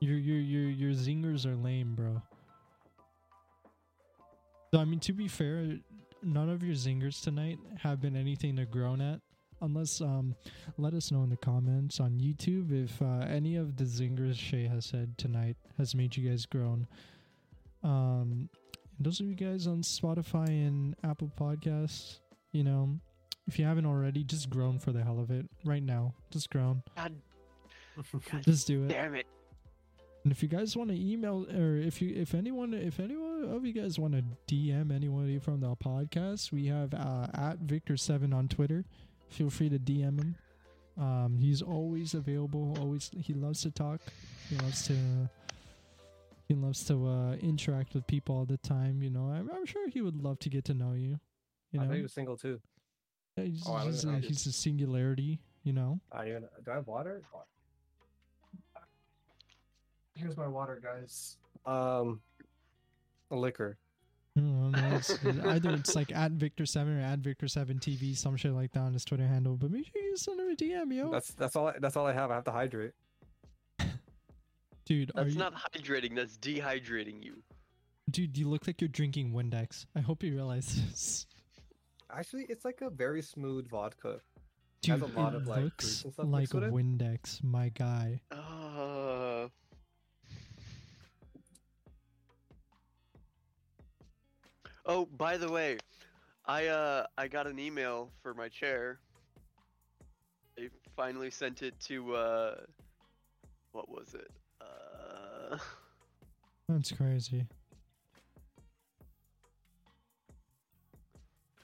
[0.01, 2.21] Your your your your zingers are lame, bro.
[4.73, 5.79] So I mean, to be fair,
[6.23, 9.21] none of your zingers tonight have been anything to groan at.
[9.61, 10.35] Unless, um,
[10.77, 14.67] let us know in the comments on YouTube if uh, any of the zingers Shay
[14.67, 16.87] has said tonight has made you guys groan.
[17.83, 18.51] Um,
[18.99, 22.19] and those of you guys on Spotify and Apple Podcasts,
[22.53, 22.99] you know,
[23.47, 26.13] if you haven't already, just groan for the hell of it right now.
[26.31, 26.83] Just groan.
[26.97, 27.15] God,
[28.31, 28.89] God Just do it.
[28.89, 29.27] damn it.
[30.25, 33.67] And if you guys want to email, or if you, if anyone, if anyone of
[33.67, 38.33] you guys want to DM anyone from the podcast, we have uh, at Victor Seven
[38.33, 38.87] on Twitter.
[39.29, 40.37] Feel free to DM him.
[40.99, 42.75] Um, he's always available.
[42.81, 44.01] Always, he loves to talk.
[44.49, 44.95] He loves to.
[46.49, 49.03] He loves to uh, interact with people all the time.
[49.03, 51.19] You know, I'm, I'm sure he would love to get to know you.
[51.73, 52.61] You I know, thought he was single too.
[53.37, 54.19] Yeah, he's, Oh, he's, a, know.
[54.21, 55.41] he's a singularity.
[55.65, 56.01] You know.
[56.13, 57.23] Are you gonna, do I have water?
[60.15, 61.37] Here's my water, guys.
[61.67, 62.21] Um,
[63.31, 63.79] a liquor.
[64.37, 68.17] I don't know, it's- either it's like at Victor Seven or at Victor Seven TV,
[68.17, 69.57] some shit like that on his Twitter handle.
[69.57, 71.11] But make sure you send him a DM, yo.
[71.11, 71.69] That's that's all.
[71.69, 72.31] I, that's all I have.
[72.31, 72.93] I have to hydrate.
[74.85, 77.43] dude, are That's you, not hydrating, that's dehydrating you.
[78.11, 79.87] dude, you look like you're drinking Windex.
[79.97, 81.27] I hope you realize this.
[82.13, 84.21] Actually, it's like a very smooth vodka.
[84.83, 86.75] Dude, Has a lot it of, like, looks fruits and stuff like mixed.
[86.75, 88.21] Windex, my guy.
[88.31, 88.37] Uh,
[94.87, 95.79] oh, by the way,
[96.47, 98.99] I uh I got an email for my chair.
[100.57, 102.55] They finally sent it to uh
[103.73, 104.31] what was it?
[104.61, 105.59] Uh
[106.69, 107.47] That's crazy.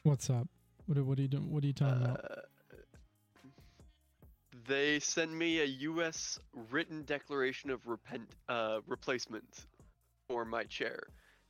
[0.02, 0.48] What's up?
[0.86, 1.50] What are, what are you doing?
[1.50, 2.24] What are you talking about?
[2.24, 2.40] uh,
[4.66, 6.38] they send me a U.S.
[6.70, 9.66] written declaration of repent uh, replacement
[10.28, 11.02] for my chair,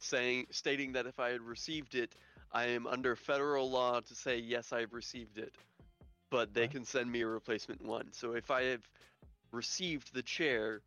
[0.02, 2.14] saying stating that if I had received it,
[2.52, 5.54] I am under federal law to say yes, I've received it,
[6.30, 6.68] but they Okay.
[6.68, 8.12] can send me a replacement one.
[8.12, 8.88] So if I have
[9.52, 10.82] received the chair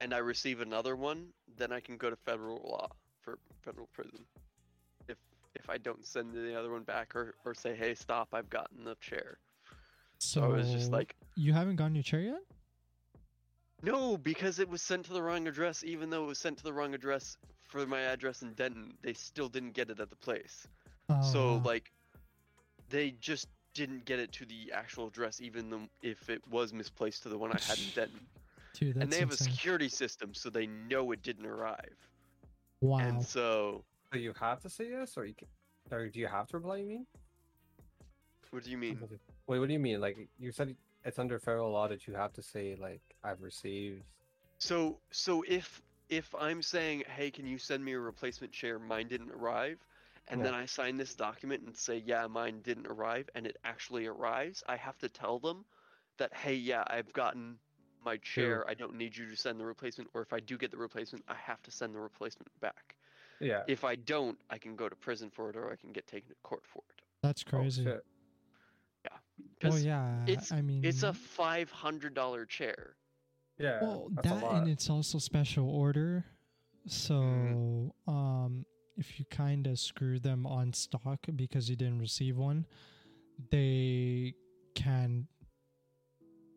[0.00, 2.88] and I receive another one, then I can go to federal law
[3.20, 4.26] for federal prison.
[5.08, 5.18] If
[5.54, 8.84] if I don't send the other one back or, or say, hey, stop, I've gotten
[8.84, 9.38] the chair.
[10.18, 12.42] So So I was just like, you haven't gotten your chair yet?
[13.82, 16.64] no, because it was sent to the wrong address, even though it was sent to
[16.64, 17.36] the wrong address
[17.68, 20.66] for my address in Denton, they still didn't get it at the place.
[21.10, 21.62] Oh, so wow.
[21.64, 21.92] like,
[22.90, 27.22] they just didn't get it to the actual address, even though if it was misplaced
[27.24, 28.20] to the one I had in Denton.
[28.74, 29.48] dude, that's and they have insane.
[29.48, 31.96] a security system, so they know it didn't arrive.
[32.80, 32.98] wow.
[32.98, 35.48] And so, So you have to say yes, or you can,
[35.90, 36.78] or do you have to reply?
[36.78, 37.06] You mean?
[38.50, 38.98] what do you mean?
[39.46, 40.00] Wait, what do you mean?
[40.00, 40.74] Like you said,
[41.04, 44.02] it's under federal law that you have to say like I've received.
[44.58, 48.78] So so if if I'm saying, hey, can you send me a replacement chair?
[48.78, 49.78] Mine didn't arrive,
[50.28, 50.44] and Yeah.
[50.46, 54.62] then I sign this document and say, yeah, mine didn't arrive, and it actually arrives.
[54.68, 55.64] I have to tell them
[56.18, 57.58] that, hey, yeah, I've gotten
[58.04, 58.64] my chair.
[58.68, 60.10] I don't need you to send the replacement.
[60.14, 62.96] Or if I do get the replacement, I have to send the replacement back.
[63.40, 63.62] Yeah.
[63.66, 66.28] If I don't, I can go to prison for it, or I can get taken
[66.30, 67.02] to court for it.
[67.22, 67.84] That's Oh, crazy.
[67.84, 68.04] shit.
[69.62, 70.22] well, 'Cause yeah.
[70.26, 72.96] it's- I mean, It's a five hundred dollar chair.
[73.58, 73.80] Yeah.
[73.82, 76.24] well that and it's also special order.
[76.86, 78.10] So, Mm-hmm.
[78.10, 78.64] um,
[78.96, 82.66] if you kind of screw them on stock because you didn't receive one,
[83.50, 84.34] they
[84.74, 85.26] can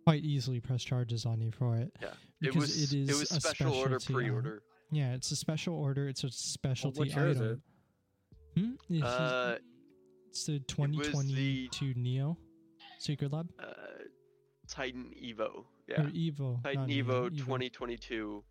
[0.06, 1.92] quite easily press charges on you for it.
[2.02, 4.16] Yeah, it Because was it is was a special order item.
[4.16, 4.64] pre-order.
[4.92, 6.08] Yeah, it's a special order.
[6.08, 7.62] It's a specialty is item.
[8.58, 8.72] Hmm?
[8.90, 9.58] It's, Uh,
[10.30, 12.38] it's the was the- 2022 Neo
[13.00, 13.74] Secretlab uh,
[14.68, 15.66] Titan Evo.
[15.98, 16.64] Or Yeah, Evo.
[16.64, 18.44] Titan not Neo, Evo 2022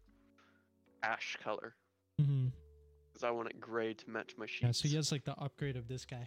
[1.02, 1.74] ash color.
[2.16, 4.62] because I want it gray to match my sheets.
[4.62, 6.26] Yeah, so he has like the upgrade of this guy.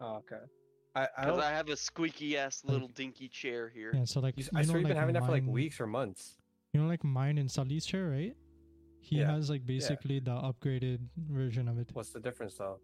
[0.00, 0.42] Oh, okay.
[0.94, 1.40] I I don't.
[1.40, 3.92] I have a squeaky ass Like- little dinky chair here.
[3.94, 5.80] Yeah, so like you- you I know you've like been having that for like weeks
[5.80, 6.38] or months.
[6.72, 8.36] You know, like mine and Sally's chair, right?
[9.00, 11.90] He Yeah, has like basically the upgraded version of it.
[11.92, 12.78] What's the difference though?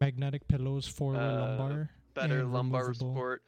[0.00, 1.90] Magnetic pillows, four-way Uh, lumbar.
[2.14, 3.12] Better lumbar removable.
[3.14, 3.42] support.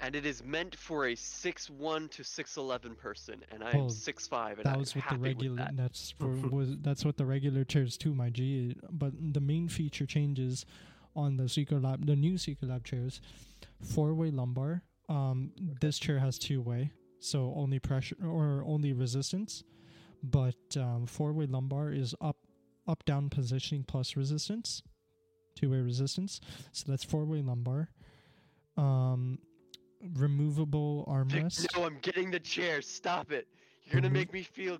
[0.00, 4.56] And it is meant for a 6'1 to 6'11 person, and I am Oh, 6'5
[4.56, 5.50] and That I'm was with the happy regular.
[5.50, 5.76] with that.
[5.76, 8.76] That's for was that's what the regular chairs too, my G.
[8.90, 10.66] But the main feature changes
[11.16, 13.20] on the Secretlab, the new Secretlab chairs,
[13.80, 14.82] four-way lumbar.
[15.08, 16.90] Um, this chair has two-way,
[17.20, 19.62] so only pressure or only resistance.
[20.24, 22.38] But um, four-way lumbar is up,
[22.88, 24.82] up, down positioning plus resistance,
[25.54, 26.40] two-way resistance.
[26.72, 27.90] So that's four-way lumbar.
[28.76, 29.38] Um,
[30.12, 31.66] removable Vic, armrest.
[31.76, 32.82] no, I'm getting the chair.
[32.82, 33.48] Stop it.
[33.84, 34.78] You're gonna Remo- make me feel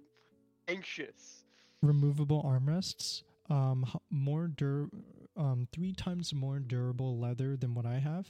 [0.68, 1.44] anxious.
[1.82, 4.88] removable armrests um more dur
[5.36, 8.26] um three times more durable leather than what i have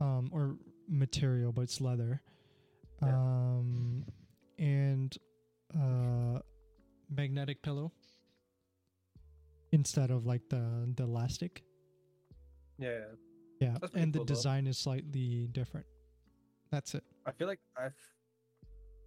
[0.00, 0.56] um or
[0.86, 2.20] material but it's leather
[3.02, 3.16] Yeah.
[3.16, 4.04] um
[4.58, 5.16] and
[5.74, 6.40] uh
[7.08, 7.90] magnetic pillow
[9.72, 11.62] instead of like the the elastic
[12.78, 13.04] Yeah.
[13.62, 14.34] Yeah That's pretty and the cool, though.
[14.34, 15.86] design is slightly different
[16.70, 17.94] that's it I feel like I've.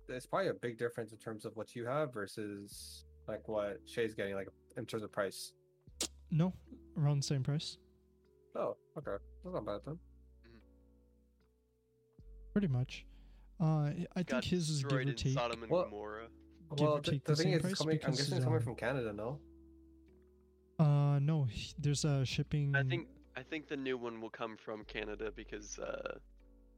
[0.07, 4.13] There's probably a big difference in terms of what you have versus like what Shay's
[4.13, 5.51] getting, like in terms of price.
[6.31, 6.53] no
[6.97, 7.77] around the same price
[8.55, 9.17] Oh, okay.
[9.43, 9.97] That's not bad then.
[12.53, 13.05] pretty much
[13.59, 16.27] uh i I Got think his is give destroyed or take Sodom and Well- Gomorrah.
[16.75, 18.17] Give well, or the, take the the thing same is, price it's coming, I'm because,
[18.17, 19.39] guessing it's coming um, from Canada, no?
[20.79, 21.47] Uh, no.
[21.77, 22.75] There's a shipping.
[22.75, 23.07] I think
[23.37, 26.17] I think the new one will come from Canada because uh,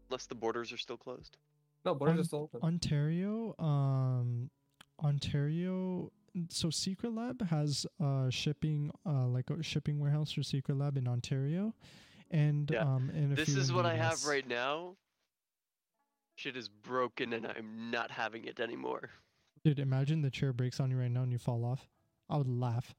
[0.09, 1.37] unless the borders are still closed.
[1.85, 2.61] No, borders on- are still open.
[2.63, 3.55] Ontario.
[3.59, 4.49] Um,
[5.03, 6.11] Ontario.
[6.49, 11.73] So Secretlab has uh shipping uh like a shipping warehouse for Secretlab in Ontario,
[12.29, 12.81] and Yeah.
[12.83, 14.95] um and a This is what I have right now.
[16.35, 19.09] Shit is broken and I'm not having it anymore.
[19.63, 21.89] Dude, imagine the chair breaks on you right now and you fall off.
[22.29, 22.93] I would laugh.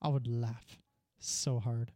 [0.00, 0.78] I would laugh
[1.18, 1.90] so hard,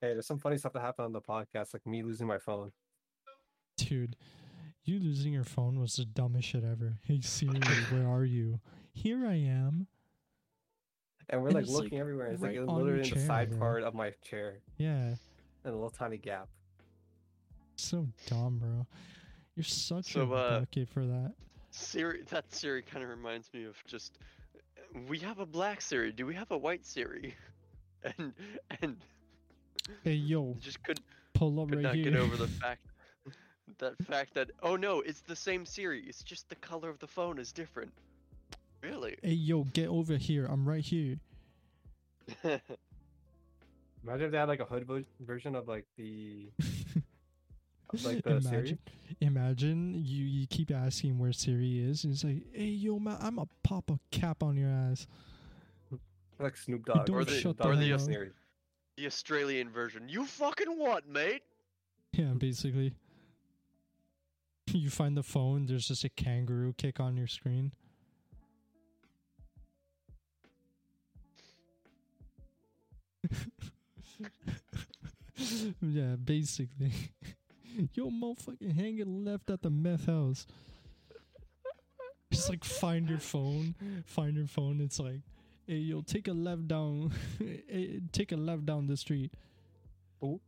[0.00, 2.72] Hey, there's some funny stuff that happened on the podcast, like me losing my phone.
[3.76, 4.16] dude.
[4.86, 6.98] You losing your phone was the dumbest shit ever.
[7.04, 7.58] Hey Siri,
[7.90, 8.60] where are you?
[8.92, 9.86] Here I am.
[11.30, 12.26] And we're And like it's, like, looking everywhere.
[12.26, 13.58] It's like right it's on your literally in the side bro.
[13.58, 15.06] part of my chair Yeah.
[15.06, 15.16] And
[15.64, 16.48] a little tiny gap.
[17.76, 18.86] So dumb, bro.
[19.56, 21.32] You're such So, a uh, bucket for that.
[21.70, 24.18] Siri, that Siri kind of reminds me of just.
[25.08, 26.12] We have a black Siri.
[26.12, 27.34] Do we have a white Siri?
[28.18, 28.34] And
[28.82, 28.96] and
[30.02, 31.00] Hey, yo, just could
[31.34, 32.04] pull up could right not here.
[32.10, 32.80] get over the fact
[33.78, 36.02] that fact that oh no, it's the same Siri.
[36.06, 37.92] It's just the color of the phone is different.
[38.82, 39.16] Really?
[39.22, 40.44] hey, yo, get over here.
[40.46, 41.16] I'm right here.
[42.44, 46.50] Imagine if they had like a hood vo- version of like the
[47.92, 48.56] of, like the Siri.
[48.58, 48.78] imagine,
[49.22, 53.36] imagine you, you keep asking where Siri is, and it's like, hey, yo, man, I'm
[53.36, 55.06] gonna pop a cap on your ass.
[56.38, 58.00] like Snoop Dogg don't Or the- shut or the the hell up.
[58.02, 58.30] Siri.
[58.96, 60.08] The Australian version.
[60.08, 61.42] You fucking what, mate?
[62.12, 62.94] Yeah, basically.
[64.66, 67.72] You find the phone, there's just a kangaroo kick on your screen.
[75.80, 76.92] yeah, basically.
[77.94, 80.46] Yo, motherfucking hanging left at the meth house.
[82.32, 83.74] Just like find your phone,
[84.06, 84.80] find your phone.
[84.80, 85.20] It's like,
[85.66, 89.32] yo, take a left down, hey, take a left down the street.
[90.22, 90.40] Ooh.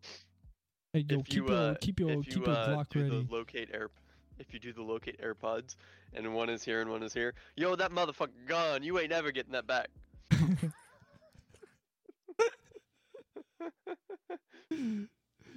[0.93, 3.03] Hey, yo, if keep you your uh, keep your keep you your uh, Glock do
[3.03, 3.27] ready.
[3.29, 3.91] the locate air,
[4.39, 5.77] if you do the locate AirPods,
[6.15, 8.83] and one is here and one is here, yo, that motherfucker gone.
[8.83, 9.89] You ain't ever getting that back.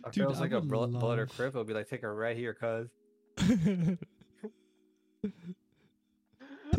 [0.06, 1.74] If Dude, it was I like a would bullet, bullet or love- crib, it'll be
[1.74, 2.90] like take her right here, cuz.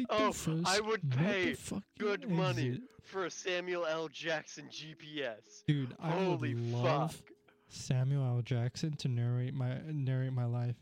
[0.01, 4.09] Take the Oh, first, I would pay fucking Good money for a Samuel L.
[4.09, 5.65] Jackson GPS.
[5.67, 7.31] Dude, I Holy would love fuck.
[7.69, 8.43] Samuel L.
[8.43, 10.77] Jackson to narrate my narrate my life.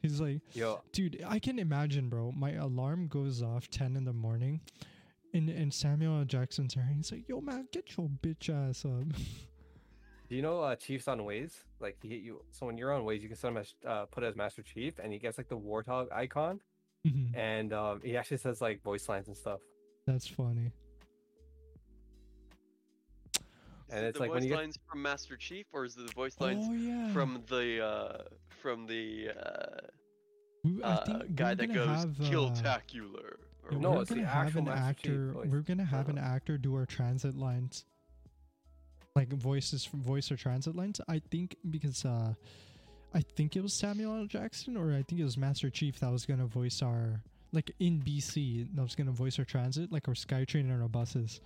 [0.00, 2.32] He's like, Yo, dude, I can imagine, bro.
[2.32, 4.60] My alarm goes off ten in the morning,
[5.32, 6.24] and and Samuel L.
[6.24, 6.88] Jackson's here.
[6.94, 9.16] He's like, yo, man, get your bitch ass up.
[10.28, 11.54] do you know uh, Chiefs on Waze?
[11.80, 12.42] Like he hit you.
[12.50, 14.98] So when you're on Waze, you can set him as uh, put as Master Chief,
[14.98, 16.60] and he gets like the warthog icon,
[17.06, 19.60] Mhm, and um, he actually says like voice lines and stuff.
[20.06, 20.70] That's funny.
[23.90, 26.06] And it's the like when voice you get- lines from Master Chief, or is it
[26.06, 27.12] the voice lines Oh yeah.
[27.12, 28.22] from the uh,
[28.62, 29.80] from the uh,
[30.64, 33.36] We- I uh, guy that goes have, uh, Killtacular?
[33.64, 35.32] Or No, we're it's the gonna have actual an Master Chief actor.
[35.32, 35.48] voice.
[35.50, 37.84] We're gonna have an actor do our transit lines,
[39.14, 41.00] like voices from voice or transit lines.
[41.08, 42.34] I think because uh,
[43.14, 44.26] I think it was Samuel L.
[44.26, 47.22] Jackson or I think it was Master Chief that was gonna voice our
[47.52, 51.40] like in BC that was gonna voice our transit, like our SkyTrain and our buses.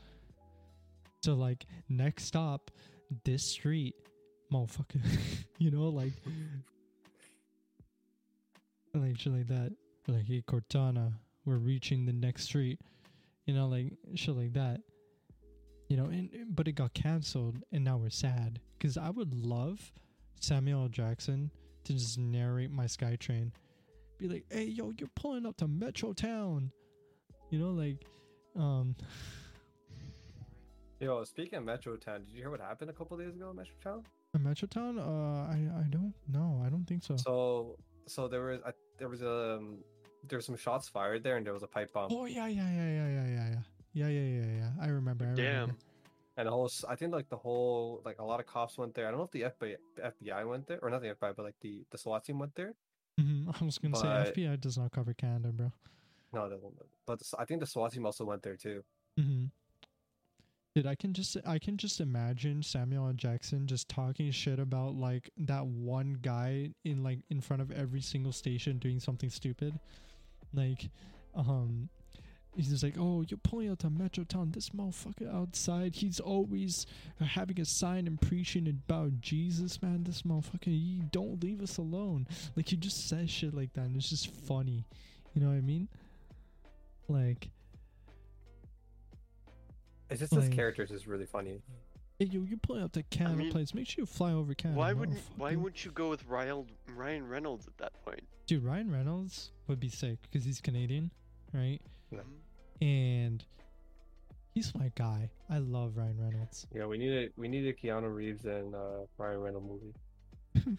[1.23, 2.71] So like next stop,
[3.25, 3.97] this street,
[4.53, 5.01] motherfucker.
[5.59, 6.13] you know, like
[8.95, 9.73] like shit like that.
[10.07, 11.13] Like hey Cortana,
[11.45, 12.81] we're reaching the next street.
[13.45, 14.83] You know, like shit like that.
[15.89, 19.93] You know, and but it got canceled, and now we're sad because I would love
[20.41, 20.89] Samuel L.
[20.89, 21.51] Jackson
[21.85, 23.53] to just narrate my SkyTrain,
[24.19, 26.71] be like, "Hey, yo, you're pulling up to Metrotown,"
[27.51, 28.05] you know, like,
[28.57, 28.97] um,
[31.01, 34.03] Yo, speaking of Metrotown, did you hear what happened a couple days ago in Metrotown?
[34.35, 34.99] In Metrotown.
[34.99, 36.63] Uh, I I don't know.
[36.65, 37.17] I don't think so.
[37.17, 37.77] So,
[38.07, 39.79] so there was a, there was um
[40.27, 42.71] there was some shots fired there, and there was a pipe bomb, Oh yeah, yeah,
[42.71, 43.59] yeah, yeah, yeah, yeah, yeah,
[43.93, 44.71] yeah, yeah, yeah, yeah.
[44.81, 45.27] I remember.
[45.27, 45.45] I Damn.
[45.45, 45.75] remember.
[46.37, 49.07] And s- I think like the whole like a lot of cops went there.
[49.07, 51.55] I don't know if the FBI FBI went there or not the FBI, but like
[51.61, 52.75] the the SWAT team went there.
[53.19, 55.73] hmm I was gonna But- say FBI does not cover Canada, bro.
[56.33, 56.75] No, they won't.
[57.07, 58.85] But I think the SWAT team also went there too.
[59.17, 59.47] hmm
[60.75, 63.11] Dude, I can just I can just imagine Samuel.
[63.15, 68.03] Jackson just talking shit about like that one guy in like in front of every
[68.03, 69.81] single station doing something stupid.
[70.53, 70.91] Like,
[71.35, 71.89] um
[72.57, 76.87] he's just like, Oh, you're pulling out to Metrotown, this motherfucker outside, he's always
[77.21, 80.05] having a sign and preaching about Jesus, man.
[80.05, 82.27] This motherfucker, you don't leave us alone.
[82.57, 84.85] Like he just says shit like that and it's just funny.
[85.35, 85.89] You know what I mean?
[87.09, 87.51] Like
[90.11, 91.61] It's just his Like- characters is really funny.
[92.19, 93.75] Hey, yo, you're pulling up to Canada mean, Place.
[93.75, 94.79] Make sure you fly over Canada.
[94.79, 98.23] Why wouldn't Why wouldn't you go with Ryan Ryan Reynolds at that point?
[98.47, 101.11] Dude, Ryan Reynolds would be sick because he's Canadian,
[101.53, 101.81] right?
[102.11, 102.21] Yeah.
[102.81, 103.45] And
[104.55, 105.31] he's my guy.
[105.49, 106.67] I love Ryan Reynolds.
[106.75, 109.95] Yeah, we needed we needed Keanu Reeves and uh, Ryan Reynolds movie.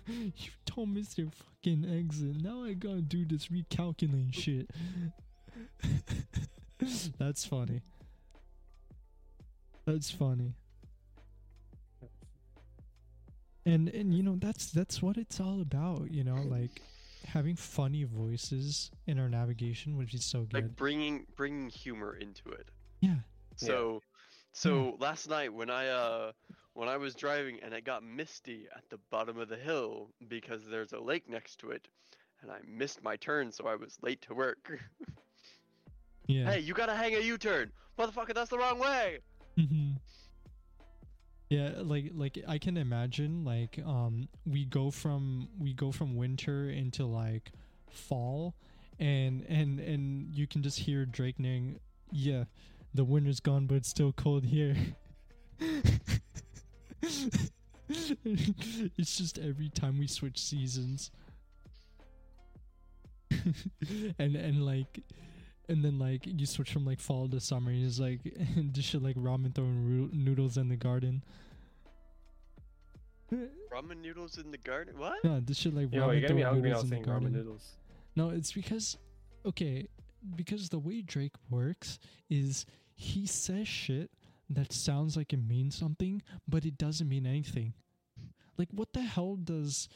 [0.36, 2.42] you told me your fucking exit.
[2.44, 4.70] Now I gotta do this recalculating shit.
[7.18, 7.82] That's funny.
[9.86, 10.54] That's funny.
[13.66, 16.82] And and you know that's that's what it's all about, you know, like
[17.28, 20.54] having funny voices in our navigation, would be so good.
[20.54, 22.70] Like bringing bringing humor into it.
[23.02, 23.10] yeah.
[23.10, 23.68] Yeah.
[23.68, 24.02] So,
[24.54, 26.32] so last night when I uh
[26.74, 30.62] when I was driving and it got misty at the bottom of the hill because
[30.70, 31.88] there's a lake next to it,
[32.42, 34.80] and I missed my turn, so I was late to work.
[36.28, 36.52] Yeah.
[36.52, 38.34] hey, you gotta hang a U-turn, motherfucker!
[38.34, 39.20] That's the wrong way.
[39.56, 39.92] hmm
[41.50, 46.70] Yeah, like like I can imagine like um we go from we go from winter
[46.70, 47.54] into like
[47.90, 48.54] fall
[49.00, 51.80] and and and you can just hear Drake name
[52.12, 52.46] yeah,
[52.94, 54.76] the winter's gone but it's still cold here.
[57.90, 61.12] it's just every time we switch seasons.
[64.20, 65.00] and and like
[65.70, 68.20] and then like you switch from like fall to summer and it's like
[68.74, 71.24] this shit like ramen throwing ru- noodles in the garden
[73.74, 74.98] Ramen noodles in the garden.
[74.98, 75.24] What?
[75.24, 77.06] no this shit like Yo, ramen you're gonna be throwing noodles in the saying ramen
[77.08, 77.72] garden noodles.
[78.16, 78.98] no it's because
[79.46, 79.88] okay
[80.36, 82.00] because the way drake works
[82.30, 82.66] is
[82.96, 84.10] he says shit
[84.50, 87.74] that sounds like it means something but it doesn't mean anything
[88.58, 89.90] like what the hell does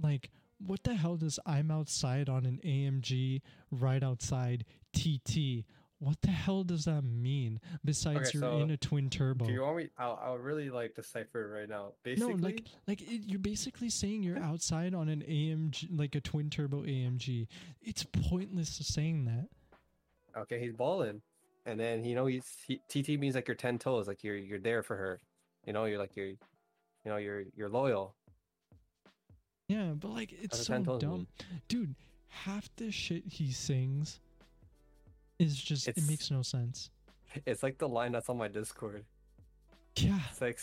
[0.00, 0.30] like
[0.66, 5.64] what the hell does i'm outside on an amg right outside tt
[6.00, 9.52] what the hell does that mean besides Okay, you're so in a twin turbo Do
[9.52, 9.88] you want me?
[9.96, 11.76] I'll, I'll really like decipher it right now.
[11.76, 16.20] no Basically, like like it, you're basically saying you're outside on an amg like a
[16.20, 17.46] twin turbo amg
[17.80, 19.48] it's pointless to saying that
[20.36, 21.22] okay, he's balling,
[21.66, 24.58] and then you know he's he, TT means like you're ten toes, like you're you're
[24.58, 25.20] there for her.
[25.66, 26.36] You know, you're like you're, you
[27.06, 28.14] know, you're you're loyal.
[29.68, 31.26] Yeah, but like it's so dumb,
[31.68, 31.94] dude.
[32.28, 34.20] Half the shit he sings
[35.38, 36.90] is just it makes no sense.
[37.46, 39.04] It's like the line that's on my Discord.
[39.96, 40.58] Yeah, It's like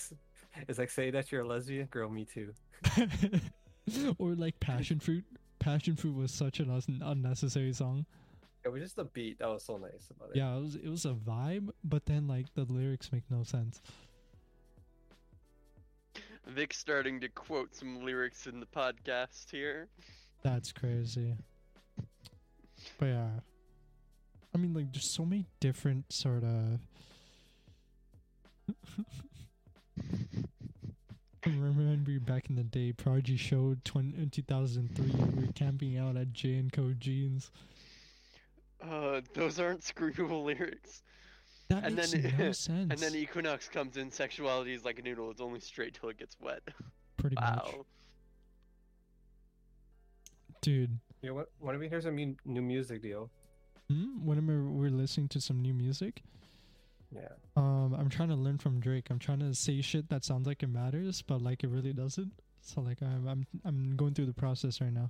[0.68, 2.53] it's like say that you're a lesbian, girl, me too.
[4.18, 5.23] or like passion fruit.
[5.60, 8.06] Passion fruit was such an un- unnecessary song.
[8.64, 10.36] It was just the beat that was so nice about it.
[10.36, 13.82] Yeah, it was it was a vibe, but then like the lyrics make no sense.
[16.48, 19.88] Vic's starting to quote some lyrics in the podcast here.
[20.44, 21.36] That's crazy.
[22.98, 23.30] But yeah,
[24.54, 26.80] I mean, like, there's so many different sort of.
[31.44, 36.16] I remember back in the day, Prodigy showed 20, in 2003, we were camping out
[36.16, 37.52] at J and Co Jeans.
[38.82, 41.02] Uh, those aren't screamable lyrics.
[41.72, 42.68] That And makes then- no sense.
[42.91, 46.18] And then Equinox comes in, sexuality is like a noodle, it's only straight till it
[46.18, 46.61] gets wet.
[47.18, 47.85] pretty much, Wow.
[50.61, 50.99] dude.
[51.22, 51.52] You know what?
[51.60, 53.30] Why don't we hear some new music, deal?
[53.89, 54.26] Hmm?
[54.26, 56.23] Whenever we're listening to some new music,
[57.15, 57.30] Yeah.
[57.56, 59.10] um, I'm trying to learn from Drake.
[59.10, 62.31] I'm trying to say shit that sounds like it matters, but like it really doesn't.
[62.61, 65.10] So like I'm I'm I'm going through the process right now.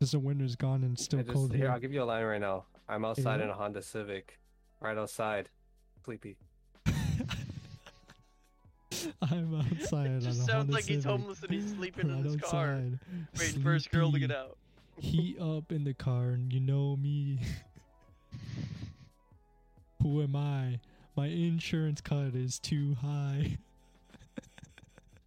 [0.00, 1.70] Cause the winter's gone and it's still just- cold here, here.
[1.70, 2.64] I'll give you a line right now.
[2.88, 3.44] I'm outside Yeah.
[3.44, 4.39] in a Honda Civic,
[4.80, 5.48] right outside,
[6.04, 6.36] sleepy.
[9.22, 10.10] I'm outside.
[10.10, 12.72] It just a sounds Honda like he's homeless and he's sleeping in right his car,
[12.74, 12.98] outside,
[13.38, 14.56] waiting for his girl to get out.
[14.98, 17.40] Heat up in the car, and you know me.
[20.02, 20.80] Who am I?
[21.16, 23.58] My insurance cut is too high.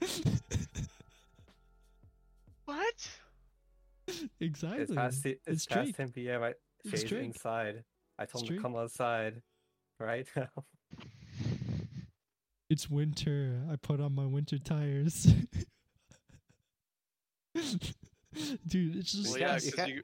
[2.66, 3.10] What?
[4.40, 4.84] exactly.
[4.84, 6.44] It's past, the, it's It's past 10 p.m.
[6.44, 6.54] I,
[6.86, 7.84] It's Shay's inside.
[8.20, 9.42] I told It's him to come outside
[10.00, 10.50] right now.
[12.70, 13.62] It's winter.
[13.72, 15.26] I put on my winter tires.
[18.68, 20.04] Dude, it's just Well, Yeah, yeah, you because you,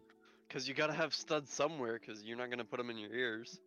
[0.50, 3.60] cause you gotta have studs somewhere, because you're not gonna put them in your ears.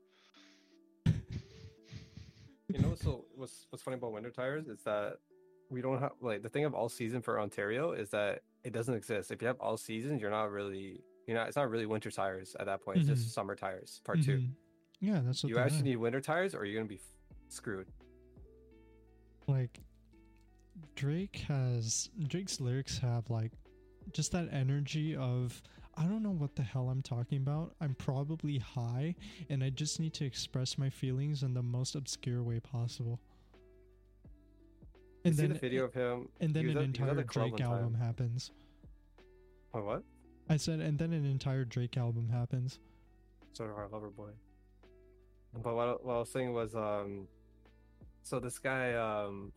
[1.07, 5.17] you know, so what's what's funny about winter tires is that
[5.69, 8.95] we don't have like the thing of all season for Ontario is that it doesn't
[8.95, 9.33] exist.
[9.33, 12.55] If you have all seasons, you're not really you're not it's not really winter tires
[12.59, 12.99] at that point.
[12.99, 13.15] It's Mhm.
[13.15, 14.01] just summer tires.
[14.05, 14.39] Part two.
[14.39, 14.55] Mhm.
[15.01, 15.85] Yeah, that's what You actually are.
[15.85, 17.15] need winter tires, or you're gonna be f-
[17.49, 17.89] screwed.
[19.49, 19.81] like
[20.95, 23.53] Drake has Drake's lyrics have like
[24.13, 25.61] just that energy of
[25.95, 27.75] I don't know what the hell I'm talking about.
[27.81, 29.15] I'm probably high
[29.51, 33.21] and I just need to express my feelings in the most obscure way possible.
[34.25, 34.31] You
[35.27, 36.29] And see then the video of him.
[36.41, 38.53] and then an at- he was at entire Drake album happens.
[39.73, 40.03] What?
[40.49, 42.79] I said and then an entire Drake album happens.
[43.53, 44.31] sort of our lover boy.
[45.63, 47.29] But what, I- what I was saying was, um,
[48.23, 49.53] so this guy, um,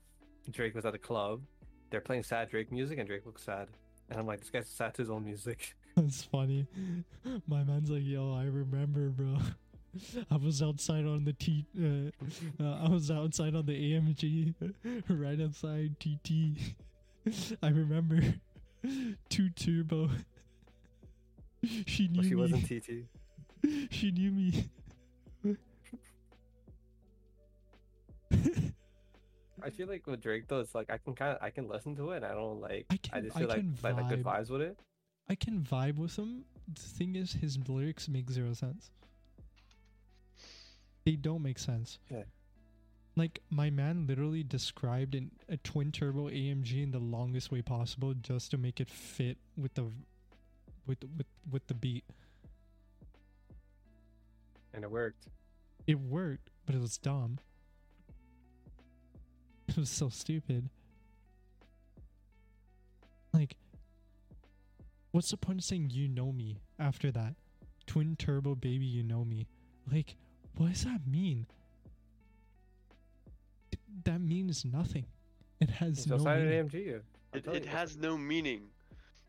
[0.51, 1.41] Drake was at a club.
[1.89, 3.67] They're playing sad Drake music, and Drake looks sad.
[4.09, 5.75] And I'm like, this guy's sad to his own music.
[5.97, 6.67] It's funny.
[7.47, 9.37] My man's like, yo, I remember, bro.
[10.29, 11.65] I was outside on the T.
[11.79, 12.11] Uh,
[12.61, 14.53] uh, I was outside on the AMG,
[15.07, 16.57] right outside TT.
[17.63, 18.19] I remember
[19.29, 20.09] two turbo.
[21.87, 22.35] She knew But she me.
[22.35, 23.89] wasn't TT.
[23.91, 24.69] she knew me.
[29.63, 31.95] I feel like with Drake though, it's like I can kind of I can listen
[31.95, 32.17] to it.
[32.17, 32.85] And I don't like.
[32.89, 34.39] I I, can- just I feel like can like, like good vibe.
[34.41, 34.77] vibes with it.
[35.29, 36.45] I can vibe with him.
[36.73, 38.91] The thing is, his lyrics make zero sense.
[41.05, 41.99] They don't make sense.
[42.11, 42.23] Yeah.
[43.15, 48.13] Like my man literally described in a twin turbo AMG in the longest way possible
[48.13, 49.85] just to make it fit with the
[50.87, 52.03] with with with the beat.
[54.73, 55.27] And it worked.
[55.87, 57.39] It worked, but it was dumb.
[59.67, 60.69] It was so stupid.
[63.33, 63.55] Like,
[65.11, 67.33] what's the point of saying you know me after that?
[67.87, 69.47] Twin turbo baby, you know me.
[69.91, 70.15] Like,
[70.55, 71.47] what does that mean?
[74.05, 75.05] That means nothing.
[75.59, 76.69] It has It's no meaning.
[76.69, 77.01] AMG.
[77.33, 78.61] It, it has no meaning.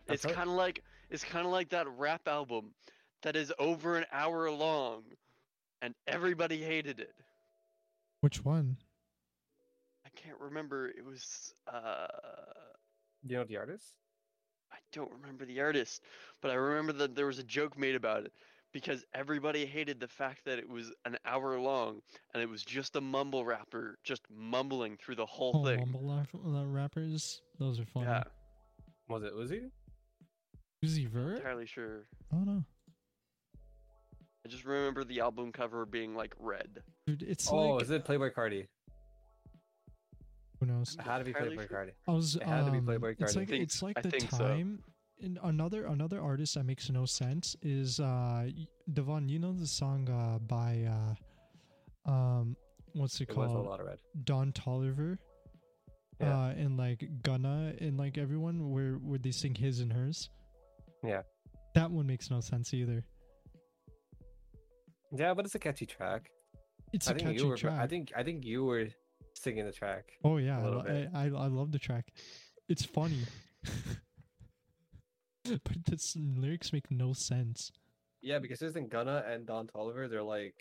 [0.08, 2.72] It's kind of like it's kind of like that rap album
[3.22, 5.02] that is over an hour long,
[5.82, 7.14] and everybody hated it.
[8.20, 8.76] Which one?
[10.04, 10.88] I can't remember.
[10.88, 12.06] It was uh,
[13.26, 13.86] You know the artist?
[14.72, 16.02] I don't remember the artist,
[16.42, 18.32] but I remember that there was a joke made about it
[18.72, 22.00] because everybody hated the fact that it was an hour long
[22.34, 25.78] and it was just a mumble rapper just mumbling through the whole Oh, thing.
[25.78, 27.40] mumble rap- rappers.
[27.58, 28.06] Those are funny.
[28.06, 28.24] Yeah,
[29.08, 29.70] Was it Uzi?
[30.84, 31.36] Uzi Vert?
[31.38, 32.06] entirely sure.
[32.32, 32.64] Oh no,
[34.44, 36.82] I just remember the album cover being like red.
[37.06, 38.66] dude, it's oh, like is it Playboi Carti?
[40.60, 40.96] who knows?
[40.98, 41.78] It had to be Playboi sure.
[41.86, 41.90] Carti.
[42.08, 44.30] I was It had to be um, Playboi It's like Think- it's like the think
[44.30, 44.38] so.
[44.38, 44.82] time.
[45.22, 48.48] And another another artist that makes no sense is uh
[48.92, 49.28] Devon.
[49.30, 50.86] You know the song uh by
[52.06, 52.54] uh um
[52.92, 53.66] what's it It was a called?
[53.66, 53.98] lot of red.
[54.24, 55.16] Don Toliver.
[56.20, 56.38] Yeah.
[56.38, 60.28] Uh and like Gunna and like everyone where where they sing his and hers.
[61.06, 61.22] Yeah.
[61.74, 63.04] That one makes no sense either.
[65.12, 66.30] Yeah, but it's a catchy track.
[66.92, 67.56] It's I a think catchy you were.
[67.56, 67.80] track.
[67.80, 68.88] I think I think you were
[69.34, 70.04] singing the track.
[70.24, 71.08] Oh yeah, I, little lo- bit.
[71.14, 72.12] I, I love the track.
[72.68, 73.20] It's funny.
[75.44, 75.98] but the
[76.36, 77.70] lyrics make no sense.
[78.22, 80.08] Yeah, because isn't Gunna and Don Toliver?
[80.10, 80.54] They're like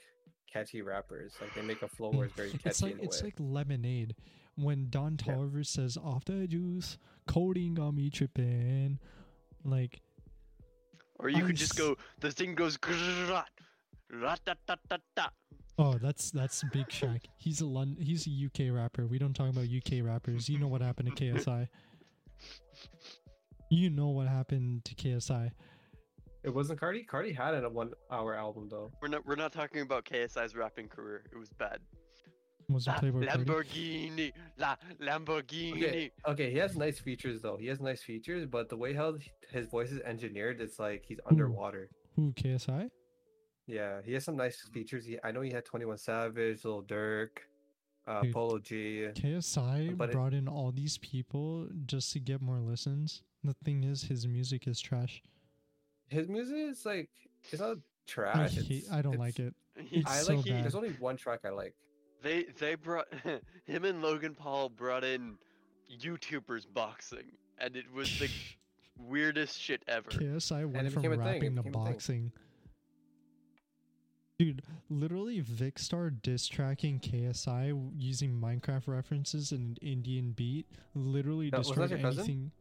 [0.51, 1.33] catchy rappers.
[1.41, 3.27] Like they make a flow where it's very catchy it's like it's way.
[3.27, 4.15] like lemonade.
[4.57, 5.33] When Don Yeah.
[5.33, 6.97] Toliver says off the juice,
[7.27, 8.99] codeine got me tripping.
[9.63, 9.99] Like
[11.19, 11.95] Or you I could just s- go.
[12.19, 12.77] The thing goes.
[13.29, 13.49] rat.
[15.77, 17.21] Oh, that's that's Big Shaq.
[17.37, 19.07] He's a Lon- he's a UK rapper.
[19.07, 20.47] We don't talk about UK rappers.
[20.47, 21.67] You know what happened to KSI.
[23.71, 25.51] You know what happened to KSI.
[26.43, 27.05] It wasn't Carti.
[27.05, 28.91] Carti had a one-hour album though.
[29.01, 29.25] We're not.
[29.25, 31.23] We're not talking about KSI's rapping career.
[31.31, 31.79] It was bad.
[32.69, 33.45] Was La Playboi Carti?
[33.45, 35.83] Lamborghini, la Lamborghini.
[35.83, 37.57] Okay, okay, he has nice features though.
[37.57, 39.15] He has nice features, but the way how
[39.51, 41.89] his voice is engineered, it's like he's underwater.
[42.15, 42.89] Who KSI?
[43.67, 45.05] Yeah, he has some nice features.
[45.05, 47.29] He, I know he had Twenty One Savage, Little Durk,
[48.07, 49.07] uh, Dude, Polo G.
[49.13, 53.23] KSI But it- brought in all these people just to get more listens.
[53.43, 55.21] The thing is, his music is trash.
[56.07, 57.09] His music is like
[57.51, 58.55] it's not I trash.
[58.55, 58.71] hate.
[58.85, 59.53] it's- I don't like it.
[59.91, 60.45] It's I so like.
[60.45, 60.63] bad.
[60.63, 61.75] There's only one track I like.
[62.21, 63.07] They they brought
[63.65, 65.37] him and Logan Paul brought in
[66.01, 68.29] YouTubers boxing, and it was the
[68.99, 70.09] weirdest shit ever.
[70.09, 71.91] KSI went from became a thing, it rapping to became a thing.
[71.93, 72.31] boxing.
[74.37, 81.59] Dude, literally Vicstar diss tracking KSI using Minecraft references and an Indian beat literally That-
[81.59, 82.23] was that destroyed your cousin?
[82.25, 82.51] anything.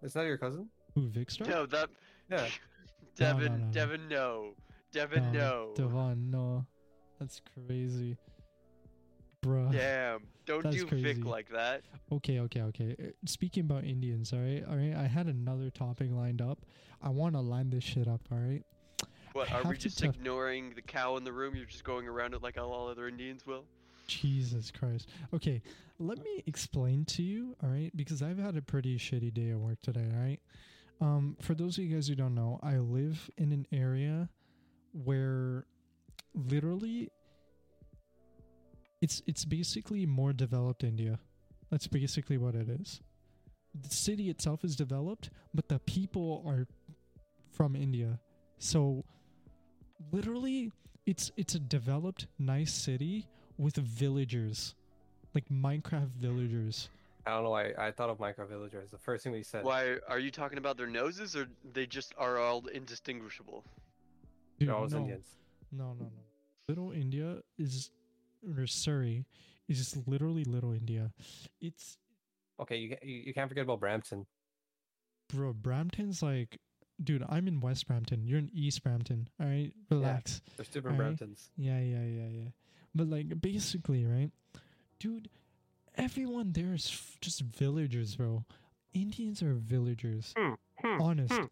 [0.00, 0.04] Hmm?
[0.06, 0.68] Is that your cousin?
[0.96, 1.46] Who Vicstar?
[1.46, 1.90] No, that
[2.28, 2.48] Yeah.
[3.14, 3.72] Devin, no, no.
[3.72, 4.54] Devin, no,
[4.92, 5.72] Devin, no.
[5.76, 6.66] Devon, no.
[7.18, 8.16] That's crazy.
[9.42, 9.70] Bruh.
[9.70, 11.02] Damn, don't That's do crazy.
[11.14, 11.82] Vic like that.
[12.10, 12.96] Okay, okay, okay.
[12.98, 14.94] Uh, Speaking about Indians, all right, all right.
[14.96, 16.58] I had another topic lined up.
[17.02, 18.62] I want to line this shit up, all right.
[19.32, 21.54] What I are we just tell- ignoring the cow in the room?
[21.54, 23.64] You're just going around it like all all other Indians will.
[24.08, 25.08] Jesus Christ.
[25.34, 25.62] Okay,
[25.98, 29.58] let me explain to you, all right, because I've had a pretty shitty day at
[29.58, 30.40] work today, all right?
[31.00, 34.28] Um, for those of you guys who don't know, I live in an area
[34.92, 35.66] where
[36.34, 37.10] literally
[39.00, 41.18] it's it's basically more developed India.
[41.70, 43.00] That's basically what it is.
[43.80, 46.66] The city itself is developed, but the people are
[47.52, 48.18] from India.
[48.58, 49.04] So
[50.12, 50.72] literally
[51.06, 53.26] it's it's a developed nice city
[53.56, 54.74] with villagers.
[55.34, 56.88] Like Minecraft villagers.
[57.26, 58.90] I don't know why I thought of Minecraft Villagers.
[58.90, 59.62] The first thing we said.
[59.62, 63.64] Why are you talking about their noses, or they just are all indistinguishable?
[64.58, 65.26] Dude, They're all no, Indians.
[65.72, 66.10] No, no, no.
[66.68, 67.90] Little India is
[68.56, 69.24] or Surrey
[69.68, 71.12] is just literally little India.
[71.60, 71.98] It's
[72.60, 74.26] Okay, you, you you can't forget about Brampton.
[75.32, 76.58] bro, Brampton's like
[77.02, 78.26] dude, I'm in West Brampton.
[78.26, 79.28] You're in East Brampton.
[79.40, 79.72] All right?
[79.90, 80.42] Relax.
[80.56, 81.16] There's different Alright.
[81.18, 81.48] Bramptons.
[81.56, 82.48] Yeah, yeah, yeah, yeah.
[82.94, 84.30] But like basically, right?
[84.98, 85.28] Dude,
[85.94, 88.44] everyone there is f- just villagers, bro.
[88.94, 90.34] Indians are villagers.
[90.36, 91.34] Hmm, hmm, Honest.
[91.34, 91.44] hmm.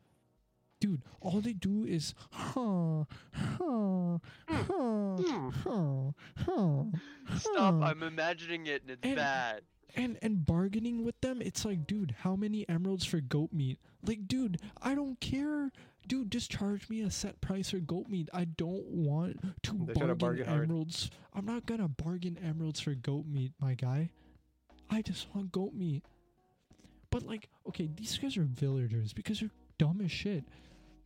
[0.81, 4.21] Dude, all they do is huh, huh, mm.
[4.47, 5.53] huh, mm.
[5.65, 6.13] huh,
[6.45, 7.37] huh.
[7.39, 7.83] Stop!
[7.83, 9.63] I'm imagining it, and it's And- bad.
[9.95, 14.29] and and bargaining with them it's like dude how many emeralds for goat meat like
[14.29, 15.73] dude i don't care
[16.07, 19.95] dude just charge me a set price for goat meat i don't want to They're
[19.95, 20.65] trying to bargain, bargain hard.
[20.65, 24.11] emeralds i'm not gonna bargain emeralds for goat meat my guy
[24.91, 26.03] i just want goat meat
[27.11, 30.45] but like okay these guys are villagers because they're dumb as shit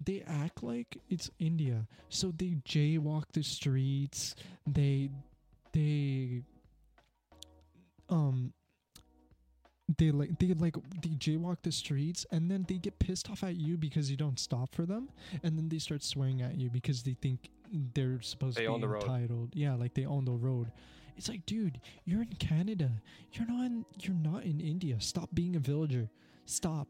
[0.05, 1.87] they act like it's india.
[2.09, 4.35] So they jaywalk the streets.
[4.67, 5.11] They
[5.73, 6.43] they
[8.09, 8.53] um
[9.99, 13.57] they like they like they jaywalk the streets and then they get pissed off at
[13.57, 15.09] you because you don't stop for them.
[15.43, 17.51] And then they start swearing at you because they think
[17.95, 19.51] they're supposed They to be entitled.
[19.55, 20.71] Yeah like they own the road.
[21.17, 22.91] It's like dude you're in canada.
[23.33, 24.97] You're not in you're not in india.
[25.01, 26.09] Stop being a villager.
[26.47, 26.89] Stop.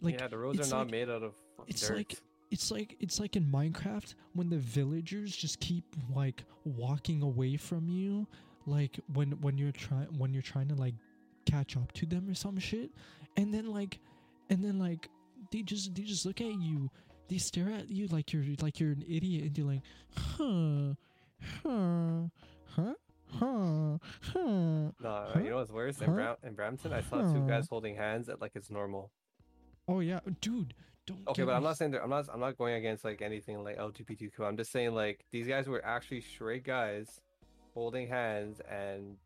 [0.00, 1.34] Like yeah, the roads are not like- made out of
[1.66, 1.96] it's dirt.
[1.96, 2.18] like
[2.54, 7.88] it's like it's like in Minecraft when the villagers just keep like walking away from
[7.88, 8.26] you
[8.66, 10.94] like when when you're trying when you're trying to like
[11.46, 12.90] catch up to them or some shit
[13.36, 13.98] and then like
[14.50, 15.08] and then like
[15.50, 16.88] they just they just look at you
[17.28, 19.82] they stare at you like you're like you're an idiot and you're like
[20.16, 20.94] huh
[21.62, 22.28] huh
[22.76, 22.94] huh
[23.38, 23.98] huh
[24.32, 25.40] huh No, Huh?
[25.42, 26.00] you know what's worse?
[26.00, 26.14] In, Huh?
[26.14, 29.10] Bram- in Brampton, I saw two guys holding hands at like it's normal.
[29.88, 30.72] oh yeah dude
[31.06, 33.20] don't Okay, get but I'm not saying that I'm not I'm not going against like
[33.22, 34.40] anything like LGBTQ.
[34.40, 37.20] I'm just saying like these guys were actually straight guys
[37.74, 39.16] holding hands and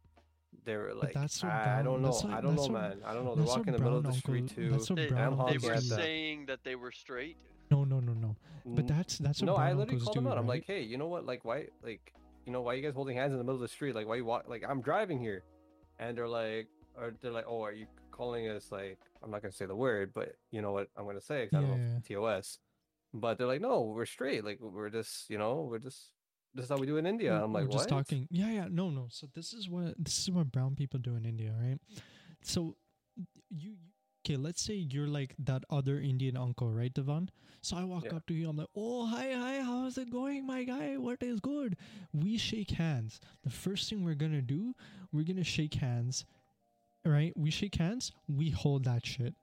[0.65, 2.09] they were like that's what I, I don't know.
[2.09, 3.01] that's what- I don't know, that's what- man.
[3.05, 3.35] I don't know.
[3.35, 4.71] They're that's what walking in the middle of the street too.
[4.71, 5.83] that's what They, brown they were that.
[5.83, 7.37] saying that they were straight.
[7.71, 8.35] no no no no
[8.65, 10.39] but mm, that's that's what no, I brown literally uncles called do, them out.
[10.39, 11.25] I'm like, hey, you know what?
[11.25, 11.69] Like, why?
[11.83, 12.13] Like,
[12.45, 13.95] you know, why you guys holding hands in the middle of the street?
[13.95, 14.45] Like, why you walk?
[14.47, 15.43] Like, I'm driving here,
[15.99, 16.67] and they're like,
[16.99, 17.87] or they're like, oh, are you
[18.19, 18.71] calling us?
[18.73, 21.47] Like, I'm not gonna say the word, but you know what I'm gonna say?
[21.47, 22.59] 'cause I don't know TOS.
[23.15, 24.45] But they're like, no, we're straight.
[24.45, 26.13] Like, we're just, you know, we're just.
[26.55, 27.31] This is how we do in India.
[27.33, 27.97] We're- I'm like, we're just what?
[28.07, 28.27] talking.
[28.31, 29.07] Yeah, yeah, no, no.
[29.11, 31.79] So this is what this is what brown people do in India, right?
[32.43, 32.77] So
[33.17, 33.77] you, you
[34.27, 37.31] okay, let's say you're like that other Indian uncle, right, Devon?
[37.63, 38.17] So I walk Yeah.
[38.17, 40.97] up to you, I'm like, oh, hi, hi, how's it going, my guy?
[40.99, 41.77] What is good?
[42.13, 43.21] We shake hands.
[43.43, 44.75] The first thing we're gonna do,
[45.13, 46.25] we're gonna shake hands,
[47.09, 47.33] right?
[47.37, 49.35] We shake hands, we hold that shit.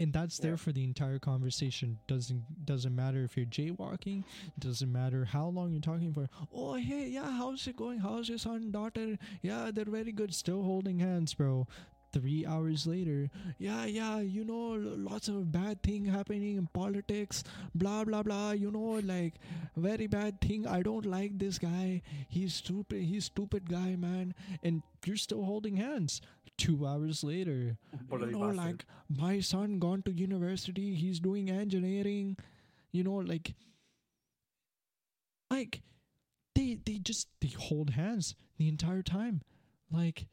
[0.00, 1.98] And that's there for the entire conversation.
[2.06, 4.22] Doesn't doesn't matter if you're jaywalking.
[4.56, 6.28] Doesn't matter how long you're talking for.
[6.54, 7.98] Oh hey yeah, how's it going?
[7.98, 9.18] How's your son daughter?
[9.42, 10.32] Yeah, they're very good.
[10.32, 11.66] Still holding hands, bro
[12.12, 17.44] three hours later yeah yeah you know lots of bad thing happening in politics
[17.74, 19.34] blah blah blah you know like
[19.76, 20.66] very bad thing.
[20.66, 22.02] I don't like this guy.
[22.28, 24.34] He's stupid he's stupid guy man.
[24.62, 26.20] And you're still holding hands.
[26.56, 27.76] Two hours later
[28.10, 30.94] you know like my son gone to university.
[30.94, 32.36] He's doing engineering.
[32.90, 33.54] You know like
[35.50, 35.82] like
[36.54, 39.42] they they just they hold hands the entire time.
[39.90, 40.26] Like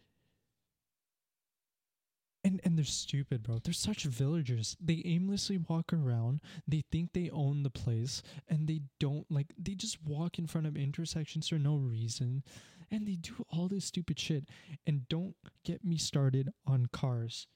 [2.45, 3.59] and and they're stupid bro.
[3.63, 4.77] They're such villagers.
[4.79, 6.41] They aimlessly walk around.
[6.67, 8.21] They think they own the place.
[8.47, 12.43] And they don't like they just walk in front of intersections for no reason.
[12.91, 14.45] And they do all this stupid shit.
[14.85, 17.47] And don't get me started on cars.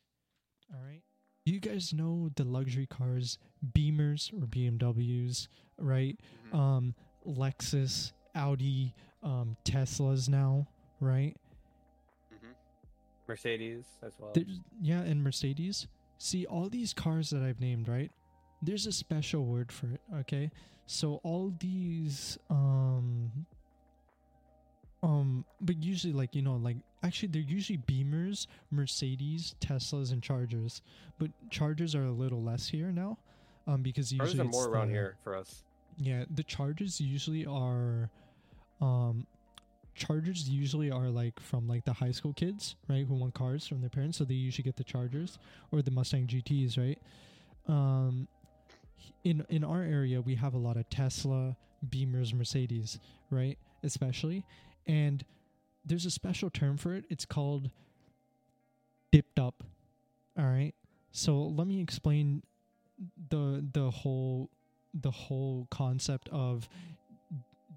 [0.74, 1.04] All right
[1.46, 3.40] you guys know the luxury cars
[3.74, 5.48] beamers or bmws
[5.80, 6.20] right?
[6.52, 6.56] Mhm.
[6.56, 6.96] um
[7.26, 8.94] lexus audi
[9.24, 10.68] um teslas now
[11.00, 11.36] right.
[13.30, 14.32] Mercedes as well.
[14.34, 15.88] There's, yeah, and Mercedes.
[16.18, 18.12] See, all these cars that I've named, right?
[18.62, 20.52] There's a special word for it, okay?
[20.86, 23.32] So all these um
[25.02, 30.82] um but usually like, you know, like actually they're usually Beamers, Mercedes, Teslas and Chargers.
[31.20, 33.18] But Chargers are a little less here now.
[33.68, 35.64] Um because usually are more around the- here for us.
[35.98, 38.10] yeah, the chargers usually are
[38.82, 39.26] um
[40.00, 43.82] chargers usually are like from like the high school kids, right, who want cars from
[43.82, 45.38] their parents, so they usually get the Chargers
[45.72, 47.00] or the Mustang GTs, right?
[47.68, 48.28] Um
[49.24, 51.56] in in our area we have a lot of Tesla,
[51.88, 53.00] Beamers, Mercedes,
[53.30, 53.58] right?
[53.84, 54.46] Especially
[54.88, 55.24] and
[55.86, 57.06] there's a special term for it.
[57.10, 57.70] It's called
[59.12, 59.64] dipped up.
[60.38, 60.74] All right?
[61.12, 62.44] So let me explain
[63.30, 64.50] the the whole
[64.94, 66.70] the whole concept of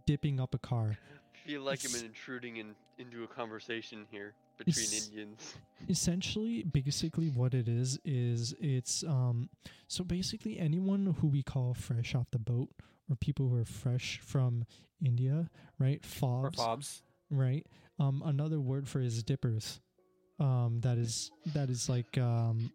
[0.07, 0.99] dipping up a car.
[1.44, 5.55] I feel like I'm intruding in, into a conversation here between It's- Indians.
[5.89, 9.48] Essentially, basically what it is is it's um
[9.89, 12.69] so basically anyone who we call fresh off the boat
[13.10, 14.64] or people who are fresh from
[15.05, 15.98] India, right?
[16.23, 17.02] Or Fobs, fobs.
[17.31, 17.66] right?
[17.98, 19.81] Um another word for is dippers.
[20.39, 22.70] Um that is that is like um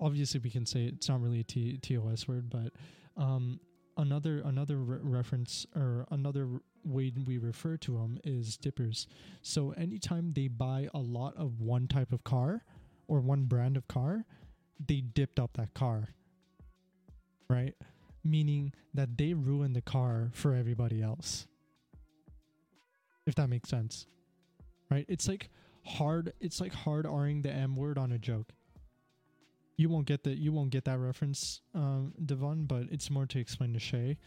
[0.00, 2.72] obviously we can say it's not really a T- TOS word, but
[3.22, 3.60] um
[3.96, 6.48] another another re- reference or another
[6.84, 9.06] way we refer to them is dippers.
[9.42, 12.64] So anytime they buy a lot of one type of car
[13.08, 14.24] or one brand of car,
[14.84, 16.08] they dipped up that car.
[17.48, 17.74] Right?
[18.24, 21.46] Meaning that they ruined the car for everybody else.
[23.26, 24.06] If that makes sense.
[24.90, 25.06] Right?
[25.08, 25.50] It's like
[25.84, 28.52] hard it's like hard R'ing the M word on a joke.
[29.76, 33.38] You won't get that you won't get that reference, um, Devon, but it's more to
[33.38, 34.18] explain to Shay.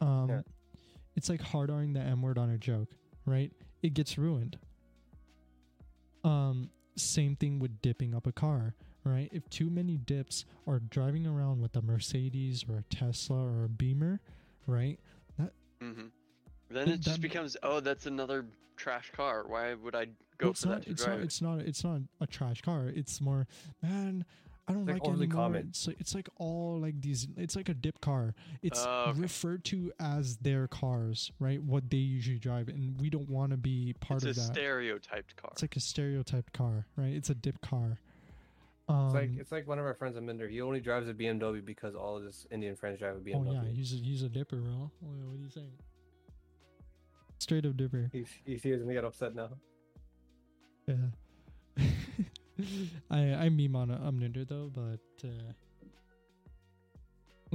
[0.00, 0.42] Um Yeah.
[1.16, 2.88] it's like hard R'ing the M word on a joke,
[3.26, 3.52] right?
[3.82, 4.58] It gets ruined.
[6.24, 8.74] Um, same thing with dipping up a car,
[9.04, 9.28] right?
[9.32, 13.68] If too many dips are driving around with a Mercedes or a Tesla or a
[13.68, 14.20] Beamer,
[14.66, 14.98] right?
[15.80, 16.06] mm-hmm
[16.70, 18.46] Then Th- it just that- becomes, oh, that's another
[18.76, 19.44] trash car.
[19.48, 20.06] Why would I
[20.38, 21.18] go it's for not, that it's drive?
[21.18, 22.86] not, it's not, it's not a trash car.
[22.86, 23.48] It's more,
[23.82, 24.24] man,
[24.68, 25.42] I don't It's, like, like, overly anymore.
[25.44, 25.66] common.
[25.70, 27.26] It's like, it's like all like these.
[27.36, 28.34] It's like a dip car.
[28.62, 29.20] It's Oh, okay.
[29.20, 31.60] referred to as their cars, right?
[31.62, 34.28] What they usually drive, and we don't want to be part of that.
[34.30, 34.54] It's a of that.
[34.54, 35.50] stereotyped car.
[35.52, 37.12] It's like a stereotyped car, right?
[37.12, 37.98] It's a dip car.
[38.88, 40.48] Um, It's like it's like one of our friends in Minder.
[40.48, 43.34] He only drives a BMW because all of his Indian friends drive a BMW.
[43.34, 43.64] oh BMW.
[43.66, 44.90] yeah, he's a, he's a dipper, bro.
[45.00, 45.72] What, what are you saying?
[47.38, 48.10] Straight up dipper.
[48.12, 49.50] He's he's he's gonna get upset now.
[50.86, 50.94] Yeah.
[53.10, 55.52] I I meme on a Omninder though, but uh,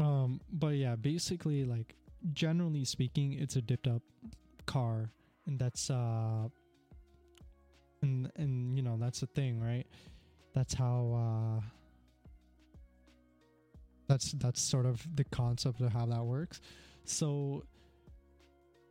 [0.02, 1.95] um, but yeah, basically like
[2.34, 4.02] generally speaking, it's a dipped up
[4.65, 5.11] car,
[5.45, 6.48] and that's uh,
[8.02, 9.86] and and you know that's the thing, right?
[10.53, 11.61] That's how uh,
[14.07, 16.61] that's that's sort of the concept of how that works.
[17.06, 17.64] So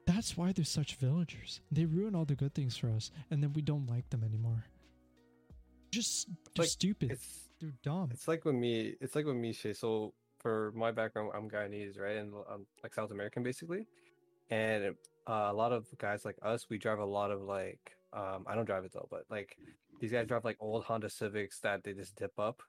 [0.07, 1.61] that's why they're such villagers.
[1.71, 4.65] They ruin all the good things for us, and then we don't like them anymore.
[5.97, 7.11] Just, they're Like, stupid.
[7.11, 8.09] It's they're dumb.
[8.13, 8.95] it's like with me.
[9.01, 9.73] It's like with me, Shay.
[9.73, 13.87] So for my background, I'm Guyanese, right, and I'm like South American basically,
[14.51, 14.95] and
[15.27, 18.55] uh, a lot of guys like us, we drive a lot of like um I
[18.55, 19.57] don't drive it though, but like
[20.01, 22.63] these guys drive like old Honda Civics that they just dip up,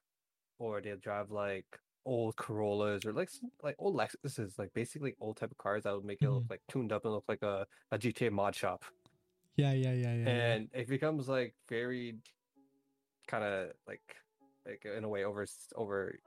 [0.60, 1.66] or they drive like
[2.06, 3.30] old Corollas or like
[3.62, 6.50] like old Lexuses, like basically old type of cars that would make it look Mhm.
[6.52, 8.86] like tuned up and look like a, a GTA mod shop.
[9.58, 10.24] Yeah, yeah, yeah, yeah.
[10.24, 10.30] yeah.
[10.54, 12.16] and it becomes like very
[13.28, 14.02] kind of like
[14.66, 15.46] like in a way over
[15.76, 16.18] over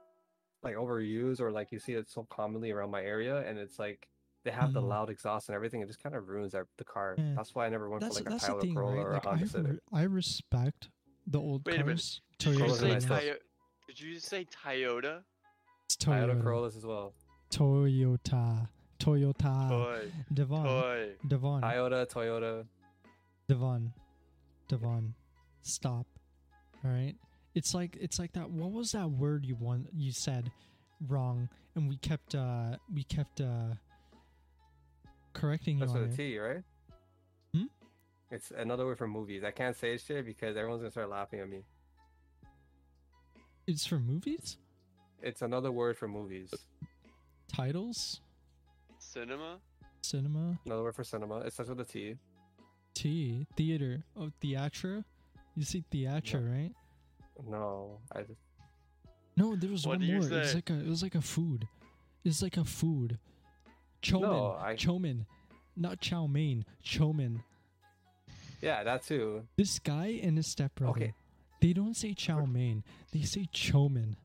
[0.63, 4.07] like overused or like you see it so commonly around my area and it's like
[4.45, 4.89] they have the Mhm.
[4.89, 7.35] loud exhaust and everything it just kind of ruins our, the car Yeah.
[7.37, 9.07] that's why i never went that's for like a that's Toyota thing, Corolla right?
[9.07, 10.89] or Like a I, Honda Civic re- I respect
[11.27, 12.21] the old Wait a cars.
[12.39, 13.23] Did you Corolla's say nice stuff.
[13.89, 15.23] Did you say Toyota?
[15.87, 16.43] It's Toyota Toyota.
[16.43, 17.15] Corollas as well
[17.51, 18.69] Toyota.
[18.99, 19.69] Toyota.
[19.69, 20.13] Toy.
[20.33, 20.65] Devon.
[20.65, 21.09] Toy.
[21.27, 21.63] Devon.
[21.63, 22.67] Toyota Toyota
[23.49, 23.93] Devon.
[24.69, 25.15] Devon.
[25.63, 26.07] Stop.
[26.85, 27.15] All right.
[27.55, 28.51] It's like it's like that.
[28.51, 29.89] What was that word you want?
[29.95, 30.51] You said
[31.09, 33.75] wrong, and we kept uh we kept uh
[35.33, 36.17] correcting you that's with a it.
[36.17, 36.63] T right
[37.55, 37.65] Hmm?
[38.31, 41.49] it's another word for movies i can't say shit because everyone's gonna start laughing at
[41.49, 41.63] me
[43.67, 44.57] It's for movies,
[45.23, 46.53] it's another word for movies
[47.53, 48.21] titles,
[48.99, 49.59] Cinema.
[50.03, 52.17] cinema, another word for cinema it starts with a T
[52.93, 54.03] T, theater.
[54.17, 55.05] Oh, theatra.
[55.57, 56.73] You see theatra, right?
[57.49, 58.41] no i just
[59.37, 60.29] No, there was What one do you more.
[60.29, 61.67] It was like a it was like a food.
[62.25, 63.19] It's like a food.
[64.03, 64.21] Chomin.
[64.21, 65.25] No, I- Chomin.
[65.77, 66.65] Not chow mein.
[66.85, 67.41] Chomin.
[68.61, 70.91] yeah that too This guy and his stepbrother.
[70.91, 71.15] Okay.
[71.61, 72.83] They don't say chow mein.
[73.13, 74.17] They say chomin.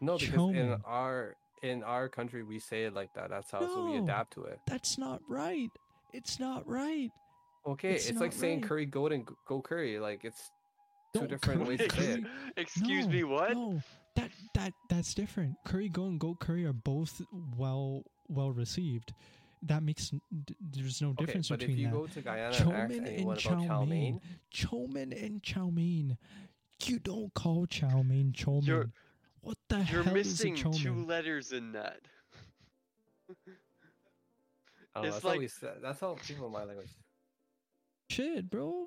[0.00, 3.30] No, because in our in our country we say it like that.
[3.30, 4.60] That's how so we adapt to it.
[4.66, 5.70] That's not right.
[6.12, 7.10] It's not right.
[7.66, 9.98] Okay, It's it's, like not saying curry goat and go curry.
[9.98, 10.50] Like it's
[11.14, 12.24] two No, different curry ways to say it.
[12.56, 13.52] Excuse No, me, what?
[13.52, 13.82] No,
[14.16, 15.54] that that that's different.
[15.64, 17.20] Curry go and goat curry are both
[17.56, 19.12] well well received.
[19.62, 20.12] That makes
[20.60, 21.92] there's no difference Okay, difference but if between you that.
[21.92, 23.88] go to Guyana and ask Chomin and anyone chow about chow mein.
[23.88, 24.20] mein,
[24.54, 26.16] Chomin and chow mein.
[26.84, 28.92] You don't call chow mein chow You're- mein.
[29.40, 29.94] What the hell?
[29.94, 32.00] You're hell missing is a chow two letters in that.
[33.30, 33.32] I
[34.96, 35.48] oh, It's that's how we
[35.82, 36.90] that's how people in my language.
[38.10, 38.84] Shit, bro.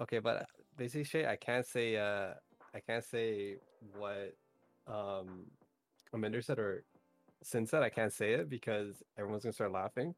[0.00, 0.46] Okay, but
[0.76, 1.26] they say shit.
[1.26, 1.96] I can't say.
[1.96, 2.34] Uh,
[2.74, 3.56] I can't say
[3.96, 4.34] what
[4.86, 5.46] um
[6.14, 6.84] Aminder said or
[7.42, 7.82] Sin said.
[7.82, 10.14] I can't say it because everyone's gonna start laughing.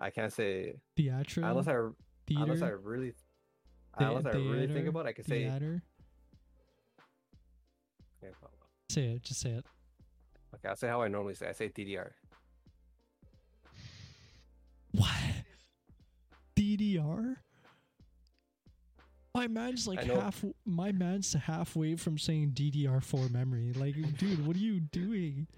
[0.00, 1.48] I can't say Theatra.
[1.50, 1.76] unless I
[2.26, 2.42] theater.
[2.42, 3.12] unless I really
[3.98, 5.82] The- unless I really think about it, I could say theater.
[8.22, 8.50] okay, well,
[8.90, 9.22] Say it.
[9.22, 9.64] Just say it.
[10.54, 11.48] okay, I'll say how I normally say.
[11.48, 12.10] I say DDR.
[14.92, 15.08] What?
[16.56, 17.36] DDR?
[19.34, 20.44] My man's like half.
[20.64, 23.72] My man's halfway from saying DDR4 memory.
[23.72, 25.48] Like, dude, what are you doing?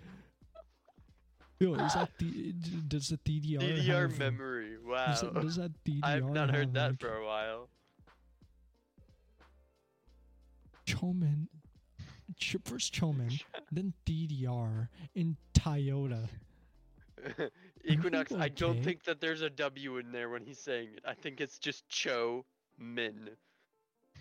[1.61, 2.53] Yo, is that the?
[2.89, 3.61] Does the DDR?
[3.61, 4.77] DDR have, memory.
[4.83, 5.07] Wow.
[5.07, 6.05] Does, that, does that DDR?
[6.05, 7.69] I've not heard that like, for a while.
[10.87, 11.49] Chomin.
[12.39, 13.43] Ch- First Chomin,
[13.73, 16.29] then DDR, and Toyota.
[17.85, 21.03] Equinox, I don't think that there's a W in there when he's saying it.
[21.07, 22.45] I think it's just Cho
[22.79, 23.31] Min.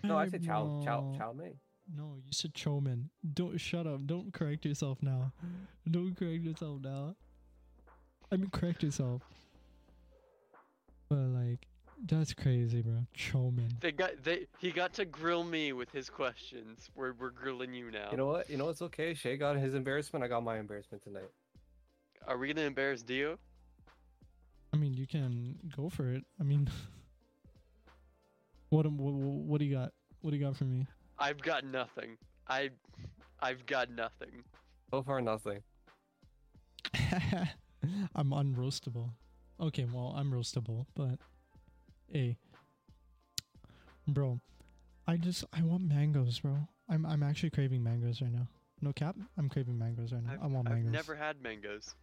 [0.04, 1.14] No, I said chow chow bro.
[1.18, 1.54] chow mein.
[1.94, 3.04] No, you said Chomin.
[3.34, 4.06] Don't shut up.
[4.06, 5.32] Don't correct yourself now.
[5.88, 7.14] Don't correct yourself now.
[8.32, 9.22] I mean, correct yourself.
[11.08, 11.68] But like,
[12.04, 13.06] that's crazy, bro.
[13.16, 13.80] Chomin.
[13.80, 16.90] They got they he got to grill me with his questions.
[16.96, 18.08] We're we're grilling you now.
[18.10, 18.50] You know what?
[18.50, 19.14] You know it's okay.
[19.14, 20.24] Shay got his embarrassment.
[20.24, 21.30] I got my embarrassment tonight.
[22.26, 23.38] Are we gonna embarrass Dio?
[24.72, 26.24] I mean, you can go for it.
[26.40, 26.68] I mean,
[28.70, 29.92] what, am- what what do you got?
[30.20, 30.86] What do you got for me?
[31.18, 32.16] I've got nothing.
[32.48, 32.70] I
[33.40, 34.42] I've got nothing.
[34.90, 35.60] So far, nothing.
[38.14, 39.10] I'm unroastable.
[39.60, 41.18] Okay, well, I'm roastable, but
[42.10, 42.36] hey,
[44.06, 44.40] bro,
[45.06, 46.58] I just I want mangoes, bro.
[46.88, 48.48] I'm I'm actually craving mangoes right now.
[48.82, 50.32] No cap, I'm craving mangoes right now.
[50.34, 50.92] I've, I want I've mangoes.
[50.92, 51.94] never had mangoes.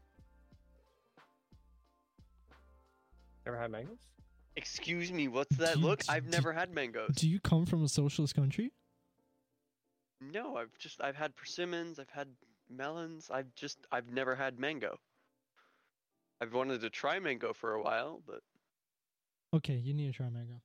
[3.45, 3.99] Never had mangoes.
[4.55, 5.99] Excuse me, what's that you- look?
[6.03, 7.15] do- I've never had mangoes.
[7.15, 8.71] Do you come from a socialist country?
[10.21, 12.29] No, I've just I've had persimmons, I've had
[12.69, 14.97] melons, I've just I've never had mango.
[16.39, 18.41] I've wanted to try mango for a while, but
[19.53, 20.61] Okay, you need to try mango.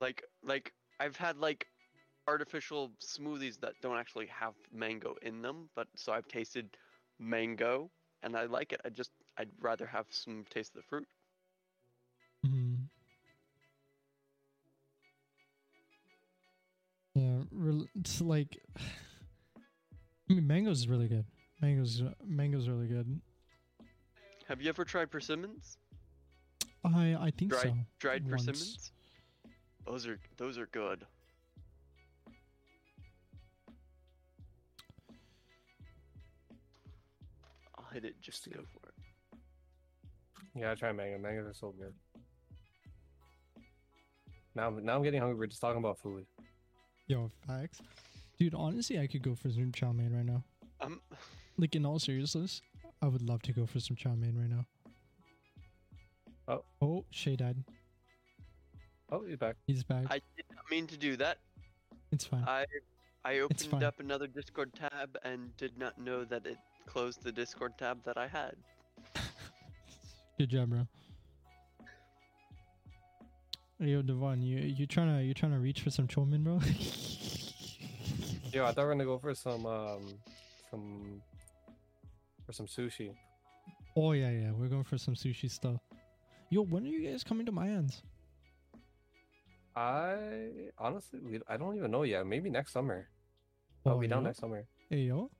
[0.00, 1.66] like like I've had like
[2.28, 6.76] artificial smoothies that don't actually have mango in them, but so I've tasted
[7.18, 7.90] mango
[8.22, 8.80] and I like it.
[8.84, 11.08] I just I'd rather have some taste of the fruit.
[17.50, 17.86] re-
[18.20, 18.58] like
[20.30, 21.24] I mean, mangoes is really good.
[21.62, 23.20] Mangoes, mangoes really good.
[24.48, 25.78] Have you ever tried persimmons?
[26.84, 27.74] I I think dried, so.
[27.98, 28.46] Dried once.
[28.46, 28.92] persimmons.
[29.86, 31.04] Those are those are good.
[37.78, 39.40] I'll hit it just to go for it.
[40.54, 41.18] Yeah, I try mango.
[41.18, 41.92] Mangoes are so good.
[44.54, 45.36] Now, now I'm getting hungry.
[45.38, 46.24] We're Just talking about food.
[47.06, 47.80] Yo, facts.
[48.38, 50.42] Dude, honestly, I could go for some chow mein right now.
[50.80, 51.00] Um,
[51.58, 52.60] Like in all seriousness,
[53.00, 54.66] I would love to go for some chow mein right now.
[56.48, 56.64] Oh.
[56.82, 57.56] Oh, Shay died.
[59.10, 59.56] Oh, he's back.
[59.66, 60.04] He's back.
[60.10, 61.38] I did not mean to do that.
[62.12, 62.44] it's fine.
[62.46, 62.66] I
[63.24, 67.72] I opened up another Discord tab and did not know that it closed the Discord
[67.78, 68.54] tab that I had.
[70.38, 70.86] Good job, bro.
[73.78, 76.42] Hey, yo, Devon, you you trying to you trying to reach for some chow mein,
[76.42, 76.58] bro?
[78.52, 80.14] Yo, I thought we were gonna go for some, um,
[80.70, 81.20] some,
[82.46, 83.12] for some sushi.
[83.96, 85.78] oh yeah, yeah, we're going for some sushi stuff.
[86.48, 88.02] Yo, when are you guys coming to my ends?
[89.74, 92.26] I honestly, we, I don't even know yet.
[92.26, 93.08] Maybe next summer.
[93.84, 94.28] I'll be down yo.
[94.28, 94.64] next summer.
[94.88, 95.30] Hey yo.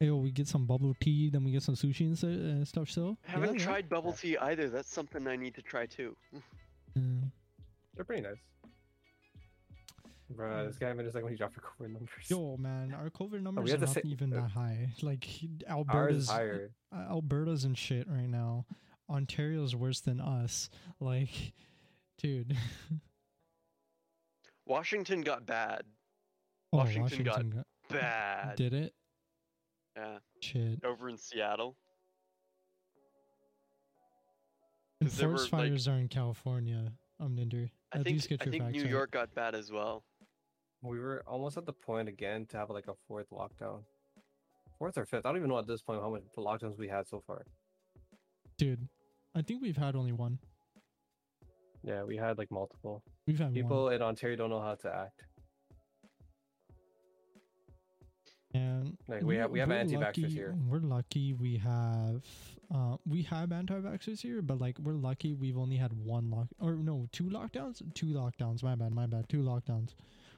[0.00, 2.64] Hey yo, we get some bubble tea, then we get some sushi and stu- uh,
[2.64, 2.88] stuff.
[2.88, 3.64] So I Haven't yeah, yeah.
[3.66, 4.70] tried bubble tea either.
[4.70, 6.16] That's something I need to try too.
[6.98, 7.30] Mm.
[7.94, 8.38] They're pretty nice.
[10.34, 12.08] Bruh, this guy just like when he dropped our COVID numbers.
[12.28, 14.88] Yo, man, our COVID numbers had are not say- even uh, that high.
[15.02, 15.26] Like
[15.68, 16.70] Alberta's higher.
[16.94, 18.64] uh, Alberta's in shit right now.
[19.10, 20.70] Ontario's worse than us.
[21.00, 21.52] Like,
[22.18, 22.56] dude.
[24.66, 25.82] Washington got bad.
[26.72, 28.56] Oh, Washington got got- Bad.
[28.56, 28.94] Did it?
[29.96, 30.18] Yeah.
[30.40, 30.82] Shit.
[30.84, 31.76] Over in Seattle.
[35.02, 36.92] And 'Cause there were, forest like- fires are in California.
[37.18, 37.68] I'm Ninder.
[37.92, 38.90] I At think least get I your think facts New right.
[38.90, 40.04] York got bad as well.
[40.80, 43.84] We were almost at the point again to have like a fourth lockdown.
[44.78, 45.26] Fourth or fifth.
[45.26, 47.44] I don't even know at this point how many lockdowns we had so far.
[48.58, 48.88] Dude,
[49.34, 50.38] I think we've had only one.
[51.82, 53.02] Yeah, we had like multiple.
[53.26, 53.94] We've had People one.
[53.94, 55.24] in Ontario don't know how to act.
[58.54, 60.54] And Like, we have- we have we're anti-vaxxers lucky- here.
[60.68, 62.22] We're lucky we have
[62.70, 66.74] uh we have anti-vaxxers here, but like we're lucky we've only had one lock or
[66.76, 67.82] no, two lockdowns?
[67.94, 68.62] Two lockdowns.
[68.62, 69.28] My bad, my bad.
[69.28, 69.94] Two lockdowns.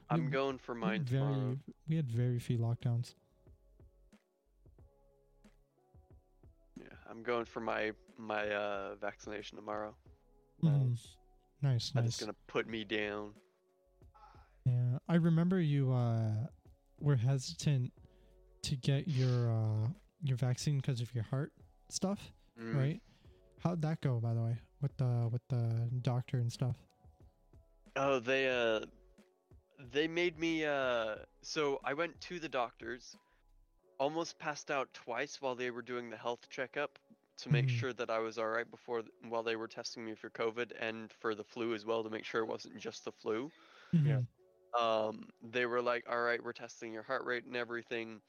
[0.09, 1.57] I'm We- going for we mine had very tomorrow.
[1.89, 3.15] we had very few lockdowns.
[6.77, 9.95] Yeah, I'm going for my my uh, vaccination tomorrow.
[10.63, 10.89] Mhm.
[10.89, 11.17] Nice.
[11.61, 12.19] Nice, That nice.
[12.19, 13.33] gonna put me down.
[14.65, 16.47] Yeah, I remember you uh
[16.99, 17.91] were hesitant
[18.65, 19.87] to get your uh
[20.23, 21.51] your vaccine because of your heart
[21.89, 22.75] stuff, Mm.
[22.75, 23.01] right?
[23.59, 26.75] How'd that go, by the way, with the with the doctor and stuff?
[27.95, 28.81] Oh, they uh,
[29.91, 31.15] they made me uh.
[31.41, 33.15] So I went to the doctors,
[33.99, 36.97] almost passed out twice while they were doing the health checkup
[37.37, 37.69] to make Mhm.
[37.79, 41.11] sure that I was all right before while they were testing me for COVID and
[41.19, 43.51] for the flu as well to make sure it wasn't just the flu.
[43.91, 44.21] Yeah.
[44.21, 44.27] Mhm.
[44.81, 48.21] um, they were like, "All right, we're testing your heart rate and everything."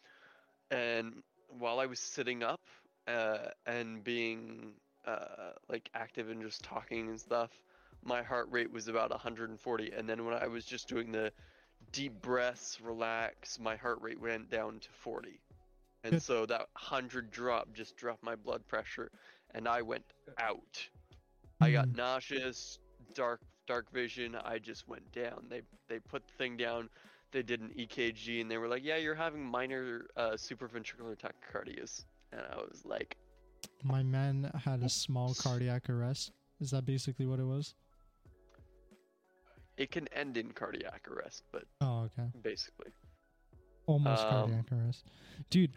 [0.71, 2.61] And while I was sitting up
[3.07, 4.75] uh, and being
[5.07, 7.51] uh, like active and just talking and stuff,
[8.05, 9.93] my heart rate was about 140.
[9.93, 11.33] And then when I was just doing the
[11.93, 15.41] deep breaths, relax, my heart rate went down to 40.
[16.05, 19.11] And so that 100 drop just dropped my blood pressure,
[19.55, 20.05] and I went
[20.39, 20.89] out.
[21.61, 21.97] I got Mhm.
[21.97, 22.79] nauseous,
[23.15, 24.37] dark dark vision.
[24.37, 25.47] I just went down.
[25.49, 26.89] They they put the thing down.
[27.37, 32.07] They did an EKG and they were like, "Yeah, you're having minor uh, supraventricular tachycardias."
[32.33, 33.19] And I was like,
[33.85, 36.33] My man had a small cardiac arrest.
[36.61, 37.75] Is that basically what it was?
[39.77, 42.31] "It can end in cardiac arrest, but Oh, okay.
[42.43, 42.91] basically."
[43.85, 45.05] Almost Um, cardiac arrest.
[45.51, 45.73] Dude,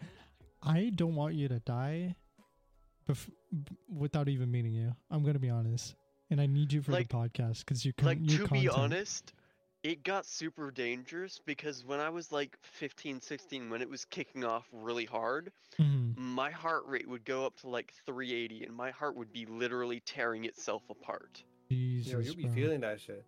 [0.62, 2.16] I don't want you to die
[3.06, 3.30] bef-
[3.86, 4.96] without even meeting you.
[5.10, 5.94] I'm to be honest.
[6.30, 9.34] And I need you for Like- the podcast because you can like to be honest,
[9.82, 14.44] it got super dangerous because when I was like 15, 16, when it was kicking
[14.44, 16.16] off really hard, Mhm.
[16.16, 20.00] my heart rate would go up to like 380 and my heart would be literally
[20.00, 21.42] tearing itself apart.
[21.70, 22.50] Jesus, Yo, you'll be bro.
[22.52, 23.24] feeling that shit.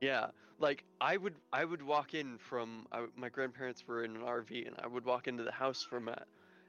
[0.00, 0.28] Yeah,
[0.58, 4.66] like I would I would walk in from I, my grandparents were in an RV
[4.66, 6.26] and I would walk into the house from Matt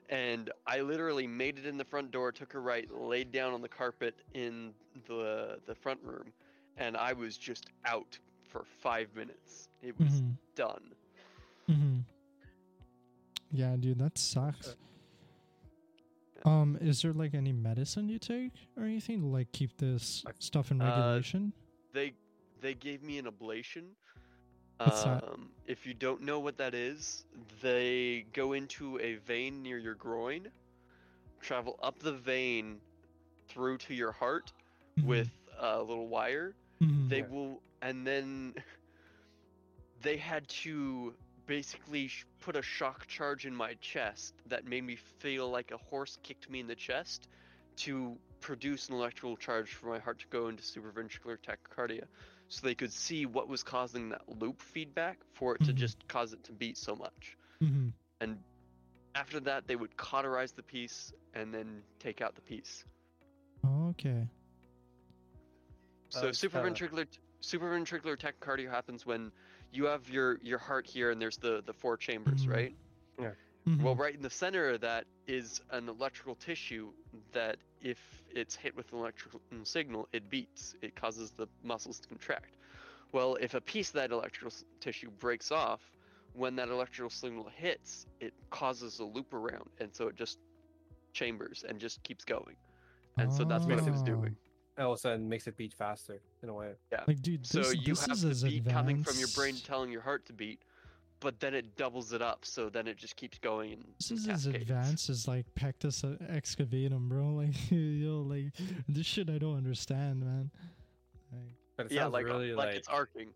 [0.09, 3.61] and I literally made it in the front door, took a right, laid down on
[3.61, 4.73] the carpet in
[5.07, 6.33] the the front room
[6.77, 8.17] and I was just out
[8.49, 9.69] for 5 minutes.
[9.81, 10.38] It was Mhm.
[10.55, 10.93] done.
[11.67, 12.03] Mhm.
[13.51, 14.67] Yeah, dude, that sucks.
[14.67, 16.41] Yeah.
[16.45, 20.31] Um, is there like any medicine you take or anything to like keep this I-
[20.39, 21.53] stuff in Uh, regulation?
[21.93, 22.13] They
[22.61, 23.93] they gave me an ablation.
[24.77, 25.23] What's that?
[25.27, 27.26] um, if you don't know what that is,
[27.61, 30.49] they go into a vein near your groin,
[31.41, 32.80] travel up the vein
[33.47, 34.51] through to your heart
[34.97, 35.03] Mhm.
[35.05, 36.53] with a little wire.
[36.81, 37.09] Mhm.
[37.09, 38.53] They will, and then
[40.01, 41.14] they had to
[41.45, 45.77] basically sh- put a shock charge in my chest that made me feel like a
[45.77, 47.27] horse kicked me in the chest
[47.77, 52.06] to produce an electrical charge for my heart to go into supraventricular tachycardia
[52.49, 55.73] so they could see what was causing that loop feedback for it to Mhm.
[55.73, 57.89] just cause it to beat so much hmm
[58.22, 58.38] and
[59.15, 62.85] after that they would cauterize the piece and then take out the piece
[63.65, 64.27] Okay.
[66.10, 67.07] So it's, uh, supraventricular
[67.41, 69.31] supraventricular tachycardia happens when
[69.71, 72.53] you have your your heart here and there's the the four chambers, Mhm.
[72.53, 72.75] right?
[73.65, 73.83] Mhm.
[73.83, 76.91] Well, right in the center of that is an electrical tissue
[77.31, 80.75] that if it's hit with an electrical signal, it beats.
[80.81, 82.55] It causes the muscles to contract.
[83.11, 85.91] Well, if a piece of that electrical tissue breaks off,
[86.33, 90.39] when that electrical signal hits, it causes a loop around, and so it just
[91.13, 92.55] chambers and just keeps going.
[93.17, 94.05] And so that's what it was Oh.
[94.05, 94.37] doing.
[94.77, 96.71] And all of a sudden makes it beat faster in a way.
[96.91, 97.03] Yeah.
[97.07, 99.55] Like, dude, So this, you this have is the as beat coming from your brain
[99.63, 100.61] telling your heart to beat,
[101.19, 103.73] but then it doubles it up, so then it just keeps going.
[103.73, 107.25] And This is as advanced as like Pectus excavatum, bro.
[107.35, 108.53] Like, yo, like
[108.87, 110.51] this shit I don't understand, man.
[111.31, 113.29] Like, But it Yeah, sounds like really like, like, it's arcing.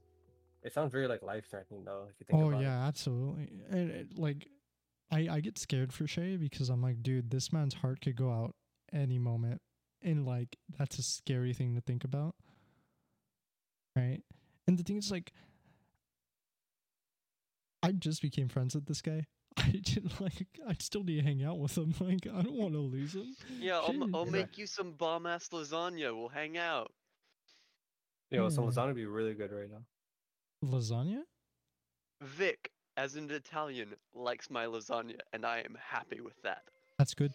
[0.64, 3.50] it sounds very like life threatening though, if you think oh about yeah, absolutely.
[3.70, 4.48] And it, like,
[5.12, 8.32] I I get scared for Shay because I'm like, dude, this man's heart could go
[8.32, 8.56] out
[8.94, 9.62] any moment,
[10.02, 12.36] and like that's a scary thing to think about,
[13.96, 14.22] right?
[14.68, 15.32] And the thing is, like,
[17.82, 19.26] I just became friends with this guy.
[19.58, 20.48] I didn't like.
[20.68, 21.94] I still need to hang out with him.
[22.00, 23.36] Like, I don't want to lose him.
[23.60, 24.16] Yeah, I'll.
[24.16, 24.32] I'll Yeah.
[24.32, 26.16] make you some bomb ass lasagna.
[26.16, 26.92] We'll hang out.
[28.32, 28.70] Yeah, Yo, some Hmm.
[28.72, 29.84] lasagna would be really good right now.
[30.64, 31.24] Lasagna?
[32.22, 36.64] Vic, as an Italian, likes my lasagna, and I am happy with that.
[36.98, 37.34] That's good.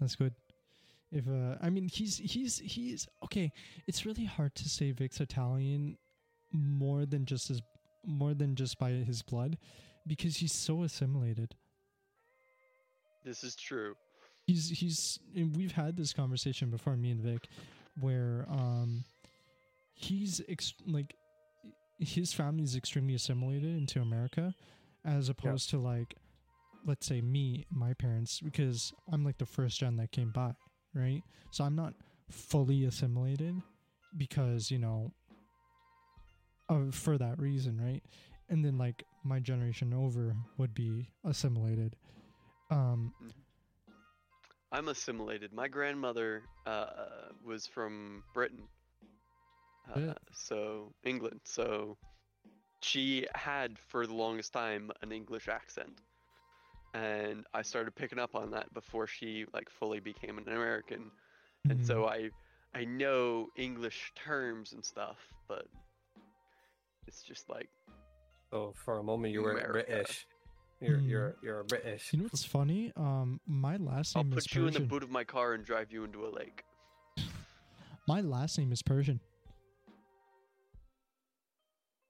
[0.00, 0.34] That's good.
[1.12, 3.52] If uh, I mean, he's he's he's okay.
[3.86, 5.96] It's really hard to say Vic's Italian
[6.52, 7.60] more than just his
[8.04, 9.58] more than just by his blood,
[10.06, 11.54] because he's so assimilated.
[13.24, 13.94] This is true.
[14.46, 17.48] He's he's and we've had this conversation before, me and Vic,
[18.00, 19.04] where um,
[19.94, 21.14] he's ex- like
[21.98, 24.54] his family is extremely assimilated into America,
[25.04, 26.14] as opposed to like,
[26.86, 30.54] let's say me, my parents, because I'm like the first gen that came by,
[30.94, 31.22] right?
[31.50, 31.94] So I'm not
[32.30, 33.60] fully assimilated
[34.16, 35.12] because you know,
[36.68, 38.02] uh, for that reason, right?
[38.48, 41.96] And then like my generation over would be assimilated.
[42.70, 43.12] Um,
[44.72, 45.52] I'm assimilated.
[45.52, 46.86] My grandmother uh,
[47.44, 48.62] was from Britain,
[49.92, 51.40] uh, so England.
[51.44, 51.96] So
[52.82, 56.00] she had for the longest time an English accent,
[56.94, 61.10] and I started picking up on that before she like fully became an American.
[61.68, 61.86] And mhm.
[61.86, 62.30] so I
[62.74, 65.18] I know English terms and stuff,
[65.48, 65.66] but
[67.06, 67.68] it's just like
[68.52, 69.72] oh, for a moment you were America.
[69.72, 70.26] British.
[70.80, 71.08] You're Hmm.
[71.08, 72.12] you're you're a British.
[72.12, 72.92] You know what's funny?
[72.96, 74.32] Um, my last name.
[74.32, 74.38] Is Persia.
[74.38, 74.88] I'll is put you in the Persian.
[74.88, 76.64] boot of my car and drive you into a lake.
[78.08, 79.20] my last name is Persian.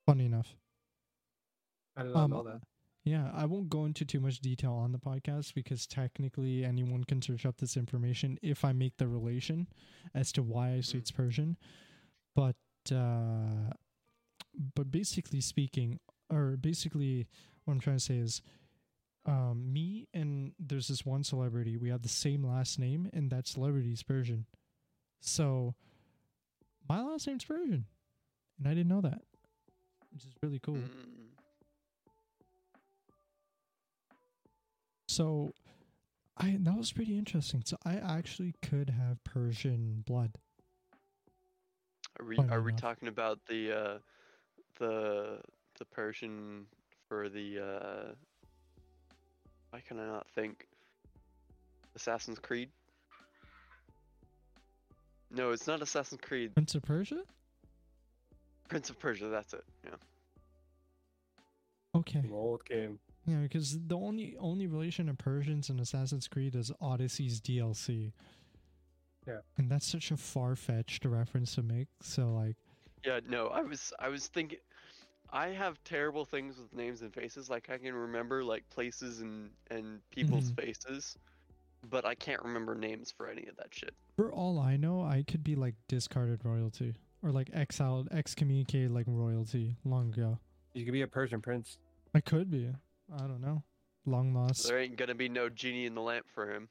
[0.06, 0.54] Funny enough.
[1.96, 2.60] I did not Um, know that.
[3.04, 7.22] Yeah, I won't go into too much detail on the podcast because technically anyone can
[7.22, 9.68] search up this information if I make the relation
[10.14, 11.00] as to why I say Mm.
[11.00, 11.56] it's Persian.
[12.36, 12.56] But
[12.92, 13.72] uh,
[14.74, 15.98] but basically speaking,
[16.30, 17.26] or basically
[17.64, 18.42] what I'm trying to say is,
[19.26, 21.76] um, me and there's this one celebrity.
[21.78, 24.44] We have the same last name, and that celebrity's Persian.
[25.20, 25.74] So
[26.88, 27.86] my last name's Persian,
[28.58, 29.22] and I didn't know that,
[30.12, 30.76] which is really cool.
[30.76, 30.90] Mm.
[35.10, 35.52] So
[36.36, 37.62] I that was pretty interesting.
[37.64, 40.30] So I actually could have Persian blood.
[42.20, 42.80] Are we Funny are we enough.
[42.80, 43.98] talking about the uh,
[44.78, 45.40] the
[45.80, 46.66] the Persian
[47.08, 48.14] for the uh,
[49.70, 50.68] why can I not think
[51.96, 52.68] Assassin's Creed?
[55.32, 56.54] No, it's not Assassin's Creed.
[56.54, 57.22] Prince of Persia?
[58.68, 59.26] Prince of Persia.
[59.26, 59.64] That's it.
[59.84, 59.90] Yeah.
[61.96, 62.20] Okay.
[62.20, 63.00] An old game.
[63.30, 68.12] Yeah, because the only only relation of Persians and Assassin's Creed is Odyssey's DLC.
[69.26, 69.38] Yeah.
[69.58, 71.88] And that's such a far fetched reference to make.
[72.02, 72.56] So like
[73.04, 73.20] Yeah.
[73.28, 74.58] No, I was I was thinking.
[75.32, 77.48] I have terrible things with names and faces.
[77.48, 80.56] Like I can remember like places and and people's Mhm.
[80.64, 81.16] faces,
[81.88, 83.94] but I can't remember names for any of that shit.
[84.16, 86.94] for all I know, I could be like discarded royalty.
[87.22, 90.38] Or like exiled excommunicated like royalty long ago.
[90.74, 91.78] You could be a Persian prince.
[92.14, 92.72] I could be.
[93.14, 93.62] I don't know.
[94.06, 94.66] Long lost.
[94.68, 96.68] There ain't gonna be no genie in the lamp for him.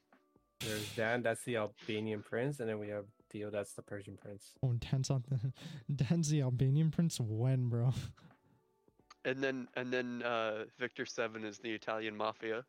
[0.61, 4.51] There's Dan, that's the Albanian prince, and then we have Dio, that's the Persian prince.
[4.63, 5.53] Oh, Dan's on the
[6.03, 7.93] Dan's the Albanian prince when, bro?
[9.25, 12.65] And then and then uh, Victor Seven is the Italian mafia.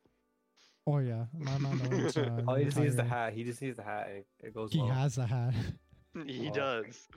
[0.86, 2.16] Oh yeah, my mom owns.
[2.16, 3.32] Uh, All he just needs the hat.
[3.32, 4.88] He just needs the hat, and it, it goes He well.
[4.88, 5.54] has a hat.
[6.26, 6.52] he Oh.
[6.54, 7.08] does.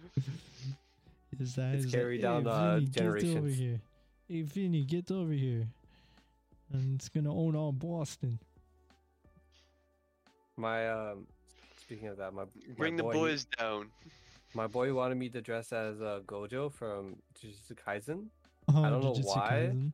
[1.39, 2.85] Is that It's is that- down, hey, uh, Vinny,
[3.21, 3.81] Get over here.
[4.27, 5.67] Hey Vinny, get over here.
[6.74, 8.40] And it's gonna own all Boston.
[10.58, 11.28] My um,
[11.80, 13.88] speaking of that, my my Bring the boy- boys down.
[14.56, 18.26] My boy wanted me to dress as uh, Gojo from Jujutsu Kaisen,
[18.70, 19.72] I don't know why.
[19.72, 19.94] Kaisen.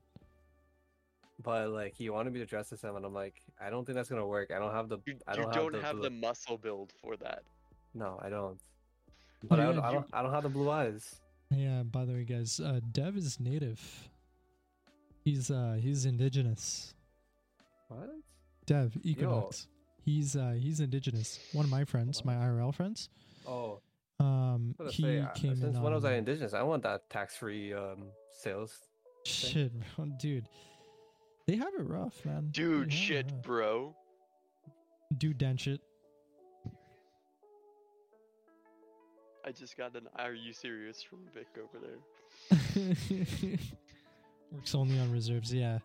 [1.42, 3.96] but like he wanted me to dress as him, and I'm like, I don't think
[3.96, 4.52] that's gonna work.
[4.54, 5.00] I don't have the.
[5.06, 7.44] You, I don't, don't have, have the, the muscle build for that.
[7.94, 8.60] No, I don't.
[9.44, 10.06] But I, yeah, don't, I don't.
[10.14, 11.16] I don't have the blue eyes.
[11.52, 14.10] Yeah, by the way, guys, uh, Dev is native.
[15.24, 16.94] He's uh he's indigenous.
[17.90, 18.10] What?
[18.66, 19.68] Dev Equinox.
[20.04, 21.40] He's uh he's indigenous.
[21.54, 23.10] One of my friends, my IRL friends.
[23.48, 23.80] Oh,
[24.20, 26.54] Um, he say, uh, came since in when was I indigenous?
[26.54, 28.78] I want that tax-free um sales.
[29.26, 30.48] Shit, bro, dude.
[31.48, 32.50] They have it rough, man.
[32.52, 33.42] Dude, shit, rough.
[33.42, 33.96] bro.
[35.18, 35.82] Dude, den shit.
[39.46, 43.58] I just got an "Are you serious?" from Vic over there.
[44.52, 45.80] Works only on reserves, yeah.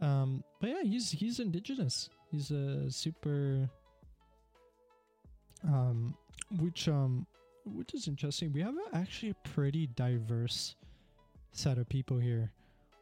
[0.00, 2.10] Um, but yeah, he's he's indigenous.
[2.30, 3.68] He's a super.
[5.66, 6.14] Um,
[6.60, 7.26] which um,
[7.64, 8.52] which is interesting.
[8.52, 10.76] We have actually a pretty diverse
[11.52, 12.52] set of people here.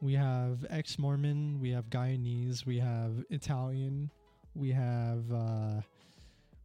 [0.01, 4.11] We have ex-Mormon, we have Guyanese, we have Italian,
[4.55, 5.81] we have uh,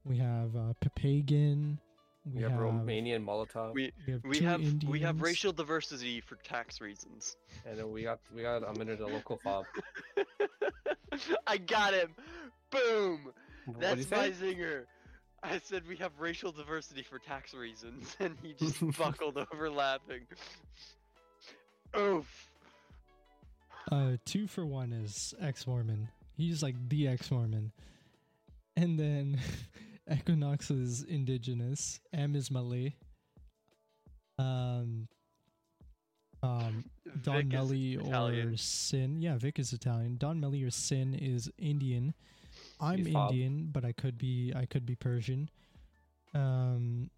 [0.06, 1.78] we have uh, Papagan,
[2.26, 6.80] We have Romanian Molotov, We we have, we have we have racial diversity for tax
[6.82, 7.38] reasons.
[7.66, 9.66] and then we got we got a minute of local fob.
[11.48, 12.14] I got him.
[12.70, 13.32] Boom.
[13.66, 14.56] What That's my say?
[14.56, 14.84] zinger.
[15.42, 20.22] I said we have racial diversity for tax reasons, and he just buckled over laughing.
[21.98, 22.50] Oof.
[23.92, 26.10] Uh, two for one is ex Mormon.
[26.38, 27.72] He's like the ex Mormon.
[28.76, 29.40] And then
[30.12, 32.00] Equinox is indigenous.
[32.14, 32.94] M is Malay.
[34.38, 35.08] Um,
[36.42, 36.86] um,
[37.22, 38.56] Don Melly or.
[38.58, 39.22] Sin.
[39.22, 40.18] Yeah, Vic is Italian.
[40.18, 42.14] Don Melly or Sin is Indian.
[42.80, 43.14] I'm He's.
[43.14, 45.50] Indian, but I could be I could be Persian.
[46.34, 47.10] Um,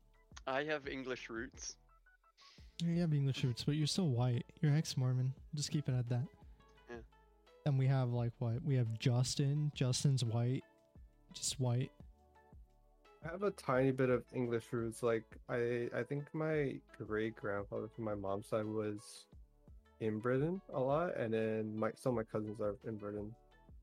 [0.47, 1.75] I have English roots.
[2.83, 4.45] you have English roots, but you're still white.
[4.61, 5.33] You're ex Mormon.
[5.53, 6.25] Just keep it at that.
[6.89, 6.95] Yeah.
[7.65, 8.63] And we have like what?
[8.65, 9.71] We have Justin.
[9.75, 10.63] Justin's white.
[11.33, 11.91] Just white.
[13.23, 15.03] I have a tiny bit of English roots.
[15.03, 19.25] Like I, I think my great grandfather from my mom's side was
[19.99, 23.33] in Britain a lot, and then my some of my cousins are in Britain.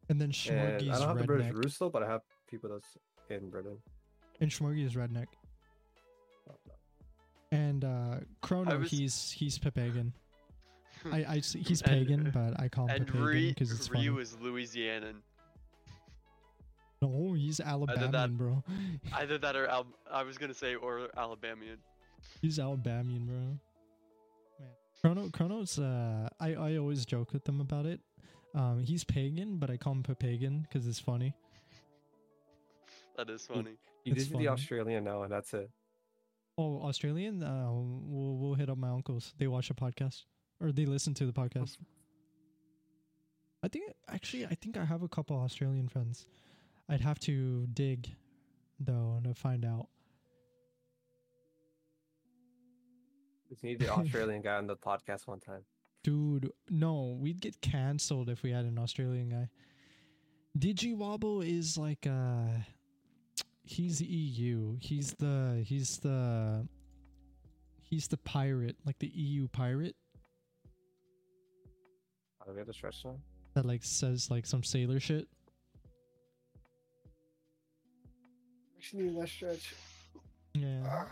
[0.08, 1.54] And then And Schmorgy's I don't have the British redneck.
[1.64, 2.96] roots though, but I have people that's
[3.30, 3.76] in Britain.
[4.40, 5.26] And Schmorgy is redneck.
[7.52, 10.12] And uh Chrono, was- he's he's Papagan.
[11.12, 14.08] I, I s- he's And- pagan, but I call him and Papagan because it's funny.
[14.08, 15.14] Ree was Louisianan.
[17.00, 18.62] No, he's Alabamian, that- bro.
[19.14, 21.78] Either that or Al- I was gonna say or Alabamian.
[22.42, 23.36] He's Alabamian, bro.
[23.36, 23.60] Man.
[25.00, 25.78] Chrono, Chrono's.
[25.78, 28.00] Uh, I I always joke with them about it.
[28.54, 31.34] Um, he's pagan, but I call him Papagan because it's funny.
[33.16, 33.76] That is funny.
[34.04, 34.46] You It's just do funny.
[34.46, 35.70] the Australian now, and that's it.
[36.56, 37.42] Oh, Australian.
[37.42, 39.34] Uh, we'll we'll hit up my uncles.
[39.38, 40.24] They watch the podcast
[40.60, 41.76] or they listen to the podcast.
[43.62, 46.26] I think actually, I think I have a couple Australian friends.
[46.88, 48.08] I'd have to dig
[48.80, 49.88] though to find out.
[53.48, 55.62] Just need the Australian guy on the podcast one time.
[56.04, 59.48] Dude, no, we'd get cancelled if we had an Australian guy.
[60.58, 62.46] Digiwobble is like uh
[63.64, 64.76] he's EU.
[64.80, 66.66] He's the he's the
[67.82, 69.96] he's the pirate, like the EU pirate
[72.46, 73.16] Oh, we have to stretch now.
[73.54, 75.28] that like says like some sailor shit.
[78.78, 79.74] Actually, need that stretch.
[80.54, 81.04] Yeah.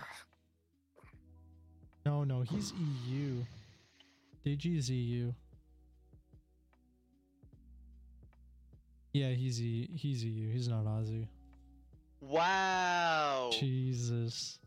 [2.04, 2.72] No, no, he's
[3.08, 3.42] EU.
[4.44, 5.32] Digi's EU.
[9.12, 10.52] Yeah, he's e- he's EU.
[10.52, 11.26] He's not Aussie.
[12.20, 13.50] Wow.
[13.52, 14.60] Jesus.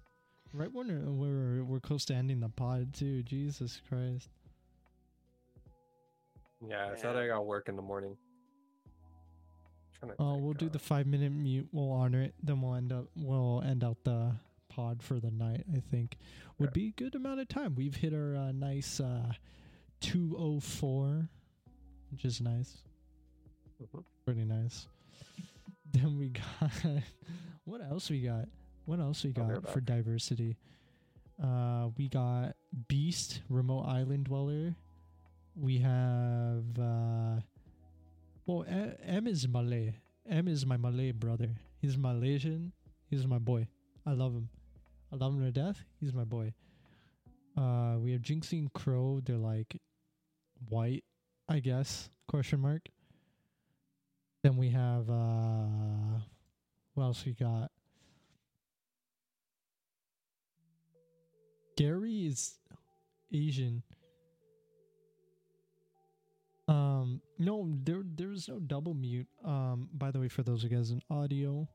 [0.53, 3.23] Right when we're, we're we're close to ending the pod too.
[3.23, 4.27] Jesus Christ.
[6.67, 7.23] Yeah, it's not Man.
[7.23, 8.17] I got work in the morning.
[9.99, 11.67] Trying to Oh, we'll do uh, the five minute mute.
[11.71, 12.33] We'll honor it.
[12.41, 13.05] Then we'll end up.
[13.15, 14.31] We'll end out the
[14.69, 15.65] pod for the night.
[15.75, 16.17] I think
[16.57, 17.75] would be a good amount of time.
[17.75, 19.31] We've hit our uh, nice uh,
[20.01, 21.29] two oh four,
[22.11, 22.77] which is nice.
[23.81, 24.03] Mhm.
[24.25, 24.87] Pretty nice.
[25.91, 26.71] Then we got
[27.65, 28.45] what else we got?
[28.85, 30.55] What else we Oh, got for diversity?
[31.41, 32.55] Uh, we got
[32.87, 34.75] Beast, Remote Island Dweller.
[35.55, 37.39] We have uh
[38.49, 38.65] well
[39.05, 39.93] M is Malay.
[40.27, 41.49] M is my Malay brother.
[41.77, 42.71] He's Malaysian.
[43.05, 43.67] He's my boy.
[44.07, 44.49] I love him.
[45.13, 45.85] I love him to death.
[45.99, 46.53] He's my boy.
[47.55, 49.21] Uh we have Jinxie and Crow.
[49.23, 49.79] They're like
[50.67, 51.03] white,
[51.47, 52.09] I guess.
[52.27, 52.89] Question mark.
[54.41, 56.19] Then we have uh
[56.95, 57.69] what else we got?
[61.77, 62.57] Gary is
[63.31, 63.83] Asian.
[66.69, 69.27] Um, no, there there's no double mute.
[69.43, 71.67] Um, by the way, for those of you guys in audio,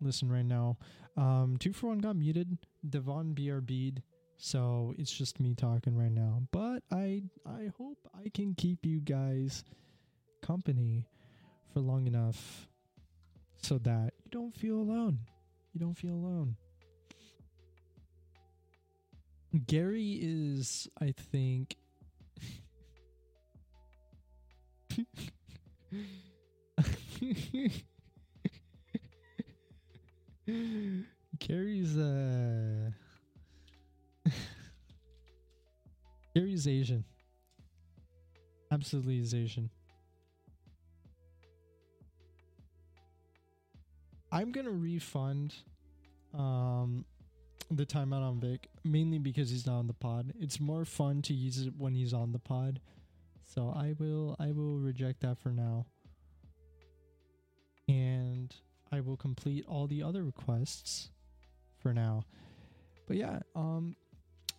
[0.00, 0.78] listen right now.
[1.16, 2.56] Um, two for one got muted.
[2.88, 4.02] Devon BRB'd,
[4.38, 6.42] so it's just me talking right now.
[6.50, 9.64] But I I hope I can keep you guys
[10.40, 11.06] company
[11.74, 12.68] for long enough
[13.62, 15.18] so that you don't feel alone.
[15.74, 16.56] You don't feel alone.
[19.66, 21.76] Gary is, I think.
[31.38, 32.90] Gary's uh
[36.34, 37.04] Gary's Asian.
[38.70, 39.70] Absolutely is Asian.
[44.30, 45.54] I'm gonna refund
[46.34, 47.04] um
[47.70, 50.32] the timeout on Vic mainly because he's not on the pod.
[50.40, 52.80] It's more fun to use it when he's on the pod.
[53.58, 55.86] So I will I will reject that for now.
[57.88, 58.54] And
[58.92, 61.10] I will complete all the other requests
[61.76, 62.22] for now.
[63.08, 63.96] But yeah, um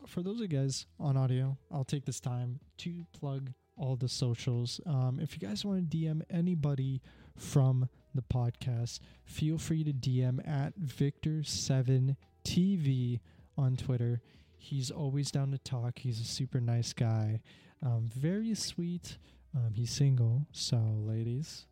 [0.05, 4.09] for those of you guys on audio, I'll take this time to plug all the
[4.09, 4.81] socials.
[4.85, 7.01] Um if you guys want to DM anybody
[7.37, 13.21] from the podcast, feel free to DM at Victor7TV
[13.57, 14.19] on Twitter.
[14.57, 15.99] He's always down to talk.
[15.99, 17.39] He's a super nice guy.
[17.81, 19.17] Um, very sweet.
[19.55, 21.65] Um, he's single, so ladies.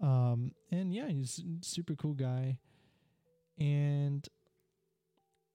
[0.00, 2.58] Um, and yeah, he's super cool guy.
[3.58, 4.26] And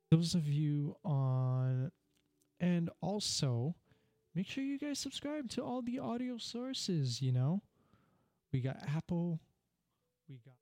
[0.09, 1.91] those of you on,
[2.59, 3.75] and also
[4.35, 7.21] make sure you guys subscribe to all the audio sources.
[7.21, 7.61] You know,
[8.51, 9.39] we got Apple,
[10.29, 10.55] we got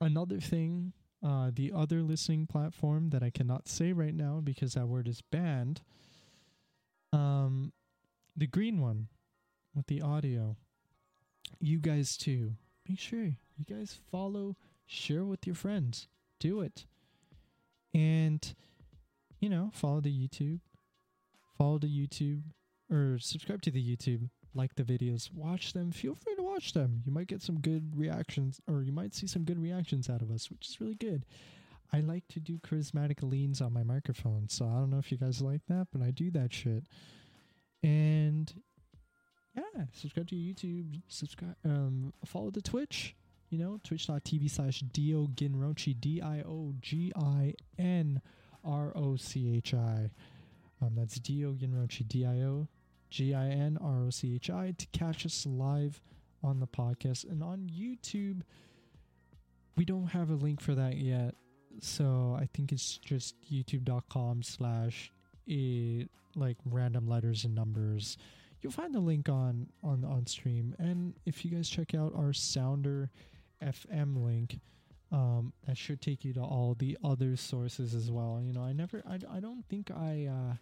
[0.00, 0.92] another thing
[1.24, 5.20] uh, the other listening platform that I cannot say right now because that word is
[5.20, 5.82] banned.
[7.12, 7.72] Um,
[8.36, 9.08] the green one
[9.74, 10.56] with the audio.
[11.60, 12.52] You guys too.
[12.88, 16.08] Make sure you guys follow, share with your friends.
[16.38, 16.86] Do it.
[17.92, 18.54] And,
[19.40, 20.60] you know, follow the YouTube.
[21.56, 22.42] Follow the YouTube
[22.90, 24.30] or subscribe to the YouTube.
[24.54, 25.92] Like the videos, watch them.
[25.92, 27.02] Feel free to watch them.
[27.04, 30.30] You might get some good reactions, or you might see some good reactions out of
[30.30, 31.24] us, which is really good.
[31.92, 35.18] I like to do charismatic leans on my microphone, so I don't know if you
[35.18, 36.84] guys like that, but I do that shit.
[37.82, 38.52] And
[39.56, 41.00] yeah, subscribe to YouTube.
[41.08, 43.14] Subscribe, um, follow the Twitch.
[43.50, 48.20] You know, twitch.tv slash Dio Ginrochi, D I O G I N
[48.62, 50.10] R O C H I.
[50.82, 52.68] Um, that's Dio Ginrochi, D I O
[53.10, 56.00] G I N R O C H I, to catch us live
[56.42, 57.30] on the podcast.
[57.30, 58.42] And on YouTube,
[59.76, 61.34] we don't have a link for that yet.
[61.80, 65.12] So I think it's just youtube.com slash
[66.34, 68.18] like random letters and numbers.
[68.60, 70.74] You'll find the link on, on on stream.
[70.78, 73.10] And if you guys check out our Sounder
[73.62, 74.58] FM link,
[75.12, 78.40] um, that should take you to all the other sources as well.
[78.42, 80.54] You know, I never, I, I don't think I, uh,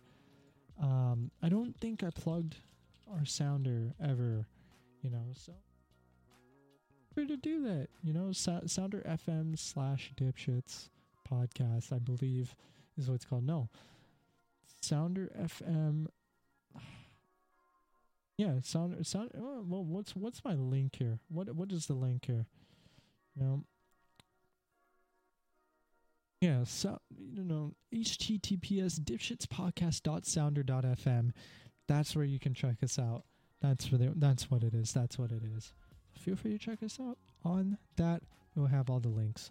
[0.82, 2.56] um, I don't think I plugged
[3.12, 4.46] our sounder ever,
[5.02, 5.52] you know, so
[7.14, 10.90] free to do that, you know, Sa- sounder FM slash dipshits
[11.30, 12.54] podcast, I believe
[12.98, 13.44] is what it's called.
[13.44, 13.68] No,
[14.82, 16.06] sounder FM.
[18.38, 19.30] Yeah, sounder sound.
[19.34, 21.20] Well, what's what's my link here?
[21.30, 22.44] What what is the link here?
[23.34, 23.64] You know,
[26.40, 31.30] yeah, so you know, https dipshitspodcast.sounder.fm.
[31.88, 33.24] That's where you can check us out.
[33.62, 34.92] That's where they, that's what it is.
[34.92, 35.72] That's what it is.
[36.18, 38.22] Feel free to check us out on that.
[38.54, 39.50] We'll have all the links.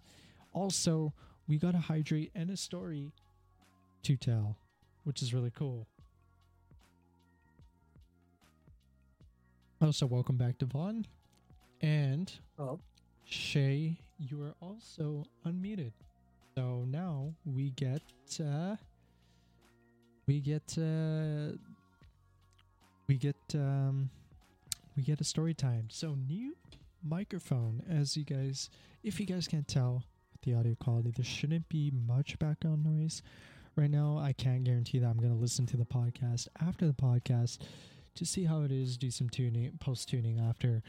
[0.52, 1.12] Also,
[1.48, 3.12] we got a hydrate and a story
[4.02, 4.56] to tell,
[5.04, 5.86] which is really cool.
[9.80, 11.06] Also, welcome back, Devon.
[11.80, 12.80] And Oh,
[13.24, 15.92] Shay, you are also unmuted.
[16.58, 18.00] So now we get
[18.40, 18.76] uh
[20.26, 21.52] we get uh
[23.06, 24.08] we get um
[24.96, 25.88] we get a story time.
[25.90, 26.56] So new
[27.02, 28.70] microphone as you guys
[29.04, 30.02] if you guys can't tell
[30.32, 33.20] with the audio quality there shouldn't be much background noise.
[33.76, 36.94] right now I can't guarantee that I'm going to listen to the podcast after the
[36.94, 37.58] podcast
[38.14, 40.82] to see how it is, do some tuning, post tuning after.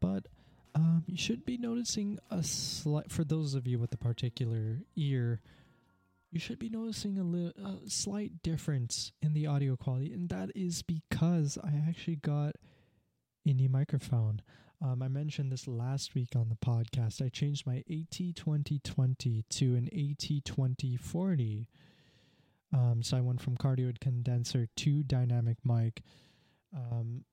[0.00, 0.28] But
[0.74, 5.40] um, you should be noticing a slight, for those of you with a particular ear,
[6.30, 10.50] you should be noticing a, li- a slight difference in the audio quality, and that
[10.54, 12.54] is because I actually got
[13.44, 14.42] a new microphone.
[14.82, 17.20] Um, I mentioned this last week on the podcast.
[17.24, 21.66] I changed my AT2020 to an AT2040.
[22.72, 26.02] Um, so I went from cardioid condenser to dynamic mic.
[26.74, 27.24] Um,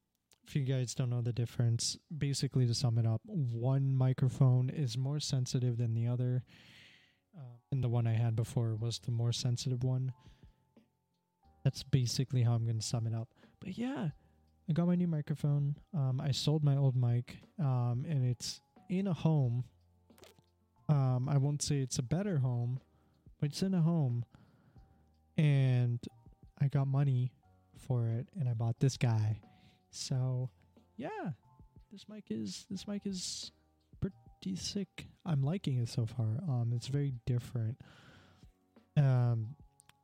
[0.47, 4.97] if you guys don't know the difference, basically to sum it up, one microphone is
[4.97, 6.43] more sensitive than the other.
[7.37, 10.13] Uh, and the one I had before was the more sensitive one.
[11.65, 13.27] That's basically how I'm going to sum it up.
[13.59, 14.09] But yeah,
[14.69, 15.75] I got my new microphone.
[15.93, 19.65] Um, I sold my old mic, um, and it's in a home.
[20.87, 22.79] Um, I won't say it's a better home,
[23.41, 24.23] but it's in a home.
[25.37, 25.99] And
[26.61, 27.33] I got money
[27.77, 29.41] for it, and I bought this guy.
[29.97, 30.49] So,
[30.95, 31.31] yeah,
[31.91, 33.51] this mic is this mic is
[33.99, 35.07] pretty sick.
[35.25, 36.39] I'm liking it so far.
[36.47, 37.77] Um, it's very different.
[38.95, 39.55] Um,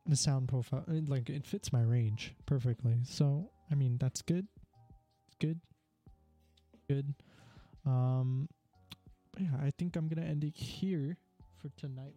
[0.06, 2.98] the sound profile, like it fits my range perfectly.
[3.04, 4.46] So, I mean, that's good.
[5.28, 5.60] It's good.
[6.88, 7.14] Good.
[7.86, 8.48] Um,
[9.38, 11.16] yeah, I think I'm gonna end it here
[11.56, 12.14] for tonight.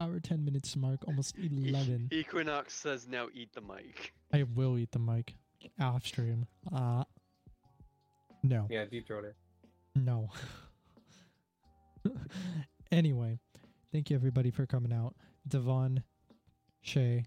[0.00, 2.08] Our 10 minutes mark, almost 11.
[2.12, 4.12] Equinox says now eat the mic.
[4.32, 5.34] I will eat the mic
[5.80, 6.46] off stream.
[6.72, 7.04] Uh,
[8.42, 8.66] no.
[8.70, 9.34] Yeah, deep throat it.
[9.94, 10.30] No.
[12.92, 13.38] anyway,
[13.92, 15.14] thank you everybody for coming out.
[15.46, 16.02] Devon,
[16.82, 17.24] Shay,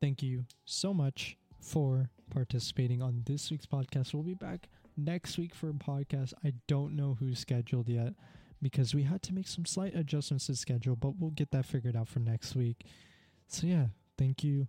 [0.00, 4.14] thank you so much for participating on this week's podcast.
[4.14, 6.32] We'll be back next week for a podcast.
[6.44, 8.14] I don't know who's scheduled yet
[8.60, 11.96] because we had to make some slight adjustments to schedule, but we'll get that figured
[11.96, 12.84] out for next week.
[13.48, 13.86] So yeah,
[14.18, 14.68] thank you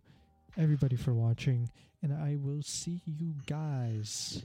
[0.58, 1.70] everybody for watching,
[2.02, 4.44] and I will see you guys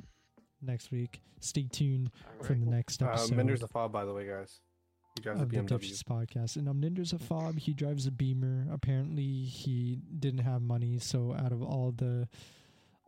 [0.63, 1.21] next week.
[1.41, 2.11] Stay tuned
[2.43, 4.61] for the next Uh, episode Minder's the fob, by the way, guys.
[5.17, 5.69] He drives a of the BMW.
[5.69, 6.57] Dipshits podcast.
[6.57, 7.59] And um, Ninder's a fob.
[7.59, 8.67] He drives a Beamer.
[8.73, 12.29] Apparently, he didn't have money, so out of all the,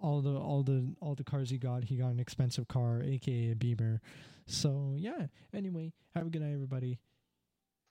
[0.01, 3.51] all the, all the, all the cars he got, he got an expensive car, aka
[3.53, 4.01] a Beamer.
[4.47, 5.27] So yeah.
[5.55, 6.99] Anyway, have a good night, everybody.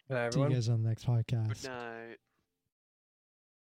[0.10, 1.61] Good night, See you guys on the next podcast.
[1.64, 2.18] Good night.